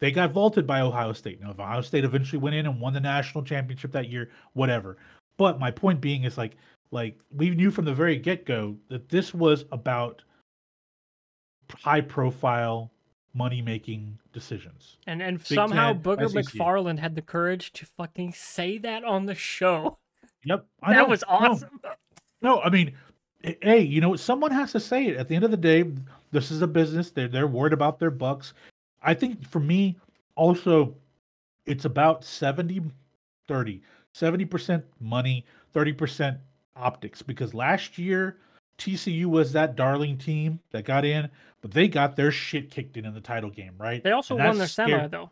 They 0.00 0.10
got 0.10 0.32
vaulted 0.32 0.66
by 0.66 0.80
ohio 0.80 1.12
state. 1.12 1.40
Now 1.40 1.52
if 1.52 1.60
ohio 1.60 1.82
state 1.82 2.04
eventually 2.04 2.40
went 2.40 2.56
in 2.56 2.66
and 2.66 2.80
won 2.80 2.94
the 2.94 3.00
national 3.00 3.44
championship 3.44 3.92
that 3.92 4.08
year 4.08 4.30
whatever. 4.54 4.96
But 5.36 5.60
my 5.60 5.70
point 5.70 6.00
being 6.00 6.24
is 6.24 6.36
like 6.36 6.56
like 6.90 7.16
we 7.30 7.50
knew 7.50 7.70
from 7.70 7.84
the 7.84 7.94
very 7.94 8.16
get-go 8.16 8.76
that 8.88 9.08
this 9.08 9.32
was 9.32 9.64
about 9.70 10.22
high 11.82 12.00
profile 12.00 12.90
money 13.34 13.62
making 13.62 14.18
decisions. 14.32 14.96
And 15.06 15.22
and 15.22 15.38
Big 15.38 15.46
somehow 15.46 15.92
Ten, 15.92 16.02
Booger 16.02 16.30
SEC. 16.30 16.54
McFarland 16.54 16.98
had 16.98 17.14
the 17.14 17.22
courage 17.22 17.72
to 17.74 17.86
fucking 17.86 18.32
say 18.32 18.78
that 18.78 19.04
on 19.04 19.26
the 19.26 19.34
show. 19.34 19.98
Yep. 20.42 20.64
I 20.82 20.94
that 20.94 21.02
know. 21.02 21.08
was 21.08 21.22
awesome. 21.28 21.82
No, 22.40 22.62
I 22.62 22.70
mean, 22.70 22.94
hey, 23.42 23.80
you 23.80 24.00
know, 24.00 24.16
someone 24.16 24.50
has 24.50 24.72
to 24.72 24.80
say 24.80 25.08
it. 25.08 25.18
At 25.18 25.28
the 25.28 25.34
end 25.34 25.44
of 25.44 25.50
the 25.50 25.56
day, 25.58 25.84
this 26.30 26.50
is 26.50 26.62
a 26.62 26.66
business. 26.66 27.10
They're 27.10 27.28
they're 27.28 27.46
worried 27.46 27.74
about 27.74 27.98
their 27.98 28.10
bucks. 28.10 28.54
I 29.02 29.12
think 29.12 29.46
for 29.46 29.60
me, 29.60 29.98
also, 30.36 30.94
it's 31.66 31.84
about 31.84 32.24
70 32.24 32.80
30. 33.50 33.82
70% 34.14 34.82
money, 35.00 35.44
30% 35.74 36.38
optics. 36.76 37.20
Because 37.20 37.52
last 37.52 37.98
year, 37.98 38.38
TCU 38.80 39.26
was 39.26 39.52
that 39.52 39.76
darling 39.76 40.16
team 40.18 40.58
that 40.70 40.84
got 40.84 41.04
in, 41.04 41.28
but 41.60 41.70
they 41.70 41.86
got 41.86 42.16
their 42.16 42.32
shit 42.32 42.70
kicked 42.70 42.96
in 42.96 43.04
in 43.04 43.14
the 43.14 43.20
title 43.20 43.50
game, 43.50 43.74
right? 43.78 44.02
They 44.02 44.12
also 44.12 44.34
won 44.34 44.52
that 44.52 44.58
their 44.58 44.66
scared- 44.66 44.88
semi 44.90 45.06
though. 45.08 45.30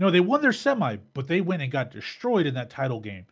No, 0.00 0.10
they 0.10 0.20
won 0.20 0.40
their 0.42 0.52
semi, 0.52 0.96
but 1.12 1.26
they 1.26 1.40
went 1.40 1.60
and 1.60 1.72
got 1.72 1.90
destroyed 1.90 2.46
in 2.46 2.54
that 2.54 2.70
title 2.70 3.00
game. 3.00 3.26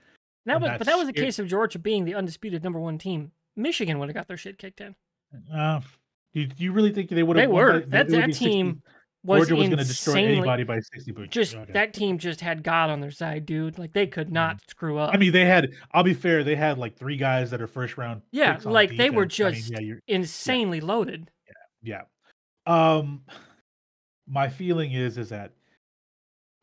That 0.46 0.60
was, 0.60 0.70
but 0.78 0.86
that 0.86 0.98
was 0.98 1.08
a 1.08 1.12
case 1.12 1.38
of 1.38 1.46
Georgia 1.48 1.78
being 1.78 2.04
the 2.04 2.14
undisputed 2.14 2.62
number 2.62 2.78
one 2.78 2.98
team. 2.98 3.32
Michigan 3.56 3.98
would 3.98 4.08
have 4.08 4.14
got 4.14 4.28
their 4.28 4.36
shit 4.36 4.58
kicked 4.58 4.80
in. 4.80 4.94
Uh, 5.52 5.80
do, 6.34 6.46
do 6.46 6.62
you 6.64 6.72
really 6.72 6.92
think 6.92 7.08
they 7.10 7.22
would 7.22 7.36
have? 7.36 7.48
They 7.48 7.52
were. 7.52 7.80
That 7.80 8.08
that 8.10 8.32
team 8.34 8.82
was 9.26 9.40
Georgia 9.48 9.56
was 9.56 9.68
going 9.68 9.78
to 9.78 9.84
destroy 9.84 10.24
anybody 10.24 10.64
by 10.64 10.80
60 10.80 11.12
points. 11.12 11.34
Just 11.34 11.54
Okay. 11.56 11.72
that 11.72 11.92
team 11.92 12.16
just 12.18 12.40
had 12.40 12.62
God 12.62 12.88
on 12.90 13.00
their 13.00 13.10
side, 13.10 13.44
dude. 13.44 13.78
Like 13.78 13.92
they 13.92 14.06
could 14.06 14.32
not 14.32 14.60
screw 14.68 14.98
up. 14.98 15.12
I 15.14 15.18
mean, 15.18 15.32
they 15.32 15.44
had. 15.44 15.72
I'll 15.92 16.02
be 16.04 16.14
fair. 16.14 16.44
They 16.44 16.56
had 16.56 16.78
like 16.78 16.96
three 16.96 17.16
guys 17.16 17.50
that 17.50 17.60
are 17.60 17.66
first 17.66 17.96
round. 17.98 18.22
Yeah, 18.30 18.54
picks 18.54 18.66
on 18.66 18.72
like, 18.72 18.96
they 18.96 19.10
were 19.10 19.26
defense. 19.26 19.70
I 19.70 19.80
mean, 19.80 19.90
just- 19.90 20.00
yeah, 20.08 20.14
insanely 20.14 20.80
loaded. 20.80 21.30
yeah. 21.82 22.02
Um, 22.66 23.22
my 24.28 24.48
feeling 24.48 24.92
is 24.92 25.18
is 25.18 25.28
that 25.28 25.52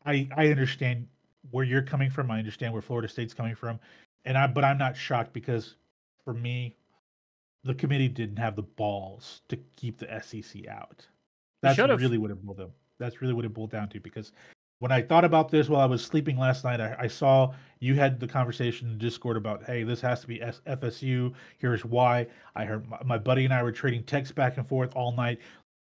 I 0.04 0.28
I 0.36 0.48
understand 0.48 1.06
where 1.50 1.64
you're 1.64 1.82
coming 1.82 2.10
from. 2.10 2.30
I 2.30 2.38
understand 2.38 2.72
where 2.72 2.82
Florida 2.82 3.08
State's 3.08 3.32
coming 3.34 3.54
from, 3.54 3.78
and 4.24 4.36
I 4.36 4.46
but 4.46 4.64
I'm 4.64 4.78
not 4.78 4.96
shocked 4.96 5.32
because 5.32 5.76
for 6.24 6.34
me, 6.34 6.76
the 7.64 7.74
committee 7.74 8.08
didn't 8.08 8.36
have 8.38 8.56
the 8.56 8.62
balls 8.62 9.40
to 9.48 9.56
keep 9.76 9.98
the 9.98 10.06
SEC 10.22 10.66
out. 10.68 11.06
That's 11.64 11.78
really 12.02 12.18
what 12.18 12.30
it 12.30 12.44
boiled 12.44 12.58
down. 12.58 12.70
That's 12.98 13.20
really 13.20 13.34
what 13.34 13.44
it 13.44 13.52
boiled 13.52 13.70
down 13.70 13.88
to 13.90 14.00
because 14.00 14.32
when 14.80 14.92
I 14.92 15.00
thought 15.00 15.24
about 15.24 15.50
this 15.50 15.68
while 15.68 15.80
I 15.80 15.86
was 15.86 16.04
sleeping 16.04 16.36
last 16.36 16.64
night, 16.64 16.80
I, 16.80 16.96
I 16.98 17.06
saw 17.06 17.54
you 17.80 17.94
had 17.94 18.20
the 18.20 18.26
conversation 18.26 18.90
in 18.90 18.98
Discord 18.98 19.36
about, 19.36 19.64
hey, 19.64 19.82
this 19.82 20.00
has 20.00 20.20
to 20.20 20.26
be 20.26 20.42
S- 20.42 20.60
FSU. 20.66 21.32
Here's 21.58 21.84
why. 21.84 22.26
I 22.54 22.64
heard 22.64 22.88
my, 22.88 22.98
my 23.04 23.18
buddy 23.18 23.44
and 23.44 23.54
I 23.54 23.62
were 23.62 23.72
trading 23.72 24.02
texts 24.02 24.34
back 24.34 24.58
and 24.58 24.68
forth 24.68 24.94
all 24.94 25.12
night. 25.12 25.38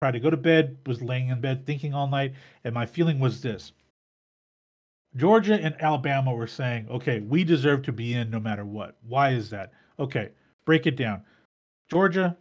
Tried 0.00 0.12
to 0.12 0.20
go 0.20 0.30
to 0.30 0.36
bed, 0.36 0.78
was 0.86 1.02
laying 1.02 1.28
in 1.28 1.40
bed 1.40 1.66
thinking 1.66 1.94
all 1.94 2.06
night, 2.06 2.32
and 2.64 2.74
my 2.74 2.86
feeling 2.86 3.18
was 3.18 3.40
this. 3.42 3.72
Georgia 5.16 5.54
and 5.54 5.74
Alabama 5.80 6.34
were 6.34 6.46
saying, 6.46 6.86
okay, 6.90 7.20
we 7.20 7.44
deserve 7.44 7.82
to 7.82 7.92
be 7.92 8.14
in 8.14 8.30
no 8.30 8.38
matter 8.38 8.64
what. 8.64 8.96
Why 9.06 9.30
is 9.30 9.50
that? 9.50 9.72
Okay, 9.98 10.30
break 10.66 10.86
it 10.86 10.96
down. 10.96 11.22
Georgia, 11.90 12.36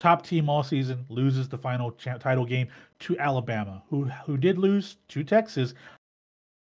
top 0.00 0.24
team 0.24 0.48
all 0.48 0.62
season, 0.62 1.04
loses 1.08 1.48
the 1.48 1.58
final 1.58 1.92
cha- 1.92 2.18
title 2.18 2.44
game 2.44 2.68
to 3.00 3.18
Alabama, 3.18 3.82
who 3.88 4.04
who 4.04 4.36
did 4.36 4.58
lose 4.58 4.96
to 5.08 5.24
Texas 5.24 5.74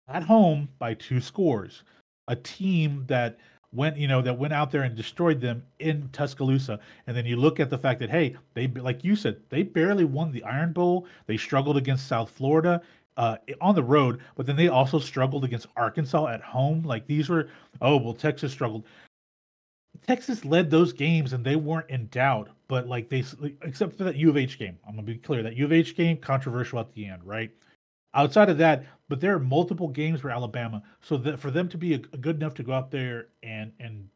at 0.09 0.23
home 0.23 0.68
by 0.79 0.95
two 0.95 1.21
scores. 1.21 1.83
A 2.29 2.37
team 2.37 3.05
that 3.09 3.38
went, 3.73 3.97
you 3.97 4.07
know, 4.07 4.21
that 4.23 4.38
went 4.38 4.53
out 4.53 4.71
there 4.71 4.83
and 4.83 4.95
destroyed 4.95 5.40
them 5.40 5.62
in 5.79 6.09
Tuscaloosa. 6.12 6.79
And 7.07 7.16
then 7.16 7.27
you 7.27 7.37
look 7.37 7.59
at 7.59 7.71
the 7.71 7.79
fact 7.79 8.01
that 8.01 8.11
hey, 8.11 8.37
they 8.55 8.68
like 8.68 9.05
you 9.05 9.16
said, 9.16 9.40
they 9.49 9.62
barely 9.62 10.05
won 10.05 10.33
the 10.33 10.45
Iron 10.45 10.73
Bowl. 10.73 11.07
They 11.27 11.37
struggled 11.37 11.77
against 11.77 12.07
South 12.07 12.31
Florida 12.31 12.83
uh, 13.16 13.37
on 13.61 13.75
the 13.75 13.83
road, 13.83 14.21
but 14.37 14.47
then 14.47 14.57
they 14.57 14.68
also 14.68 14.99
struggled 14.99 15.45
against 15.45 15.66
Arkansas 15.77 16.29
at 16.29 16.42
home. 16.42 16.83
Like 16.83 17.07
these 17.07 17.29
were, 17.29 17.49
oh 17.81 17.97
well, 17.97 18.14
Texas 18.14 18.53
struggled. 18.53 18.85
Texas 20.07 20.45
led 20.45 20.71
those 20.71 20.93
games 20.93 21.33
and 21.33 21.45
they 21.45 21.57
weren't 21.57 21.88
in 21.88 22.09
doubt, 22.09 22.49
but 22.69 22.88
like 22.88 23.09
they, 23.09 23.25
except 23.62 23.97
for 23.97 24.05
that 24.05 24.17
U 24.17 24.31
of 24.31 24.37
H 24.37 24.59
game, 24.59 24.79
I'm 24.87 24.95
gonna 24.95 25.03
be 25.07 25.17
clear 25.17 25.43
that 25.43 25.57
U 25.57 25.65
of 25.65 25.73
H 25.73 25.97
game 25.97 26.17
controversial 26.17 26.81
at 26.81 26.93
the 26.93 27.07
end, 27.07 27.23
right? 27.25 27.51
Outside 28.15 28.51
of 28.51 28.59
that, 28.59 28.85
but 29.09 29.21
there 29.21 29.35
are 29.35 29.38
multiple 29.38 29.88
games 29.88 30.21
for 30.21 30.31
Alabama, 30.31 30.83
so 31.01 31.17
that 31.19 31.38
for 31.41 31.51
them 31.51 31.69
to 31.69 31.79
be 31.79 31.95
a, 31.95 31.97
a 32.12 32.19
good 32.19 32.37
enough 32.37 32.55
to 32.55 32.62
go 32.62 32.73
out 32.73 32.91
there 32.91 33.29
and 33.43 33.73
and 33.81 34.07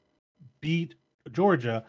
beat 0.60 0.96
Georgia, 1.32 1.84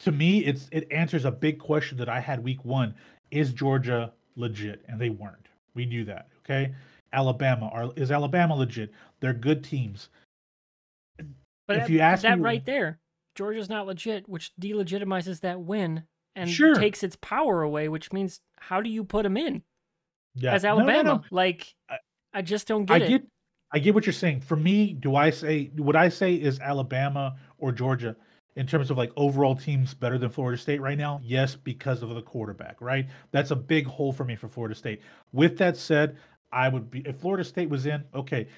to 0.00 0.12
me, 0.12 0.44
it's 0.44 0.68
it 0.70 0.86
answers 0.92 1.24
a 1.24 1.30
big 1.32 1.58
question 1.58 1.98
that 1.98 2.08
I 2.08 2.20
had 2.20 2.44
week 2.44 2.64
one: 2.64 2.94
Is 3.32 3.52
Georgia 3.52 4.12
legit? 4.36 4.84
And 4.86 5.00
they 5.00 5.10
weren't. 5.10 5.48
We 5.74 5.86
knew 5.86 6.04
that. 6.04 6.28
Okay, 6.44 6.72
Alabama 7.12 7.68
are 7.72 7.90
is 7.96 8.12
Alabama 8.12 8.54
legit? 8.54 8.92
They're 9.18 9.32
good 9.34 9.64
teams. 9.64 10.08
But 11.66 11.76
If 11.78 11.82
that- 11.86 11.90
you 11.90 11.98
ask 12.00 12.22
that 12.22 12.38
me- 12.38 12.44
right 12.44 12.64
there, 12.64 12.99
Georgia's 13.34 13.68
not 13.68 13.86
legit, 13.86 14.28
which 14.28 14.52
delegitimizes 14.60 15.40
that 15.40 15.60
win 15.60 16.04
and 16.36 16.48
Sure. 16.50 16.74
takes 16.74 17.02
its 17.02 17.16
power 17.16 17.62
away, 17.62 17.88
which 17.88 18.12
means 18.12 18.40
how 18.58 18.80
do 18.80 18.88
you 18.90 19.04
put 19.04 19.22
them 19.24 19.36
in 19.36 19.62
Yeah, 20.34 20.52
as 20.54 20.62
No, 20.62 20.78
no, 20.78 20.84
no. 20.84 20.90
Alabama? 20.92 21.24
Like, 21.30 21.74
I- 21.88 21.98
I 22.32 22.42
just 22.42 22.68
don't 22.68 22.88
I 22.90 22.98
get 23.00 23.06
it. 23.06 23.08
get 23.22 23.26
I 23.72 23.78
get 23.78 23.94
what 23.94 24.04
you're 24.04 24.12
saying. 24.12 24.40
For 24.40 24.56
me, 24.56 24.92
do 24.94 25.14
I 25.14 25.30
say 25.30 25.70
would 25.76 25.94
I 25.96 26.08
say 26.08 26.34
is 26.34 26.58
Alabama 26.60 27.36
or 27.58 27.70
Georgia 27.72 28.16
in 28.56 28.66
terms 28.66 28.90
of 28.90 28.98
like 28.98 29.12
overall 29.16 29.54
teams 29.54 29.94
better 29.94 30.18
than 30.18 30.28
Florida 30.28 30.58
State 30.60 30.80
right 30.80 30.98
now? 30.98 31.20
Yes, 31.22 31.54
because 31.54 32.02
of 32.02 32.08
the 32.10 32.22
quarterback, 32.22 32.80
right? 32.80 33.06
That's 33.30 33.52
a 33.52 33.56
big 33.56 33.86
hole 33.86 34.12
for 34.12 34.24
me 34.24 34.34
for 34.34 34.48
Florida 34.48 34.74
State. 34.74 35.02
With 35.32 35.56
that 35.58 35.76
said, 35.76 36.16
I 36.52 36.68
would 36.68 36.90
be 36.90 37.00
if 37.06 37.18
Florida 37.20 37.44
State 37.44 37.68
was 37.68 37.86
in, 37.86 38.02
okay. 38.14 38.48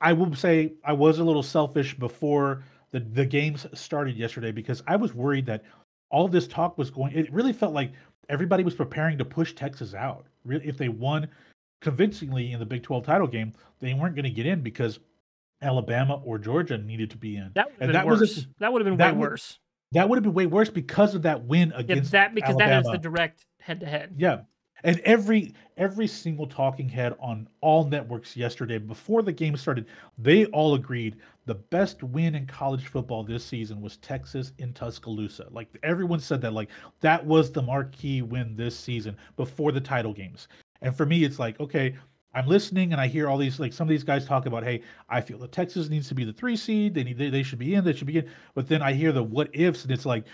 I 0.00 0.12
will 0.14 0.34
say 0.34 0.74
I 0.84 0.92
was 0.94 1.18
a 1.18 1.24
little 1.24 1.42
selfish 1.42 1.94
before 1.98 2.64
the 2.92 3.00
the 3.00 3.24
games 3.26 3.66
started 3.74 4.16
yesterday 4.16 4.52
because 4.52 4.82
I 4.86 4.96
was 4.96 5.14
worried 5.14 5.46
that 5.46 5.64
all 6.10 6.28
this 6.28 6.46
talk 6.46 6.78
was 6.78 6.90
going 6.90 7.12
it 7.12 7.32
really 7.32 7.52
felt 7.52 7.72
like 7.74 7.92
everybody 8.28 8.62
was 8.64 8.74
preparing 8.74 9.18
to 9.18 9.24
push 9.24 9.54
Texas 9.54 9.94
out. 9.94 10.26
Really 10.44 10.66
if 10.66 10.76
they 10.78 10.88
won 10.88 11.28
convincingly 11.80 12.52
in 12.52 12.58
the 12.58 12.66
Big 12.66 12.82
12 12.82 13.04
title 13.04 13.26
game, 13.26 13.52
they 13.80 13.92
weren't 13.94 14.14
going 14.14 14.24
to 14.24 14.30
get 14.30 14.46
in 14.46 14.62
because 14.62 14.98
Alabama 15.62 16.20
or 16.24 16.38
Georgia 16.38 16.78
needed 16.78 17.10
to 17.10 17.16
be 17.16 17.36
in. 17.36 17.50
That 17.54 17.66
would 17.66 17.72
have 17.74 17.80
And 17.82 17.88
been 17.88 17.92
that 17.92 18.06
was 18.06 18.20
worse. 18.20 18.38
a- 18.38 18.46
that 18.60 18.72
would 18.72 18.80
have 18.84 18.96
been 18.96 19.04
way 19.06 19.12
would- 19.12 19.20
worse. 19.30 19.58
That 19.92 20.08
would 20.08 20.16
have 20.16 20.24
been 20.24 20.34
way 20.34 20.46
worse 20.46 20.68
because 20.68 21.14
of 21.14 21.22
that 21.22 21.44
win 21.44 21.70
Yeah, 21.70 21.78
against 21.80 22.10
that 22.12 22.34
because 22.34 22.56
that 22.56 22.68
is 22.68 22.72
Alabama. 22.86 22.92
the 22.92 23.02
direct 23.02 23.46
head 23.60 23.80
to 23.80 23.86
head. 23.86 24.14
Yeah. 24.18 24.40
And 24.86 25.00
every 25.00 25.52
every 25.76 26.06
single 26.06 26.46
talking 26.46 26.88
head 26.88 27.16
on 27.18 27.48
all 27.60 27.84
networks 27.84 28.36
yesterday 28.36 28.78
before 28.78 29.20
the 29.20 29.32
game 29.32 29.56
started, 29.56 29.86
they 30.16 30.46
all 30.46 30.74
agreed 30.74 31.16
the 31.44 31.56
best 31.56 32.04
win 32.04 32.36
in 32.36 32.46
college 32.46 32.86
football 32.86 33.24
this 33.24 33.44
season 33.44 33.80
was 33.80 33.96
Texas 33.96 34.52
in 34.58 34.72
Tuscaloosa. 34.72 35.48
Like 35.50 35.68
everyone 35.82 36.20
said 36.20 36.40
that 36.42 36.52
like 36.52 36.70
that 37.00 37.26
was 37.26 37.50
the 37.50 37.62
marquee 37.62 38.22
win 38.22 38.54
this 38.54 38.78
season 38.78 39.16
before 39.36 39.72
the 39.72 39.80
title 39.80 40.12
games. 40.12 40.46
And 40.82 40.96
for 40.96 41.04
me 41.04 41.24
it's 41.24 41.40
like, 41.40 41.58
okay, 41.58 41.96
I'm 42.32 42.46
listening 42.46 42.92
and 42.92 43.00
I 43.00 43.08
hear 43.08 43.28
all 43.28 43.38
these 43.38 43.58
like 43.58 43.72
some 43.72 43.88
of 43.88 43.90
these 43.90 44.04
guys 44.04 44.24
talk 44.24 44.46
about, 44.46 44.62
hey, 44.62 44.82
I 45.08 45.20
feel 45.20 45.38
that 45.38 45.50
Texas 45.50 45.88
needs 45.88 46.06
to 46.10 46.14
be 46.14 46.24
the 46.24 46.32
3 46.32 46.54
seed, 46.54 46.94
they 46.94 47.02
need 47.02 47.18
they, 47.18 47.28
they 47.28 47.42
should 47.42 47.58
be 47.58 47.74
in, 47.74 47.82
they 47.82 47.92
should 47.92 48.06
be 48.06 48.18
in. 48.18 48.30
But 48.54 48.68
then 48.68 48.82
I 48.82 48.92
hear 48.92 49.10
the 49.10 49.24
what 49.24 49.50
ifs 49.52 49.82
and 49.82 49.90
it's 49.90 50.06
like, 50.06 50.26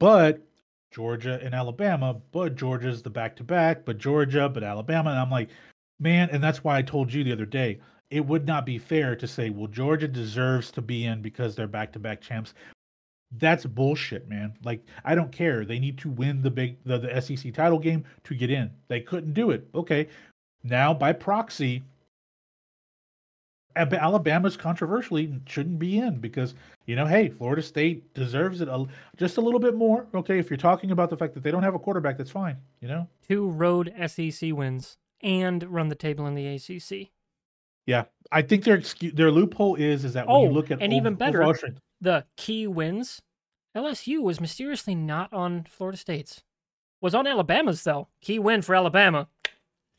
but 0.00 0.44
Georgia 0.90 1.40
and 1.42 1.54
Alabama, 1.54 2.16
but 2.32 2.56
Georgia's 2.56 3.02
the 3.02 3.10
back 3.10 3.36
to 3.36 3.44
back, 3.44 3.84
but 3.84 3.98
Georgia, 3.98 4.48
but 4.48 4.64
Alabama. 4.64 5.10
And 5.10 5.18
I'm 5.18 5.30
like, 5.30 5.50
man, 5.98 6.28
and 6.30 6.42
that's 6.42 6.64
why 6.64 6.78
I 6.78 6.82
told 6.82 7.12
you 7.12 7.22
the 7.22 7.32
other 7.32 7.46
day, 7.46 7.80
it 8.10 8.26
would 8.26 8.46
not 8.46 8.66
be 8.66 8.78
fair 8.78 9.14
to 9.14 9.26
say, 9.26 9.50
well, 9.50 9.68
Georgia 9.68 10.08
deserves 10.08 10.70
to 10.72 10.82
be 10.82 11.04
in 11.04 11.22
because 11.22 11.54
they're 11.54 11.68
back 11.68 11.92
to 11.92 11.98
back 11.98 12.20
champs. 12.20 12.54
That's 13.38 13.64
bullshit, 13.64 14.28
man. 14.28 14.54
Like, 14.64 14.84
I 15.04 15.14
don't 15.14 15.30
care. 15.30 15.64
They 15.64 15.78
need 15.78 15.98
to 15.98 16.10
win 16.10 16.42
the 16.42 16.50
big 16.50 16.82
the, 16.84 16.98
the 16.98 17.20
SEC 17.20 17.54
title 17.54 17.78
game 17.78 18.04
to 18.24 18.34
get 18.34 18.50
in. 18.50 18.70
They 18.88 19.00
couldn't 19.00 19.34
do 19.34 19.52
it. 19.52 19.68
Okay. 19.74 20.08
Now 20.64 20.92
by 20.92 21.12
proxy, 21.12 21.84
Alabama's 23.80 24.56
controversially 24.56 25.32
shouldn't 25.46 25.78
be 25.78 25.98
in 25.98 26.18
because 26.18 26.54
you 26.86 26.96
know, 26.96 27.06
hey, 27.06 27.28
Florida 27.28 27.62
State 27.62 28.12
deserves 28.14 28.60
it 28.60 28.68
a, 28.68 28.84
just 29.16 29.36
a 29.36 29.40
little 29.40 29.60
bit 29.60 29.74
more. 29.74 30.06
Okay, 30.14 30.38
if 30.38 30.50
you're 30.50 30.56
talking 30.56 30.90
about 30.90 31.08
the 31.10 31.16
fact 31.16 31.34
that 31.34 31.42
they 31.42 31.50
don't 31.50 31.62
have 31.62 31.74
a 31.74 31.78
quarterback, 31.78 32.16
that's 32.18 32.30
fine. 32.30 32.56
You 32.80 32.88
know, 32.88 33.08
Two 33.28 33.48
road 33.48 33.92
SEC 34.08 34.52
wins 34.52 34.96
and 35.22 35.62
run 35.64 35.88
the 35.88 35.94
table 35.94 36.26
in 36.26 36.34
the 36.34 36.46
ACC. 36.46 37.08
yeah. 37.86 38.04
I 38.32 38.42
think 38.42 38.62
their 38.64 38.76
excuse, 38.76 39.12
their 39.14 39.30
loophole 39.30 39.74
is 39.74 40.04
is 40.04 40.12
that 40.14 40.26
when 40.28 40.40
you 40.42 40.48
Oh, 40.48 40.52
look 40.52 40.70
at 40.70 40.80
and 40.80 40.92
ov- 40.92 40.96
even 40.96 41.14
better, 41.14 41.52
The 42.00 42.24
key 42.36 42.66
wins. 42.68 43.20
LSU 43.76 44.20
was 44.22 44.40
mysteriously 44.40 44.94
not 44.94 45.32
on 45.32 45.64
Florida 45.68 45.96
State's. 45.98 46.42
Was 47.00 47.14
on 47.14 47.26
Alabama's 47.26 47.82
though. 47.84 48.08
Key 48.20 48.38
win 48.38 48.62
for 48.62 48.74
Alabama. 48.74 49.28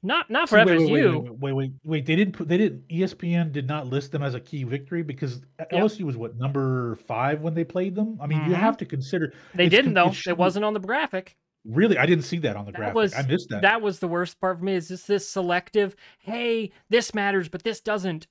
Not 0.04 0.30
not 0.32 0.50
for 0.50 0.58
See, 0.60 0.66
wait, 0.66 0.80
FSU. 0.80 0.90
wait, 0.92 1.04
wait, 1.14 1.22
wait, 1.22 1.40
wait, 1.40 1.54
wait, 1.54 1.72
wait. 1.84 2.06
They 2.08 2.16
didn't 2.16 2.34
put 2.34 2.48
they 2.48 2.58
didn't 2.58 2.88
ESPN 2.88 3.52
did 3.52 3.68
not 3.68 3.86
list 3.88 4.12
them 4.12 4.24
as 4.24 4.34
a 4.34 4.40
key 4.40 4.64
victory 4.64 5.04
because 5.04 5.42
LSU 5.72 6.02
was 6.04 6.18
what 6.18 6.38
number 6.38 6.96
five 7.08 7.42
when 7.42 7.54
they 7.54 7.64
played 7.64 7.94
them. 7.94 8.18
I 8.20 8.26
mean, 8.26 8.40
you 8.46 8.52
Mhm. 8.56 8.56
have 8.56 8.78
to 8.78 8.86
consider 8.86 9.34
They 9.54 9.70
didn't 9.70 9.94
though. 9.94 10.08
it 10.10 10.28
It, 10.28 10.38
wasn't 10.38 10.66
on 10.66 10.74
the 10.74 10.80
graphic. 10.80 11.38
really. 11.66 12.00
I 12.00 12.08
didn't 12.08 12.24
see 12.24 12.40
that 12.40 12.56
on 12.56 12.66
the 12.66 12.72
That 12.72 12.78
graphic. 12.80 12.96
was 12.96 13.14
I 13.14 13.22
missed 13.28 13.50
that. 13.50 13.62
That 13.62 13.84
was 13.84 14.00
the 14.00 14.08
worst 14.08 14.40
part 14.42 14.58
for 14.58 14.64
me. 14.66 14.74
Is 14.74 14.88
just 14.88 15.08
this 15.08 15.30
selective? 15.30 15.96
Hey, 16.18 16.72
this 16.90 17.14
matters, 17.14 17.48
but 17.48 17.62
this 17.62 17.80
doesn't. 17.80 18.26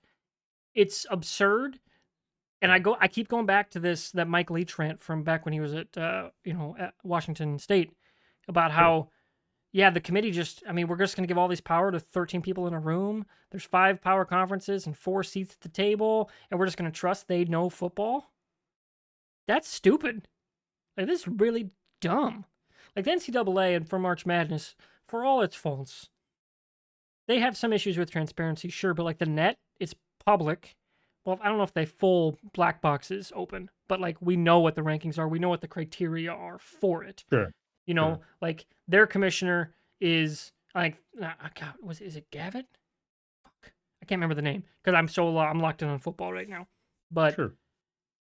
It's 0.75 1.07
absurd. 1.09 1.79
And 2.63 2.73
I 2.73 2.81
go. 2.81 2.97
I 3.01 3.07
keep 3.07 3.29
going 3.29 3.47
back 3.47 3.71
to 3.71 3.81
this 3.81 4.11
that 4.11 4.27
Mike 4.29 4.51
Leach 4.51 4.77
rant 4.79 4.99
from 5.01 5.23
back 5.23 5.45
when 5.47 5.55
he 5.55 5.61
was 5.61 5.73
at 5.73 5.97
uh, 5.97 6.31
you 6.45 6.53
know 6.53 6.75
at 6.79 6.95
Washington 7.05 7.61
State 7.61 7.93
about 8.49 8.73
how. 8.73 9.11
Yeah, 9.73 9.91
the 9.91 10.01
committee 10.01 10.33
just, 10.33 10.63
I 10.69 10.73
mean, 10.73 10.89
we're 10.89 10.97
just 10.97 11.17
going 11.17 11.23
to 11.25 11.29
give 11.29 11.39
all 11.39 11.47
these 11.47 11.61
power 11.61 11.93
to 11.93 12.01
13 12.01 12.43
people 12.43 12.67
in 12.67 12.75
a 12.75 12.81
room. 12.81 13.25
There's 13.51 13.65
five 13.65 14.01
power 14.01 14.25
conferences 14.25 14.85
and 14.85 14.97
four 14.97 15.23
seats 15.23 15.55
at 15.55 15.61
the 15.61 15.69
table, 15.69 16.29
and 16.51 16.59
we're 16.59 16.67
just 16.67 16.77
going 16.77 16.91
to 16.91 16.97
trust 16.97 17.29
they 17.29 17.45
know 17.45 17.69
football. 17.69 18.33
That's 19.47 19.69
stupid. 19.69 20.27
Like, 20.97 21.07
this 21.07 21.21
is 21.21 21.29
really 21.29 21.71
dumb. 22.01 22.47
Like, 22.97 23.05
the 23.05 23.13
NCAA 23.13 23.77
and 23.77 23.89
for 23.89 23.99
March 23.99 24.27
Madness, 24.27 24.75
for 25.07 25.25
all 25.25 25.41
its 25.41 25.55
faults, 25.55 26.09
they 27.29 27.39
have 27.39 27.57
some 27.57 27.73
issues 27.73 27.97
with 27.97 28.11
transparency, 28.11 28.71
sure, 28.71 28.93
but 28.93 29.05
like 29.05 29.19
the 29.19 29.27
net, 29.27 29.57
it's 29.79 29.95
public. 30.25 30.75
Well, 31.25 31.39
I 31.41 31.49
don't 31.49 31.59
know 31.59 31.65
if 31.65 31.75
they 31.75 31.87
full 31.87 32.39
black 32.55 32.83
boxes 32.83 33.33
open, 33.37 33.71
but 33.89 34.01
like 34.01 34.17
we 34.21 34.35
know 34.35 34.59
what 34.59 34.75
the 34.75 34.81
rankings 34.81 35.17
are, 35.17 35.29
we 35.29 35.39
know 35.39 35.49
what 35.49 35.61
the 35.61 35.69
criteria 35.69 36.33
are 36.33 36.59
for 36.59 37.05
it. 37.05 37.25
Sure. 37.31 37.53
You 37.91 37.95
know, 37.95 38.15
Sure. 38.15 38.27
like 38.41 38.67
their 38.87 39.05
commissioner 39.09 39.75
is 40.01 40.53
Like, 40.77 41.03
uh, 41.21 41.33
God, 41.59 41.75
was 41.83 42.01
is 42.01 42.15
it 42.15 42.31
Gavitt? 42.31 42.67
Fuck, 43.43 43.73
I 44.01 44.05
can't 44.07 44.21
remember 44.21 44.37
the 44.37 44.43
name 44.43 44.63
because 44.81 44.97
I'm 44.97 45.09
so 45.09 45.29
lo- 45.29 45.41
I'm 45.41 45.59
locked 45.59 45.83
in 45.83 45.89
on 45.89 45.99
football 45.99 46.33
right 46.33 46.49
now. 46.49 46.69
But 47.11 47.35
Sure. 47.35 47.53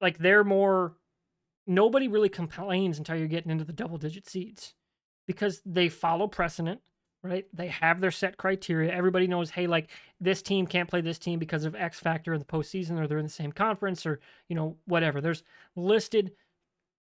like, 0.02 0.18
they're 0.18 0.44
more. 0.44 0.98
Nobody 1.66 2.06
really 2.08 2.28
complains 2.28 2.98
until 2.98 3.16
you're 3.16 3.26
getting 3.26 3.50
into 3.50 3.64
the 3.64 3.72
double 3.72 3.96
digit 3.96 4.28
seeds 4.28 4.74
because 5.26 5.62
they 5.64 5.88
follow 5.88 6.28
precedent, 6.28 6.82
right? 7.22 7.46
They 7.54 7.68
have 7.68 8.02
their 8.02 8.10
set 8.10 8.36
criteria. 8.36 8.92
Everybody 8.92 9.26
knows, 9.26 9.52
hey, 9.52 9.66
like 9.66 9.88
this 10.20 10.42
team 10.42 10.66
can't 10.66 10.90
play 10.90 11.00
this 11.00 11.18
team 11.18 11.38
because 11.38 11.64
of 11.64 11.74
X 11.74 11.98
factor 11.98 12.34
in 12.34 12.38
the 12.38 12.44
postseason, 12.44 13.00
or 13.00 13.06
they're 13.08 13.16
in 13.16 13.24
the 13.24 13.30
same 13.30 13.52
conference, 13.52 14.04
or 14.04 14.20
you 14.50 14.54
know 14.54 14.76
whatever. 14.84 15.22
There's 15.22 15.42
listed 15.74 16.32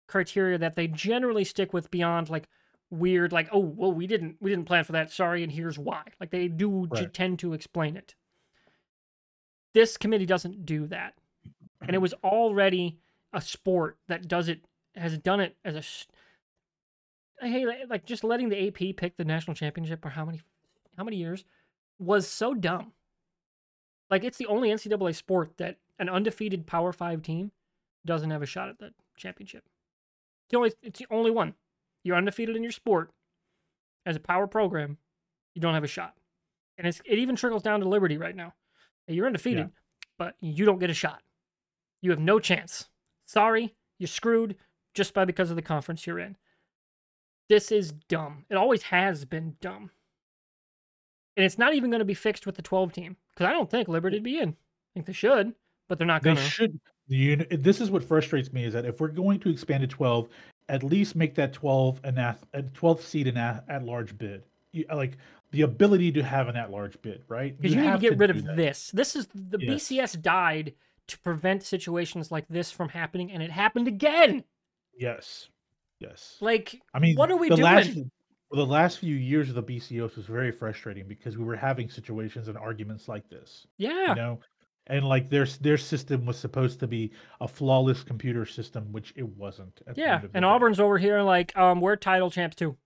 criteria 0.06 0.58
that 0.58 0.74
they 0.76 0.86
generally 0.86 1.44
stick 1.44 1.72
with 1.72 1.90
beyond 1.90 2.30
like 2.30 2.48
weird, 2.90 3.32
like 3.32 3.48
oh 3.52 3.58
well 3.58 3.92
we 3.92 4.06
didn't 4.06 4.36
we 4.40 4.50
didn't 4.50 4.66
plan 4.66 4.84
for 4.84 4.92
that, 4.92 5.10
sorry, 5.10 5.42
and 5.42 5.52
here's 5.52 5.78
why. 5.78 6.02
Like 6.20 6.30
they 6.30 6.48
do 6.48 6.86
Right. 6.86 7.12
tend 7.12 7.38
to 7.40 7.52
explain 7.52 7.96
it. 7.96 8.14
This 9.72 9.96
committee 9.96 10.26
doesn't 10.26 10.64
do 10.64 10.86
that, 10.88 11.14
and 11.80 11.90
it 11.90 11.94
mm-hmm. 11.94 12.02
was 12.02 12.14
already 12.22 12.98
a 13.32 13.40
sport 13.40 13.98
that 14.08 14.28
does 14.28 14.48
it 14.48 14.64
has 14.94 15.18
done 15.18 15.40
it 15.40 15.56
as 15.64 16.06
a 17.40 17.46
hey 17.46 17.66
like 17.88 18.06
just 18.06 18.22
letting 18.22 18.48
the 18.48 18.68
AP 18.68 18.96
pick 18.96 19.16
the 19.16 19.24
national 19.24 19.54
championship 19.54 20.00
for 20.00 20.10
how 20.10 20.24
many 20.24 20.40
how 20.96 21.04
many 21.04 21.16
years 21.16 21.44
was 21.98 22.28
so 22.28 22.54
dumb. 22.54 22.92
Like 24.10 24.24
it's 24.24 24.38
the 24.38 24.46
only 24.46 24.70
NCAA 24.70 25.14
sport 25.14 25.56
that 25.56 25.78
an 25.98 26.08
undefeated 26.08 26.66
Power 26.66 26.92
Five 26.92 27.22
team 27.22 27.52
doesn't 28.04 28.30
have 28.30 28.42
a 28.42 28.46
shot 28.46 28.68
at 28.68 28.78
the 28.78 28.92
championship. 29.16 29.64
It's 30.44 30.50
the 30.50 30.56
only 30.58 30.72
it's 30.82 30.98
the 30.98 31.06
only 31.10 31.30
one. 31.30 31.54
You're 32.02 32.16
undefeated 32.16 32.56
in 32.56 32.62
your 32.62 32.72
sport 32.72 33.10
as 34.06 34.16
a 34.16 34.20
power 34.20 34.46
program, 34.46 34.98
you 35.54 35.62
don't 35.62 35.74
have 35.74 35.84
a 35.84 35.88
shot. 35.88 36.14
And 36.78 36.86
it's 36.86 37.00
it 37.04 37.18
even 37.18 37.36
trickles 37.36 37.62
down 37.62 37.80
to 37.80 37.88
Liberty 37.88 38.18
right 38.18 38.34
now. 38.34 38.54
You're 39.06 39.26
undefeated, 39.26 39.70
but 40.18 40.34
you 40.40 40.64
don't 40.64 40.78
get 40.78 40.90
a 40.90 40.94
shot. 40.94 41.22
You 42.02 42.10
have 42.10 42.20
no 42.20 42.38
chance. 42.38 42.88
Sorry, 43.26 43.74
you're 43.98 44.08
screwed 44.08 44.56
just 44.94 45.14
by 45.14 45.24
because 45.24 45.50
of 45.50 45.56
the 45.56 45.62
conference 45.62 46.06
you're 46.06 46.18
in. 46.18 46.36
This 47.48 47.70
is 47.70 47.92
dumb. 48.08 48.46
It 48.50 48.56
always 48.56 48.82
has 48.84 49.24
been 49.24 49.56
dumb. 49.60 49.90
And 51.36 51.44
it's 51.44 51.58
not 51.58 51.74
even 51.74 51.90
going 51.90 52.00
to 52.00 52.04
be 52.04 52.14
fixed 52.14 52.46
with 52.46 52.54
the 52.54 52.62
12 52.62 52.92
team 52.92 53.16
because 53.34 53.48
I 53.48 53.52
don't 53.52 53.70
think 53.70 53.88
Liberty 53.88 54.16
would 54.16 54.22
be 54.22 54.38
in. 54.38 54.50
I 54.50 54.90
think 54.94 55.06
they 55.06 55.12
should, 55.12 55.52
but 55.88 55.98
they're 55.98 56.06
not 56.06 56.22
going 56.22 56.36
to. 56.36 56.42
should. 56.42 56.80
You 57.06 57.36
this 57.36 57.80
is 57.80 57.90
what 57.90 58.02
frustrates 58.02 58.52
me 58.52 58.64
is 58.64 58.72
that 58.72 58.84
if 58.84 59.00
we're 59.00 59.08
going 59.08 59.38
to 59.40 59.50
expand 59.50 59.82
to 59.82 59.86
12, 59.86 60.28
at 60.68 60.82
least 60.82 61.14
make 61.14 61.34
that 61.34 61.52
12 61.52 62.00
an 62.04 62.18
ath- 62.18 62.44
a 62.54 62.62
12th 62.62 63.02
seed 63.02 63.26
an 63.26 63.36
at, 63.36 63.64
at 63.68 63.84
large 63.84 64.16
bid. 64.16 64.42
You, 64.72 64.86
uh, 64.90 64.96
like 64.96 65.18
the 65.50 65.62
ability 65.62 66.12
to 66.12 66.22
have 66.22 66.48
an 66.48 66.56
at 66.56 66.70
large 66.70 67.00
bid, 67.02 67.22
right? 67.28 67.56
Because 67.56 67.76
you, 67.76 67.82
need 67.82 67.92
to 67.92 67.98
get 67.98 68.18
rid 68.18 68.30
of 68.30 68.44
that. 68.44 68.56
this. 68.56 68.90
This 68.92 69.14
is 69.14 69.28
the 69.34 69.58
Yes. 69.60 69.88
BCS 69.88 70.22
died 70.22 70.74
to 71.06 71.18
prevent 71.18 71.62
situations 71.62 72.32
like 72.32 72.46
this 72.48 72.70
from 72.70 72.88
happening, 72.88 73.30
and 73.30 73.42
it 73.42 73.50
happened 73.50 73.86
again. 73.86 74.44
Yes. 74.98 75.48
Yes. 76.00 76.38
Like, 76.40 76.80
I 76.92 76.98
mean, 76.98 77.16
what 77.16 77.30
are 77.30 77.36
we 77.36 77.48
the 77.48 77.56
doing? 77.56 77.64
Last, 77.64 77.98
the 78.50 78.66
last 78.66 78.98
few 78.98 79.14
years 79.14 79.48
of 79.48 79.54
the 79.54 79.62
BCOs 79.62 80.16
was 80.16 80.26
very 80.26 80.50
frustrating 80.50 81.06
because 81.06 81.36
we 81.36 81.44
were 81.44 81.56
having 81.56 81.88
situations 81.88 82.48
and 82.48 82.56
arguments 82.56 83.08
like 83.08 83.28
this. 83.28 83.66
yeah, 83.78 84.10
You 84.10 84.14
know, 84.14 84.40
and 84.86 85.06
like 85.06 85.30
their 85.30 85.46
their 85.60 85.78
system 85.78 86.26
was 86.26 86.38
supposed 86.38 86.80
to 86.80 86.86
be 86.86 87.12
a 87.40 87.48
flawless 87.48 88.02
computer 88.02 88.44
system, 88.44 88.92
which 88.92 89.12
it 89.16 89.26
wasn't. 89.26 89.80
At 89.86 89.94
the 89.94 90.00
yeah. 90.00 90.14
end 90.16 90.24
of 90.24 90.32
the 90.32 90.36
And. 90.36 90.44
Auburn's 90.44 90.80
over 90.80 90.98
here 90.98 91.22
like, 91.22 91.56
um, 91.56 91.80
we're 91.80 91.96
title 91.96 92.30
champs 92.30 92.56
too. 92.56 92.76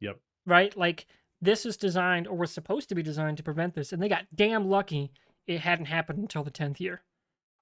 Yep. 0.00 0.18
Right? 0.46 0.76
Like, 0.76 1.06
this 1.40 1.66
is 1.66 1.76
designed 1.76 2.26
or 2.26 2.36
was 2.36 2.52
supposed 2.52 2.88
to 2.88 2.94
be 2.94 3.02
designed 3.02 3.36
to 3.36 3.42
prevent 3.42 3.74
this, 3.74 3.92
and 3.92 4.02
they 4.02 4.08
got 4.08 4.24
damn 4.34 4.68
lucky 4.68 5.12
it 5.46 5.60
hadn't 5.60 5.86
happened 5.86 6.18
until 6.18 6.42
the 6.42 6.50
tenth 6.50 6.80
year. 6.80 7.02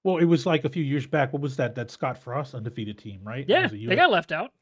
Well, 0.04 0.18
it 0.18 0.26
was 0.26 0.46
like 0.46 0.64
a 0.64 0.68
few 0.68 0.82
years 0.82 1.06
back. 1.06 1.32
What 1.32 1.42
was 1.42 1.56
that? 1.56 1.74
That 1.74 1.90
Scott 1.90 2.18
Frost 2.18 2.54
undefeated 2.54 2.98
team, 2.98 3.20
right? 3.24 3.44
Yeah, 3.48 3.68
they 3.68 3.96
got 3.96 4.10
left 4.10 4.32
out. 4.32 4.52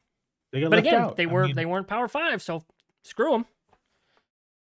they 0.51 0.61
got 0.61 0.69
But 0.71 0.77
left 0.77 0.87
again, 0.87 1.01
out. 1.01 1.17
they 1.17 1.23
I 1.23 1.31
were 1.31 1.45
mean, 1.47 1.55
they 1.55 1.65
weren't 1.65 1.87
Power 1.87 2.07
Five, 2.07 2.41
so 2.41 2.63
screw 3.03 3.31
them. 3.31 3.45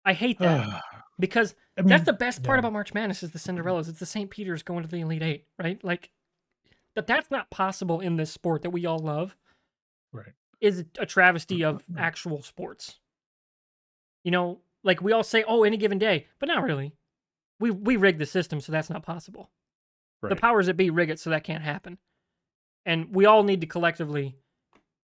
I 0.06 0.14
hate 0.14 0.40
that 0.40 0.84
because 1.20 1.54
I 1.78 1.82
mean, 1.82 1.90
that's 1.90 2.06
the 2.06 2.14
best 2.14 2.44
part 2.44 2.56
yeah. 2.56 2.60
about 2.60 2.74
March 2.74 2.94
Madness 2.94 3.24
is 3.24 3.32
the 3.32 3.40
Cinderellas. 3.40 3.90
It's 3.90 4.00
the 4.00 4.06
St. 4.06 4.30
Peter's 4.30 4.64
going 4.64 4.84
to 4.84 4.90
the 4.90 5.02
Elite 5.02 5.22
Eight, 5.22 5.46
right? 5.62 5.84
Like 5.84 6.10
that. 6.96 7.08
That's 7.08 7.30
not 7.30 7.50
possible 7.50 8.00
in 8.00 8.16
this 8.16 8.32
sport 8.32 8.62
that 8.64 8.70
we 8.70 8.86
all 8.86 9.00
love. 9.00 9.36
Right. 10.14 10.34
Is 10.62 10.86
a 10.98 11.06
travesty 11.06 11.64
of 11.64 11.84
actual 11.98 12.42
sports. 12.42 13.00
You 14.24 14.32
know, 14.32 14.60
like 14.84 15.02
we 15.02 15.12
all 15.12 15.24
say, 15.24 15.44
"Oh, 15.48 15.64
any 15.64 15.78
given 15.78 16.00
day," 16.00 16.28
but 16.40 16.48
not 16.48 16.64
really. 16.64 16.94
We 17.60 17.72
we 17.72 17.98
rig 17.98 18.18
the 18.18 18.26
system, 18.26 18.62
so 18.62 18.72
that's 18.72 18.90
not 18.90 19.04
possible. 19.04 19.50
The 20.22 20.36
powers 20.36 20.66
that 20.66 20.76
be 20.76 20.90
rig 20.90 21.10
it, 21.10 21.20
so 21.20 21.30
that 21.30 21.46
can't 21.46 21.64
happen. 21.64 21.98
And 22.86 23.16
we 23.16 23.26
all 23.26 23.44
need 23.44 23.62
to 23.62 23.68
collectively 23.68 24.36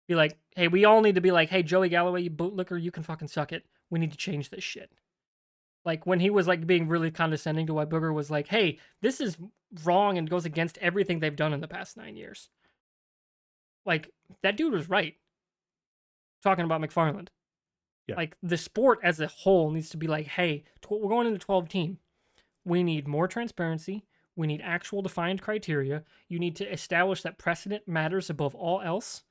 be 0.09 0.16
like, 0.16 0.36
"Hey, 0.57 0.66
we 0.66 0.84
all 0.84 1.00
need 1.00 1.14
to 1.14 1.20
be 1.20 1.30
like, 1.30 1.48
hey, 1.48 1.62
Joey 1.62 1.88
Galloway, 1.88 2.22
you 2.22 2.30
bootlicker, 2.30 2.80
you 2.80 2.90
can 2.90 3.04
fucking 3.04 3.28
suck 3.28 3.52
it. 3.52 3.66
We 3.88 4.00
need 4.00 4.11
to 4.11 4.16
change 4.16 4.50
this 4.50 4.64
shit." 4.64 4.90
Like 5.87 6.05
when 6.05 6.20
he 6.20 6.28
was 6.28 6.47
like 6.47 6.66
being 6.66 6.89
really 6.89 7.11
condescending 7.11 7.68
to 7.68 7.74
why 7.74 7.87
Booger 7.87 8.12
was 8.12 8.30
like, 8.30 8.49
"Hey, 8.49 8.78
this 9.01 9.20
is 9.20 9.39
wrong 9.84 10.18
and 10.18 10.28
goes 10.28 10.45
against 10.45 10.76
everything 10.78 11.20
they've 11.20 11.34
done 11.34 11.55
in 11.55 11.61
the 11.61 11.68
past 11.68 11.97
nine 11.97 12.16
years." 12.16 12.51
Like 13.87 14.11
that 14.43 14.57
dude 14.57 14.72
was 14.72 14.91
right. 14.91 15.14
Talking 16.43 16.64
about 16.64 16.82
McFarland. 16.82 17.28
Yeah. 18.07 18.16
Like 18.16 18.37
the 18.43 18.57
sport 18.57 18.99
as 19.03 19.20
a 19.20 19.26
whole 19.26 19.70
needs 19.70 19.89
to 19.91 19.97
be 19.97 20.07
like, 20.07 20.26
hey, 20.26 20.64
tw- 20.80 20.93
we're 20.93 21.09
going 21.09 21.26
into 21.26 21.39
12 21.39 21.68
team. 21.68 21.99
We 22.64 22.82
need 22.82 23.09
more 23.09 23.26
transparency. 23.26 24.05
We 24.37 24.47
need 24.47 24.61
actual 24.62 25.03
defined 25.03 25.41
criteria. 25.43 26.05
You 26.28 26.39
need 26.39 26.57
to 26.57 26.72
establish 26.72 27.22
that 27.22 27.39
precedent 27.39 27.89
matters 27.89 28.28
above 28.28 28.55
all 28.55 28.80
else. 28.80 29.22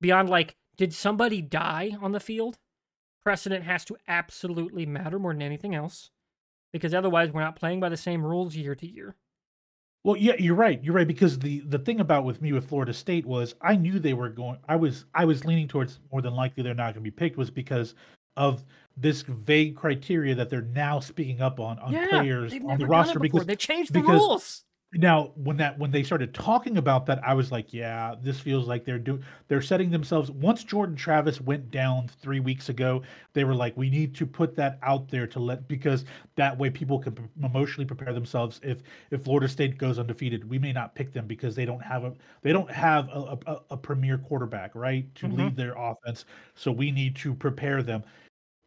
Beyond 0.00 0.28
like, 0.28 0.56
did 0.76 0.92
somebody 0.92 1.40
die 1.40 1.96
on 2.00 2.12
the 2.12 2.20
field? 2.20 2.58
Precedent 3.24 3.64
has 3.64 3.84
to 3.86 3.96
absolutely 4.06 4.86
matter 4.86 5.18
more 5.18 5.32
than 5.32 5.42
anything 5.42 5.74
else. 5.74 6.10
Because 6.72 6.92
otherwise 6.92 7.30
we're 7.30 7.40
not 7.40 7.56
playing 7.56 7.80
by 7.80 7.88
the 7.88 7.96
same 7.96 8.24
rules 8.24 8.54
year 8.54 8.74
to 8.74 8.86
year. 8.86 9.16
Well, 10.04 10.16
yeah, 10.16 10.34
you're 10.38 10.54
right. 10.54 10.82
You're 10.82 10.94
right 10.94 11.08
because 11.08 11.38
the 11.38 11.60
the 11.60 11.78
thing 11.78 12.00
about 12.00 12.24
with 12.24 12.40
me 12.40 12.52
with 12.52 12.68
Florida 12.68 12.94
State 12.94 13.26
was 13.26 13.54
I 13.60 13.76
knew 13.76 13.98
they 13.98 14.14
were 14.14 14.28
going. 14.28 14.58
I 14.68 14.76
was 14.76 15.04
I 15.14 15.24
was 15.24 15.44
leaning 15.44 15.66
towards 15.68 15.98
more 16.12 16.22
than 16.22 16.34
likely 16.34 16.62
they're 16.62 16.74
not 16.74 16.94
going 16.94 16.94
to 16.94 17.00
be 17.00 17.10
picked 17.10 17.36
was 17.36 17.50
because 17.50 17.94
of 18.36 18.64
this 18.96 19.22
vague 19.22 19.76
criteria 19.76 20.34
that 20.34 20.50
they're 20.50 20.62
now 20.62 21.00
speaking 21.00 21.40
up 21.40 21.58
on 21.58 21.78
on 21.80 21.92
yeah, 21.92 22.06
players 22.08 22.52
on 22.66 22.78
the 22.78 22.86
roster 22.86 23.18
because 23.18 23.46
they 23.46 23.56
changed 23.56 23.92
the 23.92 24.00
because- 24.00 24.20
rules. 24.20 24.64
Now 24.94 25.32
when 25.36 25.56
that 25.58 25.78
when 25.78 25.90
they 25.90 26.02
started 26.02 26.32
talking 26.32 26.78
about 26.78 27.04
that 27.04 27.22
i 27.22 27.34
was 27.34 27.52
like 27.52 27.74
yeah 27.74 28.14
this 28.22 28.40
feels 28.40 28.66
like 28.66 28.86
they're 28.86 28.98
doing 28.98 29.22
they're 29.46 29.60
setting 29.60 29.90
themselves 29.90 30.30
once 30.30 30.64
jordan 30.64 30.96
travis 30.96 31.42
went 31.42 31.70
down 31.70 32.08
three 32.22 32.40
weeks 32.40 32.70
ago 32.70 33.02
they 33.34 33.44
were 33.44 33.54
like 33.54 33.76
we 33.76 33.90
need 33.90 34.14
to 34.14 34.24
put 34.24 34.56
that 34.56 34.78
out 34.82 35.06
there 35.10 35.26
to 35.26 35.38
let 35.40 35.68
because 35.68 36.06
that 36.36 36.56
way 36.56 36.70
people 36.70 36.98
can 36.98 37.28
emotionally 37.42 37.84
prepare 37.84 38.14
themselves. 38.14 38.60
If 38.62 38.82
if 39.10 39.22
florida 39.24 39.46
state 39.48 39.76
goes 39.76 39.98
undefeated 39.98 40.48
we 40.48 40.58
may 40.58 40.72
not 40.72 40.94
pick 40.94 41.12
them 41.12 41.26
because 41.26 41.54
they 41.54 41.66
don't 41.66 41.82
have 41.82 42.04
a 42.04 42.14
they 42.40 42.52
don't 42.52 42.70
have 42.70 43.08
a, 43.10 43.38
a, 43.46 43.60
a 43.70 43.76
premier 43.76 44.16
quarterback 44.16 44.74
right 44.74 45.12
to 45.16 45.28
Mhm. 45.28 45.36
lead 45.36 45.56
their 45.56 45.74
offense. 45.76 46.24
So 46.54 46.72
we 46.72 46.90
need 46.90 47.14
to 47.16 47.34
prepare 47.34 47.82
them. 47.82 48.04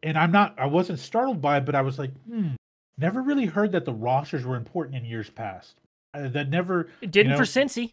And 0.04 0.18
i'm 0.18 0.32
not 0.32 0.58
i 0.58 0.66
wasn't 0.66 1.00
startled 1.00 1.40
by 1.42 1.58
it 1.58 1.66
but 1.66 1.74
i 1.76 1.82
was 1.82 1.98
like 1.98 2.12
hmm 2.28 2.54
never 2.98 3.22
really 3.22 3.46
heard 3.46 3.72
that 3.72 3.84
the 3.86 3.94
rosters 3.94 4.44
were 4.46 4.56
important 4.56 4.96
in 4.96 5.04
years 5.04 5.30
past 5.30 5.81
that 6.14 6.48
never 6.50 6.88
It 7.00 7.10
didn't 7.10 7.32
know, 7.32 7.36
for 7.38 7.44
Cincy. 7.44 7.92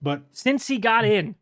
but 0.00 0.32
Cincy 0.32 0.80
got 0.80 1.04
in. 1.04 1.34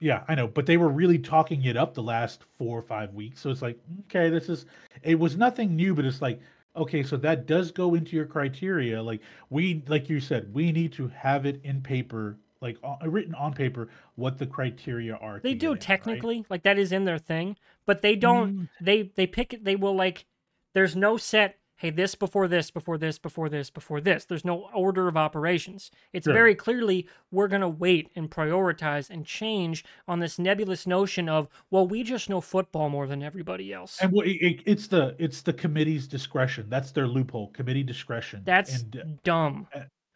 yeah 0.00 0.24
i 0.28 0.34
know 0.34 0.46
but 0.48 0.66
they 0.66 0.76
were 0.76 0.88
really 0.88 1.18
talking 1.18 1.64
it 1.64 1.76
up 1.76 1.94
the 1.94 2.02
last 2.02 2.42
four 2.58 2.78
or 2.78 2.82
five 2.82 3.12
weeks 3.14 3.40
so 3.40 3.50
it's 3.50 3.62
like 3.62 3.78
okay 4.06 4.28
this 4.30 4.48
is 4.48 4.66
it 5.02 5.18
was 5.18 5.36
nothing 5.36 5.76
new 5.76 5.94
but 5.94 6.04
it's 6.04 6.20
like 6.22 6.40
okay 6.76 7.02
so 7.02 7.16
that 7.16 7.46
does 7.46 7.70
go 7.70 7.94
into 7.94 8.16
your 8.16 8.26
criteria 8.26 9.02
like 9.02 9.20
we 9.50 9.82
like 9.88 10.08
you 10.08 10.20
said 10.20 10.52
we 10.54 10.72
need 10.72 10.92
to 10.92 11.08
have 11.08 11.46
it 11.46 11.60
in 11.64 11.80
paper 11.80 12.36
like 12.60 12.76
uh, 12.84 12.96
written 13.08 13.34
on 13.34 13.52
paper 13.52 13.88
what 14.16 14.38
the 14.38 14.46
criteria 14.46 15.14
are 15.16 15.40
They 15.40 15.54
do 15.54 15.68
in, 15.68 15.72
right? 15.72 15.80
technically, 15.80 16.44
like 16.50 16.62
that 16.64 16.78
is 16.78 16.92
in 16.92 17.06
their 17.06 17.16
thing, 17.18 17.56
but 17.86 18.02
they 18.02 18.14
don't. 18.16 18.52
Mm. 18.54 18.68
They 18.82 19.02
they 19.14 19.26
pick 19.26 19.54
it. 19.54 19.64
They 19.64 19.76
will 19.76 19.96
like. 19.96 20.26
There's 20.74 20.94
no 20.94 21.16
set. 21.16 21.56
Hey, 21.80 21.88
this 21.88 22.14
before 22.14 22.46
this, 22.46 22.70
before 22.70 22.98
this, 22.98 23.18
before 23.18 23.48
this, 23.48 23.70
before 23.70 24.02
this. 24.02 24.26
There's 24.26 24.44
no 24.44 24.68
order 24.74 25.08
of 25.08 25.16
operations. 25.16 25.90
It's 26.12 26.24
Sure. 26.26 26.34
very 26.34 26.54
clearly 26.54 27.08
we're 27.30 27.48
gonna 27.48 27.70
wait 27.70 28.10
and 28.14 28.30
prioritize 28.30 29.08
and 29.08 29.24
change 29.24 29.82
on 30.06 30.20
this 30.20 30.38
nebulous 30.38 30.86
notion 30.86 31.26
of 31.26 31.48
well, 31.70 31.86
we 31.86 32.02
just 32.02 32.28
know 32.28 32.42
football 32.42 32.90
more 32.90 33.06
than 33.06 33.22
everybody 33.22 33.72
else. 33.72 33.98
and 34.02 34.12
well, 34.12 34.26
it, 34.26 34.32
it- 34.42 34.62
it's 34.66 34.88
the 34.88 35.16
it's 35.18 35.40
the 35.40 35.54
committee's 35.54 36.06
discretion 36.06 36.66
that's 36.68 36.90
their 36.92 37.06
loophole 37.08 37.48
committee 37.48 37.82
discretion 37.82 38.42
That's 38.44 38.82
and 38.82 38.96
uh, 38.96 39.04
dumb. 39.24 39.66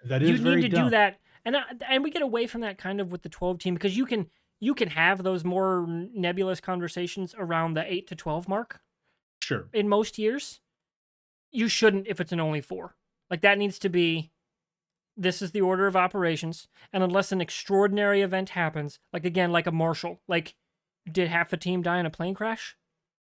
that 0.05 0.23
is 0.23 0.29
you 0.43 0.55
need 0.57 0.61
to 0.63 0.69
dumb. 0.69 0.85
do 0.85 0.91
that 0.91 1.19
and 1.47 1.57
and 1.89 2.05
we 2.05 2.11
get 2.11 2.21
away 2.21 2.47
from 2.47 2.61
that 2.61 2.77
kind 2.77 3.01
of 3.01 3.11
with 3.11 3.23
the 3.23 3.31
12 3.31 3.59
team 3.59 3.73
because 3.73 3.97
you 3.97 4.05
can 4.05 4.29
you 4.61 4.75
can 4.75 4.89
have 4.91 5.23
those 5.23 5.45
more 5.45 5.87
nebulous 5.89 6.61
conversations 6.61 7.35
around 7.39 7.73
the 7.73 7.91
8 7.91 8.07
to 8.09 8.15
12 8.15 8.49
mark 8.51 8.81
Sure. 9.43 9.69
in 9.73 9.89
most 9.89 10.19
years, 10.19 10.61
you 11.55 11.69
shouldn't 11.69 12.07
if 12.09 12.21
it's 12.21 12.33
an 12.33 12.41
only 12.41 12.61
four. 12.61 12.97
Like 13.31 13.41
that 13.43 13.57
needs 13.59 13.79
to 13.81 13.89
be 13.89 14.31
this 15.17 15.41
is 15.41 15.53
the 15.53 15.61
order 15.61 15.87
of 15.87 15.95
operations. 15.97 16.67
And 16.93 17.03
unless 17.03 17.31
an 17.33 17.41
extraordinary 17.41 18.21
event 18.21 18.51
happens, 18.51 18.99
like 19.13 19.25
again, 19.25 19.53
like 19.53 19.67
a 19.67 19.73
marshal, 19.73 20.21
like 20.29 20.55
did 21.11 21.29
half 21.29 21.53
a 21.53 21.57
team 21.57 21.83
die 21.83 22.01
in 22.01 22.07
a 22.07 22.11
plane 22.11 22.35
crash? 22.35 22.77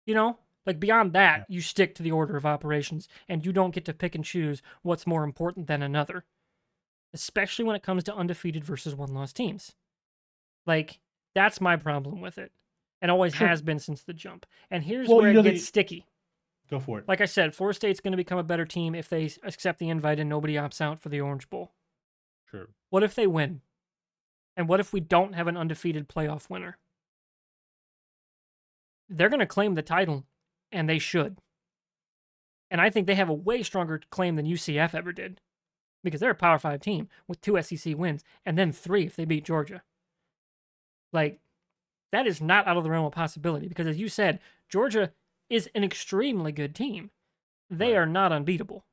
You 0.05 0.15
know? 0.15 0.39
Like 0.67 0.81
beyond 0.81 1.13
that, 1.15 1.41
Yeah. 1.49 1.55
you 1.55 1.61
stick 1.63 1.95
to 1.95 2.03
the 2.03 2.11
order 2.13 2.37
of 2.37 2.45
operations 2.45 3.09
and 3.29 3.47
you 3.47 3.53
don't 3.53 3.71
get 3.75 3.85
to 3.87 3.95
pick 3.95 4.15
and 4.15 4.25
choose 4.25 4.61
what's 4.83 5.07
more 5.07 5.23
important 5.25 5.67
than 5.69 5.83
another. 5.83 6.25
Especially 7.15 7.65
when 7.65 7.77
it 7.77 7.83
comes 7.83 8.05
to 8.05 8.15
undefeated 8.15 8.65
versus 8.65 8.95
one 8.95 9.15
loss 9.15 9.33
teams. 9.33 9.75
Like, 10.67 11.01
that's 11.35 11.61
my 11.61 11.77
problem 11.77 12.21
with 12.21 12.37
it. 12.37 12.53
And 13.01 13.11
always 13.11 13.35
Sure. 13.35 13.47
has 13.49 13.63
been 13.63 13.79
since 13.79 14.03
the 14.03 14.13
jump. 14.13 14.45
And 14.71 14.83
here's 14.85 15.09
Well, 15.09 15.19
where 15.19 15.31
it 15.31 15.43
gets 15.43 15.61
the- 15.61 15.67
sticky. 15.67 16.07
Go 16.71 16.81
for 16.81 16.99
it. 16.99 17.09
Like 17.09 17.21
I 17.21 17.27
said, 17.27 17.55
Florida 17.55 17.77
State's 17.77 18.01
going 18.01 18.13
to 18.13 18.19
become 18.19 18.39
a 18.39 18.43
better 18.43 18.67
team 18.67 18.95
if 18.95 19.09
they 19.09 19.31
accept 19.43 19.79
the 19.79 19.89
invite 19.89 20.21
and 20.21 20.29
nobody 20.29 20.55
opts 20.55 20.81
out 20.81 21.01
for 21.01 21.09
the 21.09 21.21
Orange 21.21 21.49
Bowl. 21.49 21.73
Sure. 22.51 22.69
What 22.91 23.03
if 23.03 23.15
they 23.15 23.27
win? 23.27 23.63
And 24.57 24.69
what 24.69 24.81
if 24.81 24.93
we 24.93 25.01
don't 25.01 25.35
have 25.35 25.47
an 25.47 25.57
undefeated 25.57 26.09
playoff 26.09 26.51
winner? 26.51 26.79
They're 29.09 29.31
going 29.31 29.41
to 29.41 29.47
claim 29.47 29.75
the 29.75 29.83
title, 29.83 30.27
and 30.71 30.89
they 30.89 30.99
should. 30.99 31.39
And 32.71 32.81
I 32.81 32.91
think 32.91 33.07
they 33.07 33.15
have 33.15 33.31
a 33.31 33.35
way 33.35 33.63
stronger 33.63 34.01
claim 34.11 34.37
than 34.37 34.47
UCF 34.47 34.95
ever 34.95 35.13
did 35.13 35.41
because 36.05 36.21
they're 36.21 36.31
a 36.31 36.35
Power 36.35 36.59
5 36.59 36.81
team 36.81 37.09
with 37.27 37.41
two 37.41 37.61
SEC 37.63 37.97
wins 37.97 38.23
and 38.45 38.59
then 38.59 38.73
three 38.73 39.07
if 39.07 39.17
they 39.17 39.25
beat 39.25 39.45
Georgia. 39.45 39.83
Like, 41.13 41.41
that 42.13 42.27
is 42.27 42.41
not 42.41 42.67
out 42.67 42.77
of 42.77 42.85
the 42.85 42.91
realm 42.91 43.07
of 43.07 43.13
possibility 43.13 43.69
because, 43.69 43.87
as 43.87 43.99
you 43.99 44.09
said, 44.09 44.41
Georgia 44.69 45.13
is 45.49 45.69
an 45.75 45.85
extremely 45.85 46.53
good 46.53 46.75
team. 46.75 47.11
They 47.71 47.93
Right. 47.93 47.99
are 47.99 48.07
not 48.07 48.33
unbeatable. 48.33 48.85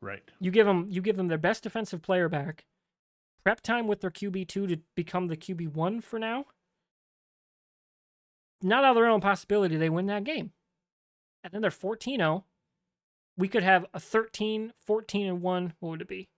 Right. 0.00 0.22
You 0.40 0.50
give 0.50 0.66
them 0.66 0.86
you 0.90 1.00
give 1.02 1.16
them 1.16 1.28
their 1.28 1.38
best 1.38 1.62
defensive 1.62 2.02
player 2.02 2.28
back. 2.28 2.64
Prep 3.42 3.60
time 3.60 3.86
with 3.86 4.00
their 4.00 4.10
QB 4.10 4.44
two 4.48 4.66
to 4.66 4.76
become 4.94 5.26
the 5.28 5.36
QB 5.36 5.68
one 5.68 6.00
for 6.00 6.18
now. 6.18 6.46
Not 8.62 8.84
out 8.84 8.90
of 8.90 8.96
their 8.96 9.06
own 9.08 9.20
possibility 9.20 9.76
they 9.76 9.90
win 9.90 10.06
that 10.06 10.24
game. 10.24 10.52
And 11.42 11.52
then 11.52 11.60
they're 11.60 11.70
14-0. 11.70 12.44
We 13.36 13.48
could 13.48 13.62
have 13.62 13.84
a 13.92 14.00
13, 14.00 14.72
14 14.86 15.26
and 15.26 15.42
1. 15.42 15.74
What 15.80 15.90
would 15.90 16.00
it 16.02 16.08
be? 16.08 16.28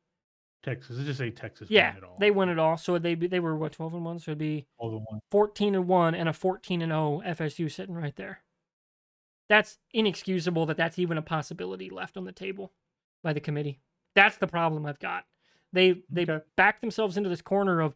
Texas. 0.64 0.96
Let's 0.96 1.06
just 1.06 1.18
say 1.18 1.30
Texas. 1.30 1.70
Yeah, 1.70 1.90
won 1.90 1.96
it 1.98 2.04
all. 2.04 2.16
they 2.18 2.30
win 2.32 2.48
it 2.48 2.58
all. 2.58 2.76
So 2.76 2.98
they 2.98 3.14
they 3.14 3.38
were 3.38 3.54
what 3.56 3.72
12 3.72 3.94
and 3.94 4.04
1, 4.04 4.18
so 4.18 4.30
it'd 4.32 4.38
be 4.38 4.66
all 4.78 4.90
the 4.90 4.98
one. 4.98 5.20
14 5.30 5.76
and 5.76 5.86
1 5.86 6.14
and 6.16 6.28
a 6.28 6.32
14 6.32 6.82
and 6.82 6.90
0 6.90 7.22
FSU 7.24 7.70
sitting 7.70 7.94
right 7.94 8.16
there. 8.16 8.40
That's 9.48 9.78
inexcusable 9.92 10.66
that 10.66 10.76
that's 10.76 10.98
even 10.98 11.18
a 11.18 11.22
possibility 11.22 11.88
left 11.90 12.16
on 12.16 12.24
the 12.24 12.32
table 12.32 12.72
by 13.22 13.32
the 13.32 13.40
committee. 13.40 13.80
That's 14.14 14.36
the 14.38 14.46
problem 14.46 14.86
I've 14.86 14.98
got. 14.98 15.24
They 15.72 16.02
they 16.10 16.22
Okay. 16.22 16.44
back 16.56 16.80
themselves 16.80 17.16
into 17.16 17.28
this 17.28 17.42
corner 17.42 17.80
of 17.80 17.94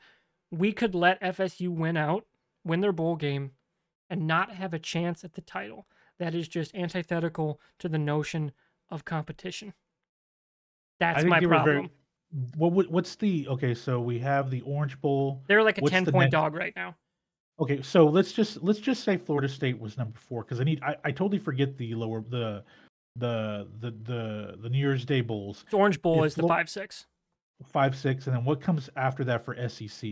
we 0.51 0.73
could 0.73 0.95
let 0.95 1.21
FSU 1.23 1.69
win 1.71 1.97
out, 1.97 2.27
win 2.65 2.81
their 2.81 2.93
bowl 2.93 3.17
game 3.17 3.53
and 4.09 4.27
not 4.27 4.53
have 4.55 4.75
a 4.75 4.79
chance 4.79 5.25
at 5.25 5.35
the 5.35 5.41
title. 5.41 5.87
That 6.19 6.35
is 6.35 6.49
just 6.49 6.75
antithetical 6.75 7.61
to 7.79 7.89
the 7.89 7.99
notion 7.99 8.53
of 8.91 9.05
competition. 9.05 9.73
That's 10.99 11.25
my 11.25 11.41
problem. 11.41 11.65
very- 11.77 11.91
What, 12.57 12.73
what 12.73 12.91
what's 12.91 13.17
the 13.17 13.49
okay? 13.49 13.75
So 13.75 14.01
we 14.01 14.19
have 14.21 14.51
the 14.51 14.61
Orange 14.63 15.01
Bowl. 15.01 15.43
They're 15.49 15.63
like 15.65 15.79
a 15.79 15.81
what's 15.81 15.91
10 15.93 16.05
point 16.07 16.17
next- 16.27 16.33
dog 16.33 16.55
right 16.55 16.75
now. 16.77 16.97
Okay, 17.61 17.83
so 17.83 18.07
let's 18.07 18.33
just 18.33 18.63
let's 18.63 18.79
just 18.79 19.05
say 19.05 19.17
Florida 19.19 19.49
State 19.49 19.79
was 19.79 19.99
number 19.99 20.19
four 20.19 20.43
because 20.43 20.61
I 20.61 20.65
need 20.65 20.83
I, 20.83 20.97
I 21.05 21.11
totally 21.11 21.39
forget 21.39 21.77
the 21.77 21.95
lower 21.95 22.25
the 22.29 22.65
the 23.17 23.69
the 23.81 23.91
the 24.05 24.57
the 24.63 24.71
New 24.71 24.79
Year's 24.79 25.05
Day 25.05 25.21
bowls 25.21 25.65
The 25.71 25.77
Orange 25.77 26.01
Bowl 26.01 26.25
If 26.25 26.29
is 26.29 26.35
the 26.37 26.43
Flo- 26.43 26.49
5 26.49 26.71
6. 26.71 27.07
five 27.67 27.97
six 27.97 28.27
and 28.27 28.35
then 28.37 28.45
what 28.45 28.61
comes 28.63 28.89
after 28.97 29.25
that 29.25 29.45
for 29.45 29.55
SEC? 29.69 30.11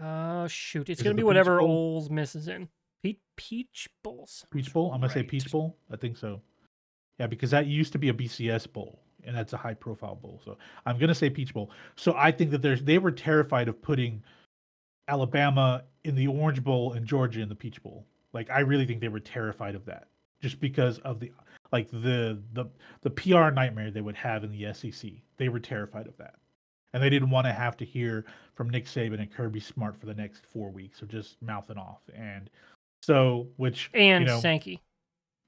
Oh 0.00 0.04
uh, 0.06 0.48
shoot! 0.48 0.88
It's 0.88 1.00
Is 1.00 1.04
gonna 1.04 1.14
be 1.14 1.22
whatever 1.22 1.58
Bowl? 1.58 1.68
Ole 1.70 2.08
Miss 2.10 2.34
is 2.36 2.48
in. 2.48 2.68
Peach 3.02 3.18
Peach 3.36 3.88
Bowls. 4.04 4.44
Peach 4.50 4.72
Bowl. 4.72 4.92
I'm 4.92 5.00
gonna 5.00 5.12
say 5.12 5.22
Peach 5.22 5.50
Bowl. 5.50 5.76
I 5.90 5.96
think 5.96 6.16
so. 6.16 6.40
Yeah, 7.18 7.26
because 7.26 7.50
that 7.50 7.66
used 7.66 7.92
to 7.92 7.98
be 7.98 8.10
a 8.10 8.14
BCS 8.14 8.72
bowl, 8.72 9.00
and 9.24 9.34
that's 9.34 9.52
a 9.54 9.56
high 9.56 9.74
profile 9.74 10.14
bowl. 10.14 10.40
So 10.44 10.58
I'm 10.86 10.98
gonna 10.98 11.14
say 11.14 11.30
Peach 11.30 11.54
Bowl. 11.54 11.70
So 11.96 12.14
I 12.16 12.30
think 12.30 12.50
that 12.50 12.60
there's 12.62 12.82
they 12.82 12.98
were 12.98 13.10
terrified 13.10 13.68
of 13.68 13.80
putting 13.82 14.22
Alabama 15.08 15.84
in 16.04 16.14
the 16.14 16.26
Orange 16.26 16.62
Bowl 16.62 16.92
and 16.92 17.06
Georgia 17.06 17.40
in 17.40 17.48
the 17.48 17.54
Peach 17.54 17.82
Bowl. 17.82 18.06
Like 18.32 18.50
I 18.50 18.60
really 18.60 18.86
think 18.86 19.00
they 19.00 19.08
were 19.08 19.20
terrified 19.20 19.74
of 19.74 19.84
that, 19.86 20.08
just 20.40 20.60
because 20.60 20.98
of 21.00 21.18
the 21.18 21.32
like 21.72 21.90
the 21.90 22.40
the 22.52 22.68
the 23.02 23.10
PR 23.10 23.50
nightmare 23.50 23.90
they 23.90 24.00
would 24.00 24.16
have 24.16 24.44
in 24.44 24.52
the 24.52 24.72
SEC. 24.72 25.10
They 25.36 25.48
were 25.48 25.60
terrified 25.60 26.06
of 26.06 26.16
that, 26.18 26.34
and 26.92 27.02
they 27.02 27.10
didn't 27.10 27.30
want 27.30 27.46
to 27.46 27.52
have 27.52 27.76
to 27.78 27.84
hear 27.84 28.26
from 28.54 28.70
Nick 28.70 28.86
Saban 28.86 29.20
and 29.20 29.32
Kirby 29.32 29.60
Smart 29.60 29.98
for 29.98 30.06
the 30.06 30.14
next 30.14 30.44
four 30.46 30.70
weeks 30.70 31.02
of 31.02 31.08
just 31.08 31.40
mouthing 31.42 31.78
off. 31.78 32.02
And 32.14 32.50
so, 33.02 33.48
which 33.56 33.90
And 33.94 34.24
you 34.24 34.28
know, 34.28 34.40
Sankey. 34.40 34.80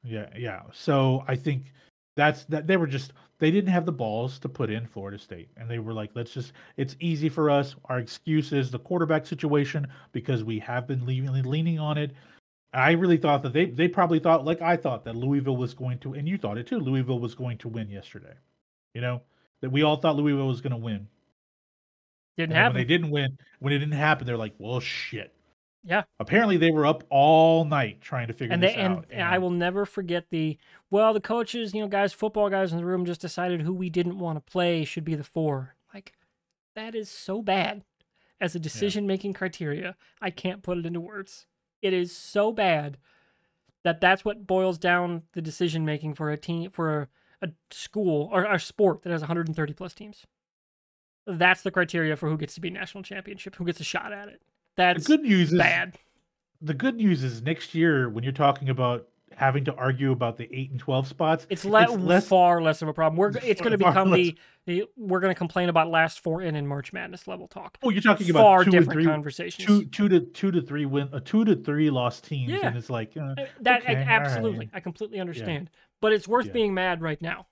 yeah, 0.02 0.28
yeah. 0.36 0.62
So 0.72 1.24
I 1.28 1.36
think 1.36 1.72
that's 2.16 2.44
that 2.46 2.66
they 2.66 2.76
were 2.76 2.86
just 2.86 3.12
they 3.40 3.50
didn't 3.50 3.70
have 3.70 3.86
the 3.86 3.92
balls 3.92 4.38
to 4.38 4.48
put 4.48 4.70
in 4.70 4.86
Florida 4.86 5.18
State, 5.18 5.48
and 5.56 5.68
they 5.68 5.78
were 5.78 5.94
like, 5.94 6.10
let's 6.14 6.32
just 6.32 6.52
it's 6.76 6.94
easy 7.00 7.28
for 7.28 7.50
us. 7.50 7.74
Our 7.86 7.98
excuse 7.98 8.52
is 8.52 8.70
the 8.70 8.78
quarterback 8.78 9.26
situation 9.26 9.88
because 10.12 10.44
we 10.44 10.58
have 10.60 10.86
been 10.86 11.04
leaning 11.04 11.42
leaning 11.42 11.78
on 11.78 11.98
it. 11.98 12.12
I 12.72 12.92
really 12.92 13.16
thought 13.16 13.42
that 13.42 13.52
they 13.52 13.66
they 13.66 13.88
probably 13.88 14.20
thought 14.20 14.44
like 14.44 14.62
I 14.62 14.76
thought 14.76 15.04
that 15.04 15.16
Louisville 15.16 15.56
was 15.56 15.74
going 15.74 15.98
to, 16.00 16.12
and 16.12 16.28
you 16.28 16.38
thought 16.38 16.58
it 16.58 16.66
too. 16.66 16.78
Louisville 16.78 17.18
was 17.18 17.34
going 17.34 17.58
to 17.58 17.68
win 17.68 17.88
yesterday. 17.88 18.34
You 18.94 19.00
know 19.00 19.22
that 19.62 19.70
we 19.70 19.82
all 19.82 19.96
thought 19.96 20.16
Louisville 20.16 20.46
was 20.46 20.60
going 20.60 20.72
to 20.72 20.76
win. 20.76 21.08
Didn't 22.36 22.54
happen. 22.54 22.74
when 22.74 22.80
they 22.82 22.86
didn't 22.86 23.10
win, 23.10 23.38
when 23.58 23.72
it 23.72 23.78
didn't 23.78 23.94
happen, 23.94 24.26
they're 24.26 24.36
like, 24.36 24.54
well, 24.58 24.80
shit. 24.80 25.34
Yeah. 25.84 26.02
Apparently, 26.18 26.56
they 26.56 26.70
were 26.70 26.86
up 26.86 27.04
all 27.08 27.64
night 27.64 28.00
trying 28.00 28.26
to 28.26 28.32
figure 28.32 28.52
and 28.52 28.62
this 28.62 28.74
they 28.74 28.80
and, 28.80 28.98
out. 28.98 29.06
and 29.10 29.22
I 29.22 29.38
will 29.38 29.50
never 29.50 29.86
forget 29.86 30.26
the 30.30 30.58
well, 30.90 31.14
the 31.14 31.20
coaches, 31.20 31.74
you 31.74 31.80
know, 31.80 31.88
guys, 31.88 32.12
football 32.12 32.50
guys 32.50 32.72
in 32.72 32.78
the 32.78 32.84
room 32.84 33.06
just 33.06 33.20
decided 33.20 33.62
who 33.62 33.72
we 33.72 33.88
didn't 33.88 34.18
want 34.18 34.36
to 34.36 34.52
play 34.52 34.84
should 34.84 35.04
be 35.04 35.14
the 35.14 35.24
four. 35.24 35.76
Like 35.94 36.12
that 36.74 36.94
is 36.94 37.08
so 37.08 37.40
bad 37.40 37.84
as 38.40 38.54
a 38.54 38.60
decision 38.60 39.06
making 39.06 39.32
criteria. 39.34 39.96
I 40.20 40.30
can't 40.30 40.62
put 40.62 40.78
it 40.78 40.86
into 40.86 41.00
words. 41.00 41.46
It 41.82 41.92
is 41.92 42.14
so 42.14 42.52
bad 42.52 42.98
that 43.82 44.00
that's 44.00 44.24
what 44.24 44.46
boils 44.46 44.78
down 44.78 45.22
the 45.32 45.42
decision 45.42 45.84
making 45.84 46.14
for 46.14 46.30
a 46.30 46.36
team 46.36 46.70
for 46.70 47.08
a, 47.42 47.46
a 47.48 47.50
school 47.70 48.28
or 48.32 48.44
a 48.44 48.60
sport 48.60 49.02
that 49.02 49.10
has 49.10 49.22
130 49.22 49.72
plus 49.72 49.94
teams. 49.94 50.26
That's 51.26 51.62
the 51.62 51.70
criteria 51.70 52.16
for 52.16 52.28
who 52.28 52.36
gets 52.36 52.54
to 52.54 52.60
be 52.60 52.70
national 52.70 53.02
championship, 53.02 53.56
who 53.56 53.64
gets 53.64 53.80
a 53.80 53.84
shot 53.84 54.12
at 54.12 54.28
it. 54.28 54.42
The 54.80 55.02
good 55.04 55.22
news 55.22 55.52
is 55.52 55.58
bad. 55.58 55.98
the 56.62 56.74
good 56.74 56.96
news 56.96 57.22
is 57.24 57.42
next 57.42 57.74
year 57.74 58.08
when 58.08 58.24
you're 58.24 58.32
talking 58.32 58.68
about 58.68 59.06
having 59.36 59.64
to 59.64 59.74
argue 59.76 60.10
about 60.12 60.36
the 60.36 60.48
eight 60.54 60.70
and 60.70 60.78
twelve 60.80 61.06
spots, 61.06 61.46
It's, 61.48 61.64
le- 61.64 61.82
it's 61.82 61.92
less- 61.96 62.26
far 62.28 62.60
less 62.60 62.82
of 62.82 62.88
a 62.88 62.92
problem. 62.92 63.16
We're 63.16 63.30
It's 63.42 63.60
going 63.60 63.70
to 63.72 63.78
become 63.78 64.10
the, 64.10 64.36
the 64.66 64.84
we're 64.96 65.20
going 65.20 65.30
to 65.32 65.38
complain 65.38 65.68
about 65.70 65.88
last 65.88 66.20
four 66.20 66.42
in 66.42 66.56
in 66.56 66.66
March 66.66 66.92
Madness 66.92 67.26
level 67.26 67.46
talk. 67.46 67.78
oh, 67.82 67.90
you're 67.90 68.02
talking 68.02 68.28
about 68.28 68.42
Far 68.42 68.64
two 68.64 68.70
different 68.72 68.90
and 68.90 68.92
three, 68.92 69.04
conversations. 69.06 69.66
two 69.66 69.84
two 69.86 70.08
to 70.08 70.20
two 70.20 70.50
to 70.50 70.60
three 70.60 70.84
win, 70.84 71.08
a 71.12 71.20
two 71.20 71.44
to 71.44 71.56
three 71.56 71.88
lost 71.90 72.24
teams, 72.24 72.50
Yeah. 72.50 72.66
and 72.66 72.76
it's 72.76 72.90
like 72.90 73.16
uh, 73.16 73.20
Uh, 73.38 73.46
that 73.62 73.82
okay, 73.82 73.94
all 73.96 74.02
absolutely, 74.08 74.58
right. 74.66 74.70
I 74.74 74.80
completely 74.80 75.20
understand. 75.20 75.70
But 76.00 76.12
it's 76.12 76.26
worth 76.28 76.46
Yeah. 76.46 76.52
being 76.52 76.74
mad 76.74 77.00
right 77.00 77.20
now. 77.22 77.46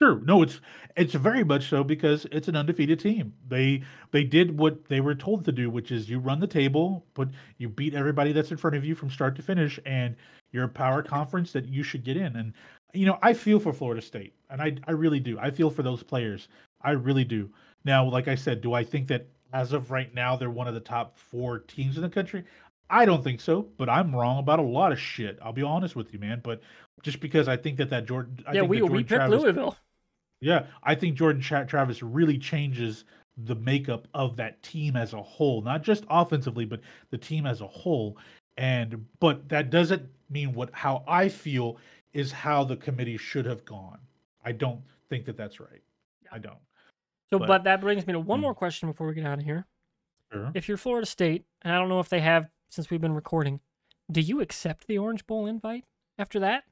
Sure. 0.00 0.20
No, 0.20 0.42
it's 0.42 0.60
it's 0.94 1.14
very 1.14 1.42
much 1.42 1.68
so 1.68 1.82
because 1.82 2.26
it's 2.30 2.48
an 2.48 2.56
undefeated 2.56 3.00
team. 3.00 3.32
They 3.48 3.82
they 4.10 4.24
did 4.24 4.58
what 4.58 4.84
they 4.86 5.00
were 5.00 5.14
told 5.14 5.44
to 5.46 5.52
do, 5.52 5.70
which 5.70 5.90
is 5.90 6.10
you 6.10 6.18
run 6.18 6.38
the 6.38 6.46
table, 6.46 7.06
put 7.14 7.30
you 7.56 7.70
beat 7.70 7.94
everybody 7.94 8.32
that's 8.32 8.50
in 8.50 8.58
front 8.58 8.76
of 8.76 8.84
you 8.84 8.94
from 8.94 9.08
start 9.10 9.36
to 9.36 9.42
finish, 9.42 9.80
and 9.86 10.14
you're 10.52 10.64
a 10.64 10.68
power 10.68 11.02
conference 11.02 11.52
that 11.52 11.66
you 11.66 11.82
should 11.82 12.04
get 12.04 12.18
in. 12.18 12.36
And 12.36 12.52
you 12.92 13.06
know, 13.06 13.18
I 13.22 13.32
feel 13.32 13.58
for 13.58 13.72
Florida 13.72 14.02
State, 14.02 14.34
and 14.50 14.60
I 14.60 14.76
I 14.86 14.92
really 14.92 15.20
do. 15.20 15.38
I 15.38 15.50
feel 15.50 15.70
for 15.70 15.82
those 15.82 16.02
players. 16.02 16.48
I 16.82 16.90
really 16.90 17.24
do. 17.24 17.48
Now, 17.84 18.04
like 18.04 18.28
I 18.28 18.34
said, 18.34 18.60
do 18.60 18.74
I 18.74 18.84
think 18.84 19.08
that 19.08 19.26
as 19.54 19.72
of 19.72 19.90
right 19.90 20.12
now 20.14 20.36
they're 20.36 20.50
one 20.50 20.68
of 20.68 20.74
the 20.74 20.80
top 20.80 21.16
four 21.16 21.60
teams 21.60 21.96
in 21.96 22.02
the 22.02 22.10
country? 22.10 22.44
I 22.90 23.04
don't 23.04 23.24
think 23.24 23.40
so, 23.40 23.62
but 23.78 23.88
I'm 23.88 24.14
wrong 24.14 24.38
about 24.38 24.58
a 24.58 24.62
lot 24.62 24.92
of 24.92 25.00
shit. 25.00 25.38
I'll 25.42 25.52
be 25.52 25.62
honest 25.62 25.96
with 25.96 26.12
you, 26.12 26.18
man. 26.18 26.40
But 26.44 26.60
just 27.02 27.20
because 27.20 27.48
I 27.48 27.56
think 27.56 27.78
that 27.78 27.90
that 27.90 28.06
Jordan, 28.06 28.44
I 28.46 28.52
yeah, 28.52 28.60
think 28.60 28.70
we 28.70 28.80
that 28.80 28.86
we 28.86 29.04
picked 29.04 29.08
Travis, 29.08 29.42
Louisville. 29.42 29.76
Yeah, 30.40 30.66
I 30.82 30.94
think 30.94 31.16
Jordan 31.16 31.40
Tra- 31.42 31.66
Travis 31.66 32.02
really 32.02 32.38
changes 32.38 33.04
the 33.44 33.54
makeup 33.54 34.08
of 34.14 34.36
that 34.36 34.62
team 34.62 34.96
as 34.96 35.12
a 35.12 35.22
whole, 35.22 35.60
not 35.62 35.82
just 35.82 36.04
offensively, 36.08 36.64
but 36.64 36.80
the 37.10 37.18
team 37.18 37.46
as 37.46 37.60
a 37.60 37.66
whole. 37.66 38.16
And 38.56 39.06
but 39.20 39.48
that 39.50 39.70
doesn't 39.70 40.08
mean 40.30 40.54
what 40.54 40.70
how 40.72 41.04
I 41.06 41.28
feel 41.28 41.76
is 42.14 42.32
how 42.32 42.64
the 42.64 42.76
committee 42.76 43.18
should 43.18 43.44
have 43.44 43.64
gone. 43.66 43.98
I 44.44 44.52
don't 44.52 44.80
think 45.10 45.26
that 45.26 45.36
that's 45.36 45.60
right. 45.60 45.82
I 46.32 46.38
don't. 46.38 46.56
So, 47.30 47.38
but- 47.38 47.48
but, 47.48 47.64
that 47.64 47.80
brings 47.80 48.06
me 48.06 48.12
to 48.14 48.20
one 48.20 48.38
Mm. 48.38 48.42
more 48.42 48.54
question 48.54 48.88
before 48.88 49.06
we 49.08 49.14
get 49.14 49.26
out 49.26 49.38
of 49.38 49.44
here. 49.44 49.66
Sure. 50.32 50.50
If 50.54 50.68
you're 50.68 50.76
Florida 50.78 51.06
State, 51.06 51.44
and 51.62 51.72
I 51.74 51.78
don't 51.78 51.88
know 51.88 52.00
if 52.00 52.08
they 52.08 52.20
have 52.20 52.48
since 52.68 52.88
we've 52.90 53.00
been 53.00 53.14
recording, 53.14 53.60
do 54.10 54.20
you 54.20 54.40
accept 54.40 54.86
the 54.86 54.96
Orange 54.98 55.26
Bowl 55.26 55.46
invite 55.46 55.84
after 56.18 56.38
that? 56.40 56.64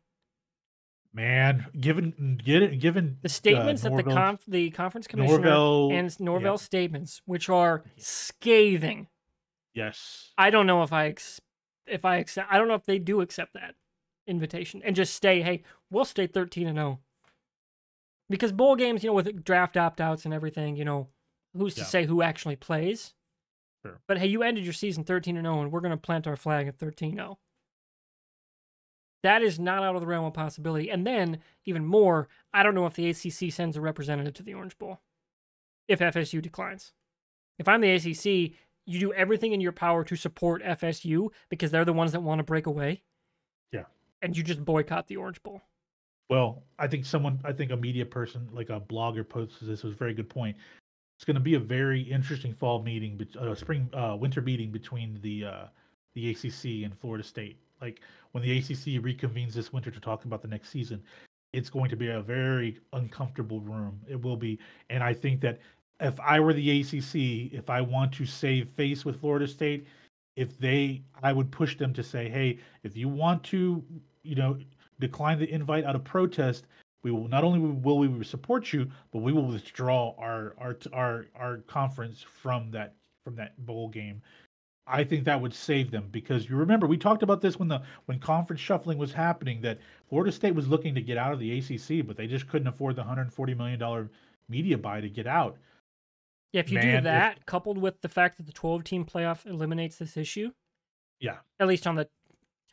Man, 1.17 1.67
given 1.81 2.41
given 2.45 2.79
given 2.81 3.19
The 3.23 3.29
statements 3.29 3.85
uh, 3.85 3.91
that 3.91 3.97
the 4.05 4.11
conf- 4.11 4.45
the 4.49 4.71
conference 4.71 5.07
commissioner 5.07 5.39
Norvell, 5.39 5.93
and 5.93 6.21
Norvell's 6.21 6.62
statements, 6.62 7.23
which 7.25 7.49
are 7.49 7.85
scathing. 7.97 9.07
yes, 9.75 10.33
I 10.37 10.51
don't 10.51 10.67
know 10.67 10.83
if 10.83 10.93
I 10.93 11.07
ex- 11.07 11.41
if 11.87 12.05
I 12.05 12.17
accept. 12.17 12.53
I 12.53 12.59
don't 12.59 12.67
know 12.67 12.75
if 12.75 12.85
they 12.85 12.99
do 12.99 13.21
accept 13.21 13.55
that 13.55 13.77
invitation 14.27 14.83
and 14.85 14.97
just 14.97 15.15
stay. 15.15 15.41
Hey, 15.43 15.62
we'll 15.89 16.05
stay 16.05 16.27
thirteen 16.27 16.67
and 16.67 16.77
zero. 16.79 16.99
Because 18.29 18.51
bowl 18.51 18.75
games, 18.75 19.05
you 19.05 19.11
know, 19.11 19.15
with 19.15 19.45
draft 19.45 19.77
opt 19.77 20.01
outs 20.01 20.25
and 20.25 20.35
everything, 20.35 20.75
you 20.77 20.85
know, 20.85 21.11
who's 21.57 21.75
to 21.75 21.83
Yeah. 21.83 21.87
say 21.87 22.07
who 22.07 22.23
actually 22.23 22.57
plays? 22.57 23.15
Sure. 23.85 24.01
But 24.09 24.19
hey, 24.19 24.27
you 24.27 24.43
ended 24.43 24.65
your 24.65 24.73
season 24.73 25.05
thirteen 25.05 25.37
and 25.37 25.45
zero, 25.45 25.61
and 25.61 25.71
we're 25.71 25.81
gonna 25.81 25.97
plant 25.97 26.27
our 26.27 26.35
flag 26.37 26.67
at 26.67 26.77
13-0. 26.79 27.37
That 29.25 29.41
is 29.41 29.59
not 29.59 29.83
out 29.83 29.95
of 29.95 30.03
the 30.03 30.07
realm 30.07 30.27
of 30.27 30.35
possibility. 30.35 30.91
And 30.91 31.07
then, 31.07 31.39
even 31.64 31.87
more, 31.87 32.29
I 32.53 32.62
don't 32.62 32.75
know 32.75 32.85
if 32.85 32.93
the 32.93 33.09
ACC 33.09 33.51
sends 33.51 33.75
a 33.75 33.81
representative 33.81 34.35
to 34.35 34.43
the 34.43 34.53
Orange 34.53 34.77
Bowl 34.77 35.01
if 35.89 36.01
FSU 36.01 36.43
declines. 36.43 36.93
If 37.59 37.66
I'm 37.66 37.81
the 37.81 37.93
ACC, 37.93 38.55
you 38.85 39.01
do 39.01 39.14
everything 39.14 39.53
in 39.53 39.62
your 39.62 39.72
power 39.72 40.05
to 40.05 40.14
support 40.14 40.62
FSU 40.62 41.31
because 41.49 41.70
they're 41.70 41.87
the 41.87 41.93
ones 41.95 42.12
that 42.12 42.20
want 42.20 42.41
to 42.41 42.43
break 42.43 42.66
away. 42.66 43.03
Yeah. 43.72 43.85
And 44.20 44.37
you 44.37 44.43
just 44.43 44.62
boycott 44.62 45.07
the 45.07 45.16
Orange 45.16 45.43
Bowl. 45.43 45.62
Well, 46.29 46.62
I 46.79 46.87
think 46.87 47.07
someone, 47.07 47.41
I 47.45 47.53
think 47.53 47.70
a 47.70 47.79
media 47.79 48.05
person, 48.05 48.47
like 48.53 48.68
a 48.68 48.79
blogger, 48.79 49.27
posted 49.27 49.66
this. 49.66 49.85
Was 49.85 49.95
a 49.95 49.97
very 49.97 50.12
good 50.12 50.29
point. 50.29 50.55
It's 51.16 51.25
going 51.25 51.37
to 51.37 51.41
be 51.41 51.55
a 51.55 51.61
very 51.61 52.03
interesting 52.03 52.53
fall 52.53 52.83
meeting, 52.83 53.27
uh, 53.41 53.55
spring, 53.55 53.89
uh, 53.95 54.18
winter 54.20 54.43
meeting 54.43 54.70
between 54.70 55.18
the 55.22 55.47
uh, 55.47 55.64
the 56.14 56.31
ACC 56.31 56.85
and 56.85 56.95
Florida 57.01 57.25
State. 57.25 57.59
Like 57.81 58.01
when 58.35 58.43
the 58.43 58.59
ACC 58.59 59.01
reconvenes 59.01 59.53
this 59.53 59.72
winter 59.72 59.93
to 59.93 60.01
talk 60.01 60.24
about 60.24 60.43
the 60.43 60.49
next 60.49 60.70
season, 60.70 61.01
it's 61.53 61.70
going 61.70 61.89
to 61.89 61.97
be 61.97 62.09
a 62.09 62.20
very 62.20 62.80
uncomfortable 62.93 63.61
room. 63.61 64.01
It 64.09 64.20
will 64.20 64.37
be, 64.37 64.59
and 64.91 65.05
I 65.05 65.14
think 65.14 65.41
that 65.43 65.61
if 66.01 66.18
I 66.18 66.41
were 66.41 66.53
the 66.53 66.80
ACC, 66.80 67.55
if 67.55 67.70
I 67.70 67.80
want 67.80 68.12
to 68.14 68.26
save 68.26 68.68
face 68.70 69.05
with 69.05 69.20
Florida 69.20 69.47
State, 69.47 69.87
if 70.35 70.59
they, 70.59 71.05
I 71.22 71.32
would 71.32 71.53
push 71.53 71.78
them 71.78 71.95
to 71.95 72.03
say, 72.03 72.28
hey, 72.28 72.59
if 72.82 72.97
you 72.97 73.09
want 73.09 73.45
to, 73.45 73.85
you 74.24 74.35
know, 74.35 74.59
decline 74.99 75.39
the 75.39 75.49
invite 75.49 75.85
out 75.85 75.95
of 75.95 76.03
protest, 76.03 76.66
we 77.05 77.12
will 77.12 77.28
not 77.28 77.45
only 77.45 77.61
will 77.61 77.99
we 77.99 78.24
support 78.24 78.72
you, 78.72 78.91
but 79.12 79.20
we 79.20 79.32
will 79.32 79.47
withdraw 79.47 80.12
our 80.18 80.55
our 80.59 80.76
our 80.93 81.26
our 81.37 81.59
conference 81.68 82.24
from 82.43 82.72
that 82.72 82.95
from 83.22 83.37
that 83.37 83.64
bowl 83.64 83.91
game. 83.91 84.22
I 84.87 85.03
think 85.03 85.24
that 85.24 85.41
would 85.41 85.55
save 85.55 85.91
them 85.91 86.09
because 86.12 86.49
you 86.49 86.57
remember 86.57 86.87
we 86.87 86.99
talked 86.99 87.22
about 87.22 87.41
this 87.41 87.59
when 87.59 87.68
the 87.68 87.80
when 88.05 88.18
conference 88.18 88.61
shuffling 88.61 88.99
was 88.99 89.12
happening 89.12 89.61
that 89.62 89.78
Florida 90.09 90.30
State 90.30 90.55
was 90.55 90.68
looking 90.68 90.95
to 90.95 91.01
get 91.01 91.16
out 91.16 91.32
of 91.32 91.39
the 91.39 91.59
ACC, 91.59 92.07
but 92.07 92.16
they 92.16 92.26
just 92.26 92.49
couldn't 92.49 92.68
afford 92.68 92.97
the 92.97 93.01
140 93.03 93.55
million 93.55 93.78
dollar 93.78 94.11
media 94.49 94.76
buy 94.76 95.01
to 95.01 95.09
get 95.09 95.26
out. 95.26 95.57
Yeah, 96.53 96.61
if 96.61 96.70
you 96.70 96.74
Man, 96.78 96.87
do 96.87 96.97
if- 96.99 97.05
that, 97.05 97.47
coupled 97.47 97.78
with 97.78 98.01
the 98.03 98.09
fact 98.11 98.37
that 98.37 98.47
the 98.47 98.53
12 98.53 98.85
team 98.85 99.05
playoff 99.07 99.47
eliminates 99.47 99.97
this 99.97 100.16
issue, 100.18 100.53
Yeah. 101.18 101.39
at 101.59 101.66
least 101.66 101.87
on 101.87 101.95
the 101.97 102.09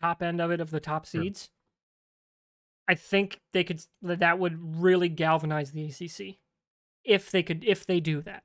top 0.01 0.21
end 0.21 0.41
of 0.41 0.51
it, 0.51 0.59
of 0.59 0.69
the 0.69 0.79
top 0.81 1.05
Sure. 1.05 1.23
seeds, 1.23 1.49
I 2.87 2.95
think 2.95 3.39
they 3.53 3.63
could, 3.63 3.81
that 4.01 4.19
that 4.19 4.37
would 4.37 4.75
really 4.81 5.07
galvanize 5.07 5.71
the 5.71 5.85
ACC 5.85 6.39
if 7.05 7.31
they 7.31 7.41
could, 7.41 7.63
if 7.63 7.85
they 7.85 7.99
do 8.01 8.21
that. 8.23 8.43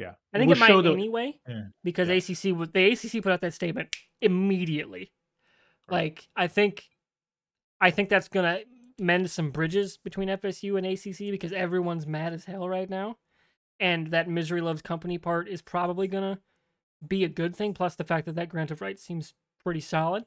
Yeah, 0.00 0.14
I 0.32 0.38
think 0.38 0.48
We'll 0.48 0.56
it 0.56 0.60
might 0.60 0.82
the- 0.82 0.92
anyway 0.92 1.38
Yeah. 1.48 1.64
because 1.84 2.08
Yeah. 2.08 2.14
ACC 2.14 2.52
was 2.56 2.70
the 2.70 2.92
ACC 2.92 3.20
put 3.22 3.32
out 3.32 3.40
that 3.42 3.54
statement 3.54 3.94
immediately. 4.20 5.12
Right. 5.88 5.96
Like 6.04 6.28
I 6.34 6.46
think, 6.48 6.88
I 7.80 7.90
think 7.90 8.08
that's 8.08 8.28
gonna 8.28 8.60
mend 8.98 9.30
some 9.30 9.50
bridges 9.50 9.98
between 9.98 10.28
FSU 10.28 10.76
and 10.76 10.86
ACC 10.86 11.30
because 11.30 11.52
everyone's 11.52 12.06
mad 12.06 12.32
as 12.32 12.44
hell 12.46 12.68
right 12.68 12.88
now, 12.88 13.18
and 13.78 14.08
that 14.08 14.28
misery 14.28 14.60
loves 14.60 14.82
company 14.82 15.18
part 15.18 15.48
is 15.48 15.62
probably 15.62 16.08
gonna 16.08 16.40
be 17.06 17.24
a 17.24 17.28
good 17.28 17.54
thing. 17.56 17.74
Plus 17.74 17.94
the 17.96 18.04
fact 18.04 18.26
that 18.26 18.34
that 18.36 18.48
grant 18.48 18.70
of 18.70 18.80
rights 18.80 19.02
seems 19.02 19.34
pretty 19.62 19.80
solid. 19.80 20.24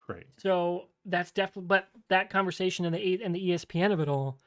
Great. 0.00 0.26
So 0.38 0.88
that's 1.04 1.30
definitely, 1.32 1.66
but 1.66 1.88
that 2.08 2.28
conversation 2.30 2.84
and 2.84 2.94
the 2.94 3.22
and 3.22 3.34
the 3.34 3.50
ESPN 3.50 3.90
of 3.92 4.00
it 4.00 4.08
all, 4.08 4.38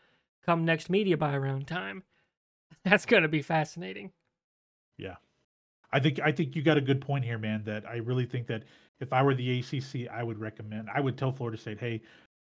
come 0.44 0.66
next 0.66 0.90
media 0.90 1.18
buy 1.18 1.36
around 1.36 1.68
time, 1.68 2.04
that's 2.84 3.06
gonna 3.06 3.28
be 3.28 3.42
fascinating. 3.42 4.12
I 5.94 6.00
think 6.02 6.20
I 6.20 6.32
think 6.34 6.54
you 6.56 6.62
got 6.62 6.78
a 6.78 6.82
good 6.82 7.00
point 7.00 7.24
here, 7.24 7.38
man. 7.38 7.64
That 7.66 7.88
I 7.88 7.98
really 7.98 8.26
think 8.26 8.46
that 8.48 8.64
if 9.00 9.14
I 9.14 9.24
were 9.24 9.34
the 9.34 9.60
ACC, 9.60 10.10
I 10.12 10.22
would 10.22 10.38
recommend. 10.38 10.90
I 10.94 11.00
would 11.00 11.18
tell 11.18 11.32
Florida 11.32 11.58
State, 11.58 11.80
hey, 11.80 12.02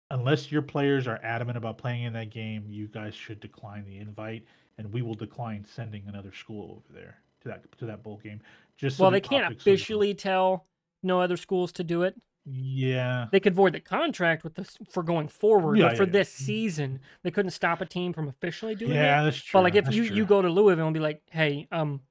unless 0.09 0.51
your 0.51 0.63
players 0.63 1.07
are 1.07 1.19
adamant 1.23 1.55
about 1.57 1.77
playing 1.77 2.03
in 2.03 2.13
that 2.13 2.31
game, 2.31 2.65
you 2.67 2.87
guys 2.87 3.13
should 3.13 3.39
decline 3.39 3.85
the 3.85 3.97
invite, 3.97 4.45
and 4.79 4.91
we 4.91 5.03
will 5.03 5.13
decline 5.13 5.63
sending 5.63 6.03
another 6.07 6.33
school 6.33 6.71
over 6.83 6.99
there 6.99 7.17
to 7.43 7.49
that 7.49 7.77
to 7.77 7.85
that 7.85 8.01
bowl 8.01 8.17
game. 8.23 8.41
Just 8.77 8.97
so 8.97 9.03
well, 9.03 9.11
the 9.11 9.17
they 9.17 9.21
can't 9.21 9.43
optics 9.45 9.61
of 9.61 9.65
the- 9.65 9.71
officially 9.73 10.13
tell 10.15 10.65
no 11.03 11.21
other 11.21 11.37
schools 11.37 11.71
to 11.73 11.83
do 11.83 12.01
it. 12.01 12.15
Yeah, 12.47 13.27
They 13.31 13.39
could 13.39 13.55
void 13.55 13.73
the 13.73 13.79
contract 13.79 14.43
with 14.43 14.53
this 14.55 14.77
for 14.91 15.01
going 15.01 15.27
forward, 15.27 15.77
Yeah, 15.79 15.89
but 15.89 15.97
for 15.97 16.03
yeah, 16.03 16.11
this 16.11 16.39
yeah. 16.39 16.45
season, 16.45 16.99
they 17.23 17.31
couldn't 17.31 17.51
stop 17.51 17.81
a 17.81 17.85
team 17.87 18.13
from 18.13 18.27
officially 18.27 18.75
doing 18.75 18.91
yeah, 18.93 19.21
it. 19.21 19.25
that's 19.25 19.37
true. 19.37 19.59
But 19.59 19.63
like, 19.63 19.75
if 19.75 19.85
that's 19.85 19.95
you 19.97 20.03
you 20.03 20.25
go 20.25 20.41
to 20.43 20.49
Louisville 20.49 20.85
and 20.87 20.93
be 20.93 20.99
like, 20.99 21.21
"Hey, 21.31 21.67
um, 21.71 22.01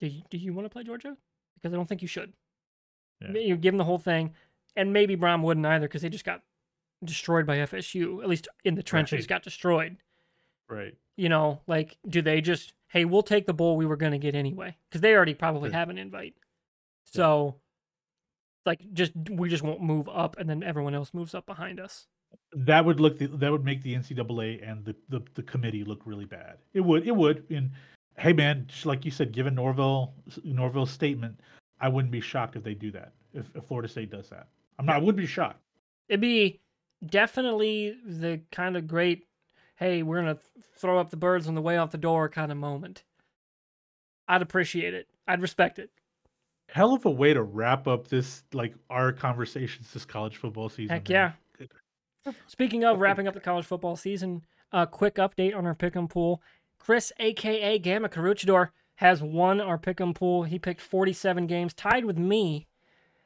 do 0.00 0.06
you, 0.06 0.22
do 0.30 0.38
you 0.38 0.52
want 0.52 0.64
to 0.66 0.70
play 0.70 0.82
Georgia?" 0.84 1.16
Because 1.56 1.72
I 1.72 1.76
don't 1.76 1.88
think 1.88 2.02
you 2.02 2.08
should. 2.08 2.32
Yeah. 3.20 3.32
You 3.40 3.56
give 3.56 3.72
them 3.72 3.78
the 3.78 3.84
whole 3.84 3.98
thing, 3.98 4.32
and 4.76 4.92
maybe 4.92 5.14
Brown 5.16 5.42
wouldn't 5.42 5.66
either 5.66 5.88
because 5.88 6.02
they 6.02 6.08
just 6.08 6.24
got 6.24 6.42
destroyed 7.04 7.46
by 7.46 7.56
FSU. 7.58 8.22
At 8.22 8.28
least 8.28 8.48
in 8.64 8.74
the 8.76 8.82
trenches, 8.82 9.20
Right. 9.22 9.28
got 9.28 9.42
destroyed. 9.42 9.96
right, 10.68 10.94
You 11.16 11.28
know, 11.28 11.60
like, 11.66 11.96
do 12.08 12.20
they 12.22 12.40
just, 12.40 12.74
hey, 12.88 13.04
we'll 13.06 13.22
take 13.22 13.46
the 13.46 13.54
bowl 13.54 13.76
we 13.76 13.86
were 13.86 13.96
going 13.96 14.12
to 14.12 14.18
get 14.18 14.34
anyway? 14.34 14.76
Because 14.88 15.00
they 15.00 15.14
already 15.14 15.34
probably 15.34 15.70
have 15.72 15.88
an 15.90 15.96
invite. 15.98 16.34
So, 17.04 17.56
like, 18.66 18.92
just 18.92 19.12
we 19.30 19.48
just 19.48 19.62
won't 19.62 19.80
move 19.82 20.08
up, 20.08 20.36
and 20.38 20.48
then 20.48 20.62
everyone 20.62 20.94
else 20.94 21.12
moves 21.14 21.34
up 21.34 21.46
behind 21.46 21.80
us. 21.80 22.06
that 22.52 22.84
would 22.84 23.00
look 23.00 23.18
the, 23.18 23.26
that 23.26 23.50
would 23.50 23.64
make 23.64 23.82
the 23.82 23.94
NCAA 23.94 24.60
and 24.70 24.84
the, 24.84 24.94
the 25.08 25.22
the 25.34 25.42
committee 25.42 25.82
look 25.84 26.02
really 26.04 26.26
bad. 26.26 26.58
It 26.74 26.82
would 26.82 27.06
it 27.06 27.16
would. 27.16 27.44
And 27.50 27.70
hey, 28.18 28.32
man, 28.32 28.64
just 28.66 28.84
like 28.84 29.04
you 29.04 29.10
said, 29.10 29.32
given 29.32 29.54
Norvell 29.54 30.14
Norvell's 30.44 30.90
statement, 30.90 31.40
I 31.80 31.88
wouldn't 31.88 32.12
be 32.12 32.20
shocked 32.20 32.56
if 32.56 32.64
they 32.64 32.74
do 32.74 32.90
that. 32.92 33.12
If, 33.32 33.46
if 33.54 33.64
Florida 33.64 33.88
State 33.88 34.10
does 34.10 34.28
that, 34.30 34.48
I'm 34.78 34.86
not. 34.86 34.96
I 34.96 34.98
would 34.98 35.16
be 35.16 35.26
shocked. 35.26 35.60
It'd 36.08 36.20
be 36.20 36.60
definitely 37.06 37.96
the 38.04 38.40
kind 38.50 38.76
of 38.76 38.86
great, 38.86 39.26
hey, 39.76 40.02
we're 40.02 40.20
gonna 40.20 40.38
throw 40.76 40.98
up 40.98 41.10
the 41.10 41.16
birds 41.16 41.46
on 41.48 41.54
the 41.54 41.62
way 41.62 41.76
out 41.76 41.90
the 41.90 41.98
door 41.98 42.28
kind 42.28 42.50
of 42.50 42.58
moment. 42.58 43.04
I'd 44.26 44.42
appreciate 44.42 44.94
it. 44.94 45.08
I'd 45.26 45.40
respect 45.40 45.78
it. 45.78 45.90
Hell 46.68 46.92
of 46.92 47.06
a 47.06 47.10
way 47.10 47.32
to 47.32 47.42
wrap 47.42 47.86
up 47.86 48.08
this 48.08 48.42
like 48.52 48.74
our 48.90 49.12
conversations 49.12 49.90
this 49.92 50.04
college 50.04 50.36
football 50.36 50.68
season. 50.68 50.90
Heck 50.90 51.08
man. 51.08 51.32
yeah. 51.58 52.32
Speaking 52.46 52.84
of 52.84 53.00
wrapping 53.00 53.26
up 53.26 53.32
the 53.32 53.40
college 53.40 53.64
football 53.64 53.96
season, 53.96 54.42
a 54.72 54.86
quick 54.86 55.14
update 55.14 55.56
on 55.56 55.66
our 55.66 55.74
pick'em 55.74 56.10
pool. 56.10 56.42
Chris, 56.78 57.12
aka 57.18 57.78
Gamma 57.78 58.08
Caruchador, 58.08 58.70
has 58.96 59.22
won 59.22 59.60
our 59.60 59.78
pick'em 59.78 60.14
pool. 60.14 60.44
He 60.44 60.58
picked 60.58 60.80
47 60.80 61.46
games, 61.46 61.72
tied 61.74 62.04
with 62.04 62.18
me, 62.18 62.66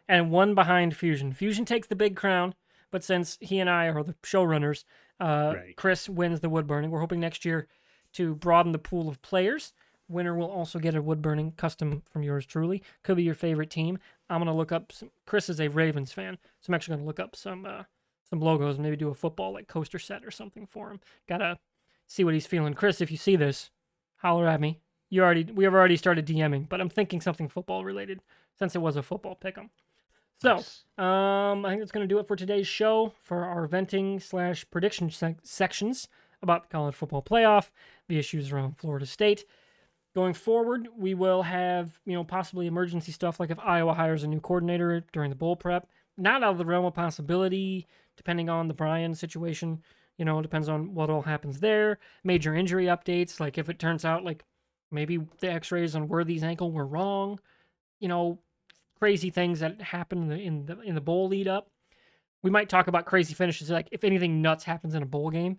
and 0.09 0.31
one 0.31 0.55
behind 0.55 0.97
Fusion. 0.97 1.33
Fusion 1.33 1.65
takes 1.65 1.87
the 1.89 1.97
big 1.97 2.17
crown, 2.17 2.55
but 2.91 3.03
since 3.05 3.39
he 3.41 3.59
and 3.59 3.71
I 3.71 3.89
are 3.89 4.03
the 4.03 4.15
showrunners, 4.23 4.85
uh, 5.21 5.55
Right. 5.57 5.77
Chris 5.77 6.09
wins 6.09 6.41
the 6.41 6.49
wood 6.49 6.67
burning. 6.67 6.91
We're 6.91 7.01
hoping 7.01 7.21
next 7.21 7.45
year 7.45 7.69
to 8.15 8.35
broaden 8.35 8.73
the 8.73 8.79
pool 8.79 9.09
of 9.09 9.23
players. 9.23 9.73
Winner 10.09 10.35
will 10.35 10.51
also 10.51 10.79
get 10.79 10.95
a 10.95 11.01
wood 11.01 11.23
burning 11.23 11.53
custom 11.53 12.03
from 12.11 12.23
yours 12.23 12.45
truly. 12.45 12.83
Could 13.03 13.17
be 13.17 13.23
your 13.23 13.35
favorite 13.35 13.71
team. 13.71 13.99
I'm 14.29 14.41
gonna 14.41 14.55
look 14.55 14.73
up. 14.73 14.93
Some, 14.93 15.11
Chris 15.27 15.49
is 15.49 15.61
a 15.61 15.69
Ravens 15.69 16.13
fan, 16.13 16.37
so 16.61 16.71
I'm 16.71 16.75
actually 16.75 16.97
gonna 16.97 17.07
look 17.07 17.21
up 17.21 17.35
some 17.37 17.65
uh, 17.65 17.85
some 18.29 18.41
logos 18.41 18.75
and 18.75 18.85
maybe 18.85 18.97
do 18.97 19.09
a 19.09 19.15
football 19.15 19.53
like 19.53 19.69
coaster 19.69 19.99
set 19.99 20.25
or 20.25 20.31
something 20.31 20.67
for 20.67 20.91
him. 20.91 21.01
Gotta 21.29 21.59
see 22.07 22.25
what 22.25 22.35
he's 22.35 22.47
feeling. 22.47 22.75
Chris, 22.75 23.01
if 23.01 23.11
you 23.11 23.17
see 23.17 23.37
this, 23.37 23.71
holler 24.17 24.47
at 24.47 24.61
me. 24.61 24.81
You 25.11 25.23
already 25.23 25.45
we 25.45 25.65
have 25.65 25.75
already 25.75 25.97
started 25.97 26.27
DMing, 26.27 26.69
but 26.69 26.81
I'm 26.81 26.89
thinking 26.89 27.21
something 27.21 27.49
football 27.49 27.85
related 27.85 28.21
since 28.59 28.75
it 28.75 28.81
was 28.81 28.97
a 28.97 29.03
football 29.03 29.39
pick'em. 29.43 29.69
So, 30.41 30.57
um, 31.03 31.65
I 31.65 31.71
think 31.71 31.81
that's 31.81 31.93
going 31.93 32.07
to 32.09 32.13
do 32.13 32.19
it 32.19 32.27
for 32.27 32.35
today's 32.35 32.67
show 32.67 33.13
for 33.23 33.45
our 33.45 33.67
venting 33.67 34.19
slash 34.19 34.69
prediction 34.71 35.09
sec- 35.11 35.37
sections 35.45 36.09
about 36.43 36.63
the 36.63 36.69
college 36.69 36.97
football 36.97 37.23
playoff, 37.23 37.71
the 38.09 38.19
issues 38.19 38.51
around 38.51 38.77
Florida 38.77 39.07
State. 39.07 39.45
Going 40.15 40.35
forward, 40.35 40.89
we 40.97 41.15
will 41.15 41.43
have 41.43 41.99
you 42.05 42.15
know 42.15 42.25
possibly 42.25 42.67
emergency 42.67 43.13
stuff 43.13 43.39
like 43.39 43.51
if 43.51 43.59
Iowa 43.59 43.95
hires 43.95 44.25
a 44.25 44.29
new 44.29 44.41
coordinator 44.41 45.05
during 45.13 45.31
the 45.31 45.37
bowl 45.37 45.57
prep. 45.57 45.87
Not 46.17 46.43
out 46.43 46.53
of 46.53 46.59
the 46.59 46.67
realm 46.67 46.85
of 46.85 46.95
possibility, 46.95 47.87
depending 48.17 48.49
on 48.49 48.69
the 48.69 48.75
Brian 48.75 49.15
situation. 49.15 49.83
You 50.19 50.25
know, 50.25 50.39
it 50.39 50.43
depends 50.43 50.69
on 50.69 50.95
what 50.95 51.11
all 51.11 51.23
happens 51.23 51.61
there. 51.61 51.99
Major 52.23 52.55
injury 52.55 52.87
updates, 52.87 53.41
like 53.41 53.59
if 53.59 53.69
it 53.69 53.79
turns 53.79 54.05
out 54.05 54.25
like 54.25 54.45
maybe 54.91 55.19
the 55.41 55.51
X-rays 55.51 55.97
on 55.97 56.09
Worthy's 56.09 56.43
ankle 56.45 56.71
were 56.71 56.87
wrong. 56.87 57.41
You 58.01 58.09
know, 58.09 58.39
crazy 58.99 59.31
things 59.31 59.61
that 59.61 59.81
happen 59.81 60.23
in 60.23 60.29
the 60.29 60.37
in 60.39 60.67
the, 60.67 60.81
in 60.83 60.95
the 60.95 61.01
bowl 61.01 61.29
lead 61.29 61.49
up. 61.49 61.69
we 62.43 62.51
might 62.51 62.69
talk 62.69 62.87
about 62.89 63.07
crazy 63.07 63.35
finishes. 63.35 63.71
Like 63.71 63.89
if 63.93 64.05
anything 64.05 64.43
nuts 64.43 64.65
happens 64.65 64.95
in 64.95 65.03
a 65.03 65.07
bowl 65.07 65.31
game, 65.31 65.59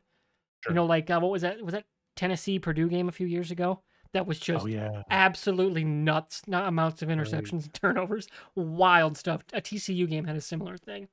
Sure. 0.64 0.72
you 0.72 0.76
know, 0.76 0.86
like 0.86 1.10
uh, 1.10 1.20
what 1.20 1.32
was 1.32 1.42
that? 1.42 1.62
Was 1.64 1.74
that 1.74 1.86
Tennessee 2.16 2.60
Purdue 2.60 2.88
game 2.90 3.10
a 3.10 3.12
few 3.12 3.28
years 3.28 3.52
ago? 3.52 3.82
That 4.14 4.28
was 4.28 4.40
just 4.40 4.64
Oh 4.64 4.68
yeah. 4.68 5.02
absolutely 5.10 5.84
nuts 5.84 6.44
not 6.48 6.68
amounts 6.68 7.02
of 7.02 7.10
interceptions 7.10 7.64
and 7.64 7.74
turnovers 7.82 8.28
wild 8.56 9.18
stuff 9.18 9.42
a 9.54 9.60
tcu 9.60 10.08
game 10.08 10.26
had 10.26 10.36
a 10.36 10.42
similar 10.42 10.78
thing 10.78 11.08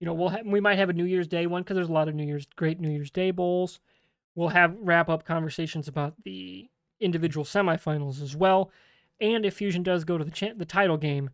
you 0.00 0.06
know 0.06 0.12
we'll 0.14 0.28
have 0.30 0.46
we 0.46 0.60
might 0.60 0.78
have 0.78 0.90
a 0.90 0.92
new 0.94 1.04
year's 1.04 1.28
day 1.28 1.46
one 1.46 1.62
because 1.62 1.74
there's 1.76 1.88
a 1.88 1.92
lot 1.92 2.08
of 2.08 2.14
new 2.14 2.24
year's 2.24 2.46
great 2.56 2.80
new 2.80 2.90
year's 2.90 3.10
day 3.10 3.30
bowls 3.30 3.80
we'll 4.34 4.48
have 4.48 4.76
wrap 4.80 5.08
up 5.08 5.24
conversations 5.24 5.88
about 5.88 6.14
the 6.24 6.68
individual 7.00 7.44
semifinals 7.44 8.22
as 8.22 8.34
well 8.36 8.70
and 9.20 9.44
if 9.46 9.54
fusion 9.54 9.82
does 9.82 10.04
go 10.04 10.18
to 10.18 10.24
the 10.24 10.30
cha- 10.30 10.54
the 10.56 10.64
title 10.64 10.96
game 10.96 11.30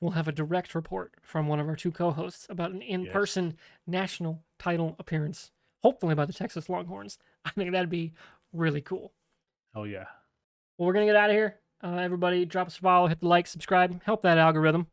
we'll 0.00 0.12
have 0.12 0.28
a 0.28 0.32
direct 0.32 0.74
report 0.74 1.12
from 1.20 1.48
one 1.48 1.58
of 1.60 1.68
our 1.68 1.76
two 1.76 1.90
co-hosts 1.90 2.46
about 2.48 2.70
an 2.70 2.80
in-person 2.82 3.56
national 3.86 4.42
title 4.58 4.94
appearance 4.98 5.50
hopefully 5.82 6.14
by 6.14 6.24
the 6.24 6.32
texas 6.32 6.68
longhorns 6.68 7.18
i 7.44 7.50
think 7.50 7.72
that'd 7.72 7.90
be 7.90 8.12
really 8.52 8.80
cool 8.80 9.12
Oh 9.74 9.84
yeah. 9.84 10.06
well, 10.76 10.86
we're 10.86 10.92
going 10.94 11.06
to 11.06 11.12
get 11.12 11.20
out 11.20 11.30
of 11.30 11.36
here. 11.36 11.56
Uh, 11.84 11.96
everybody, 11.98 12.44
drop 12.46 12.66
us 12.68 12.78
a 12.78 12.80
follow, 12.80 13.06
hit 13.06 13.20
the 13.20 13.28
like, 13.28 13.46
subscribe, 13.46 14.02
help 14.02 14.22
that 14.22 14.38
algorithm. 14.38 14.86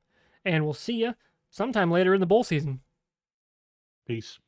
And 0.44 0.64
we'll 0.66 0.74
see 0.74 0.96
you 0.96 1.16
sometime 1.50 1.90
later 1.90 2.14
in 2.14 2.20
the 2.20 2.28
bowl 2.28 2.44
season. 2.44 2.82
Peace. 4.06 4.40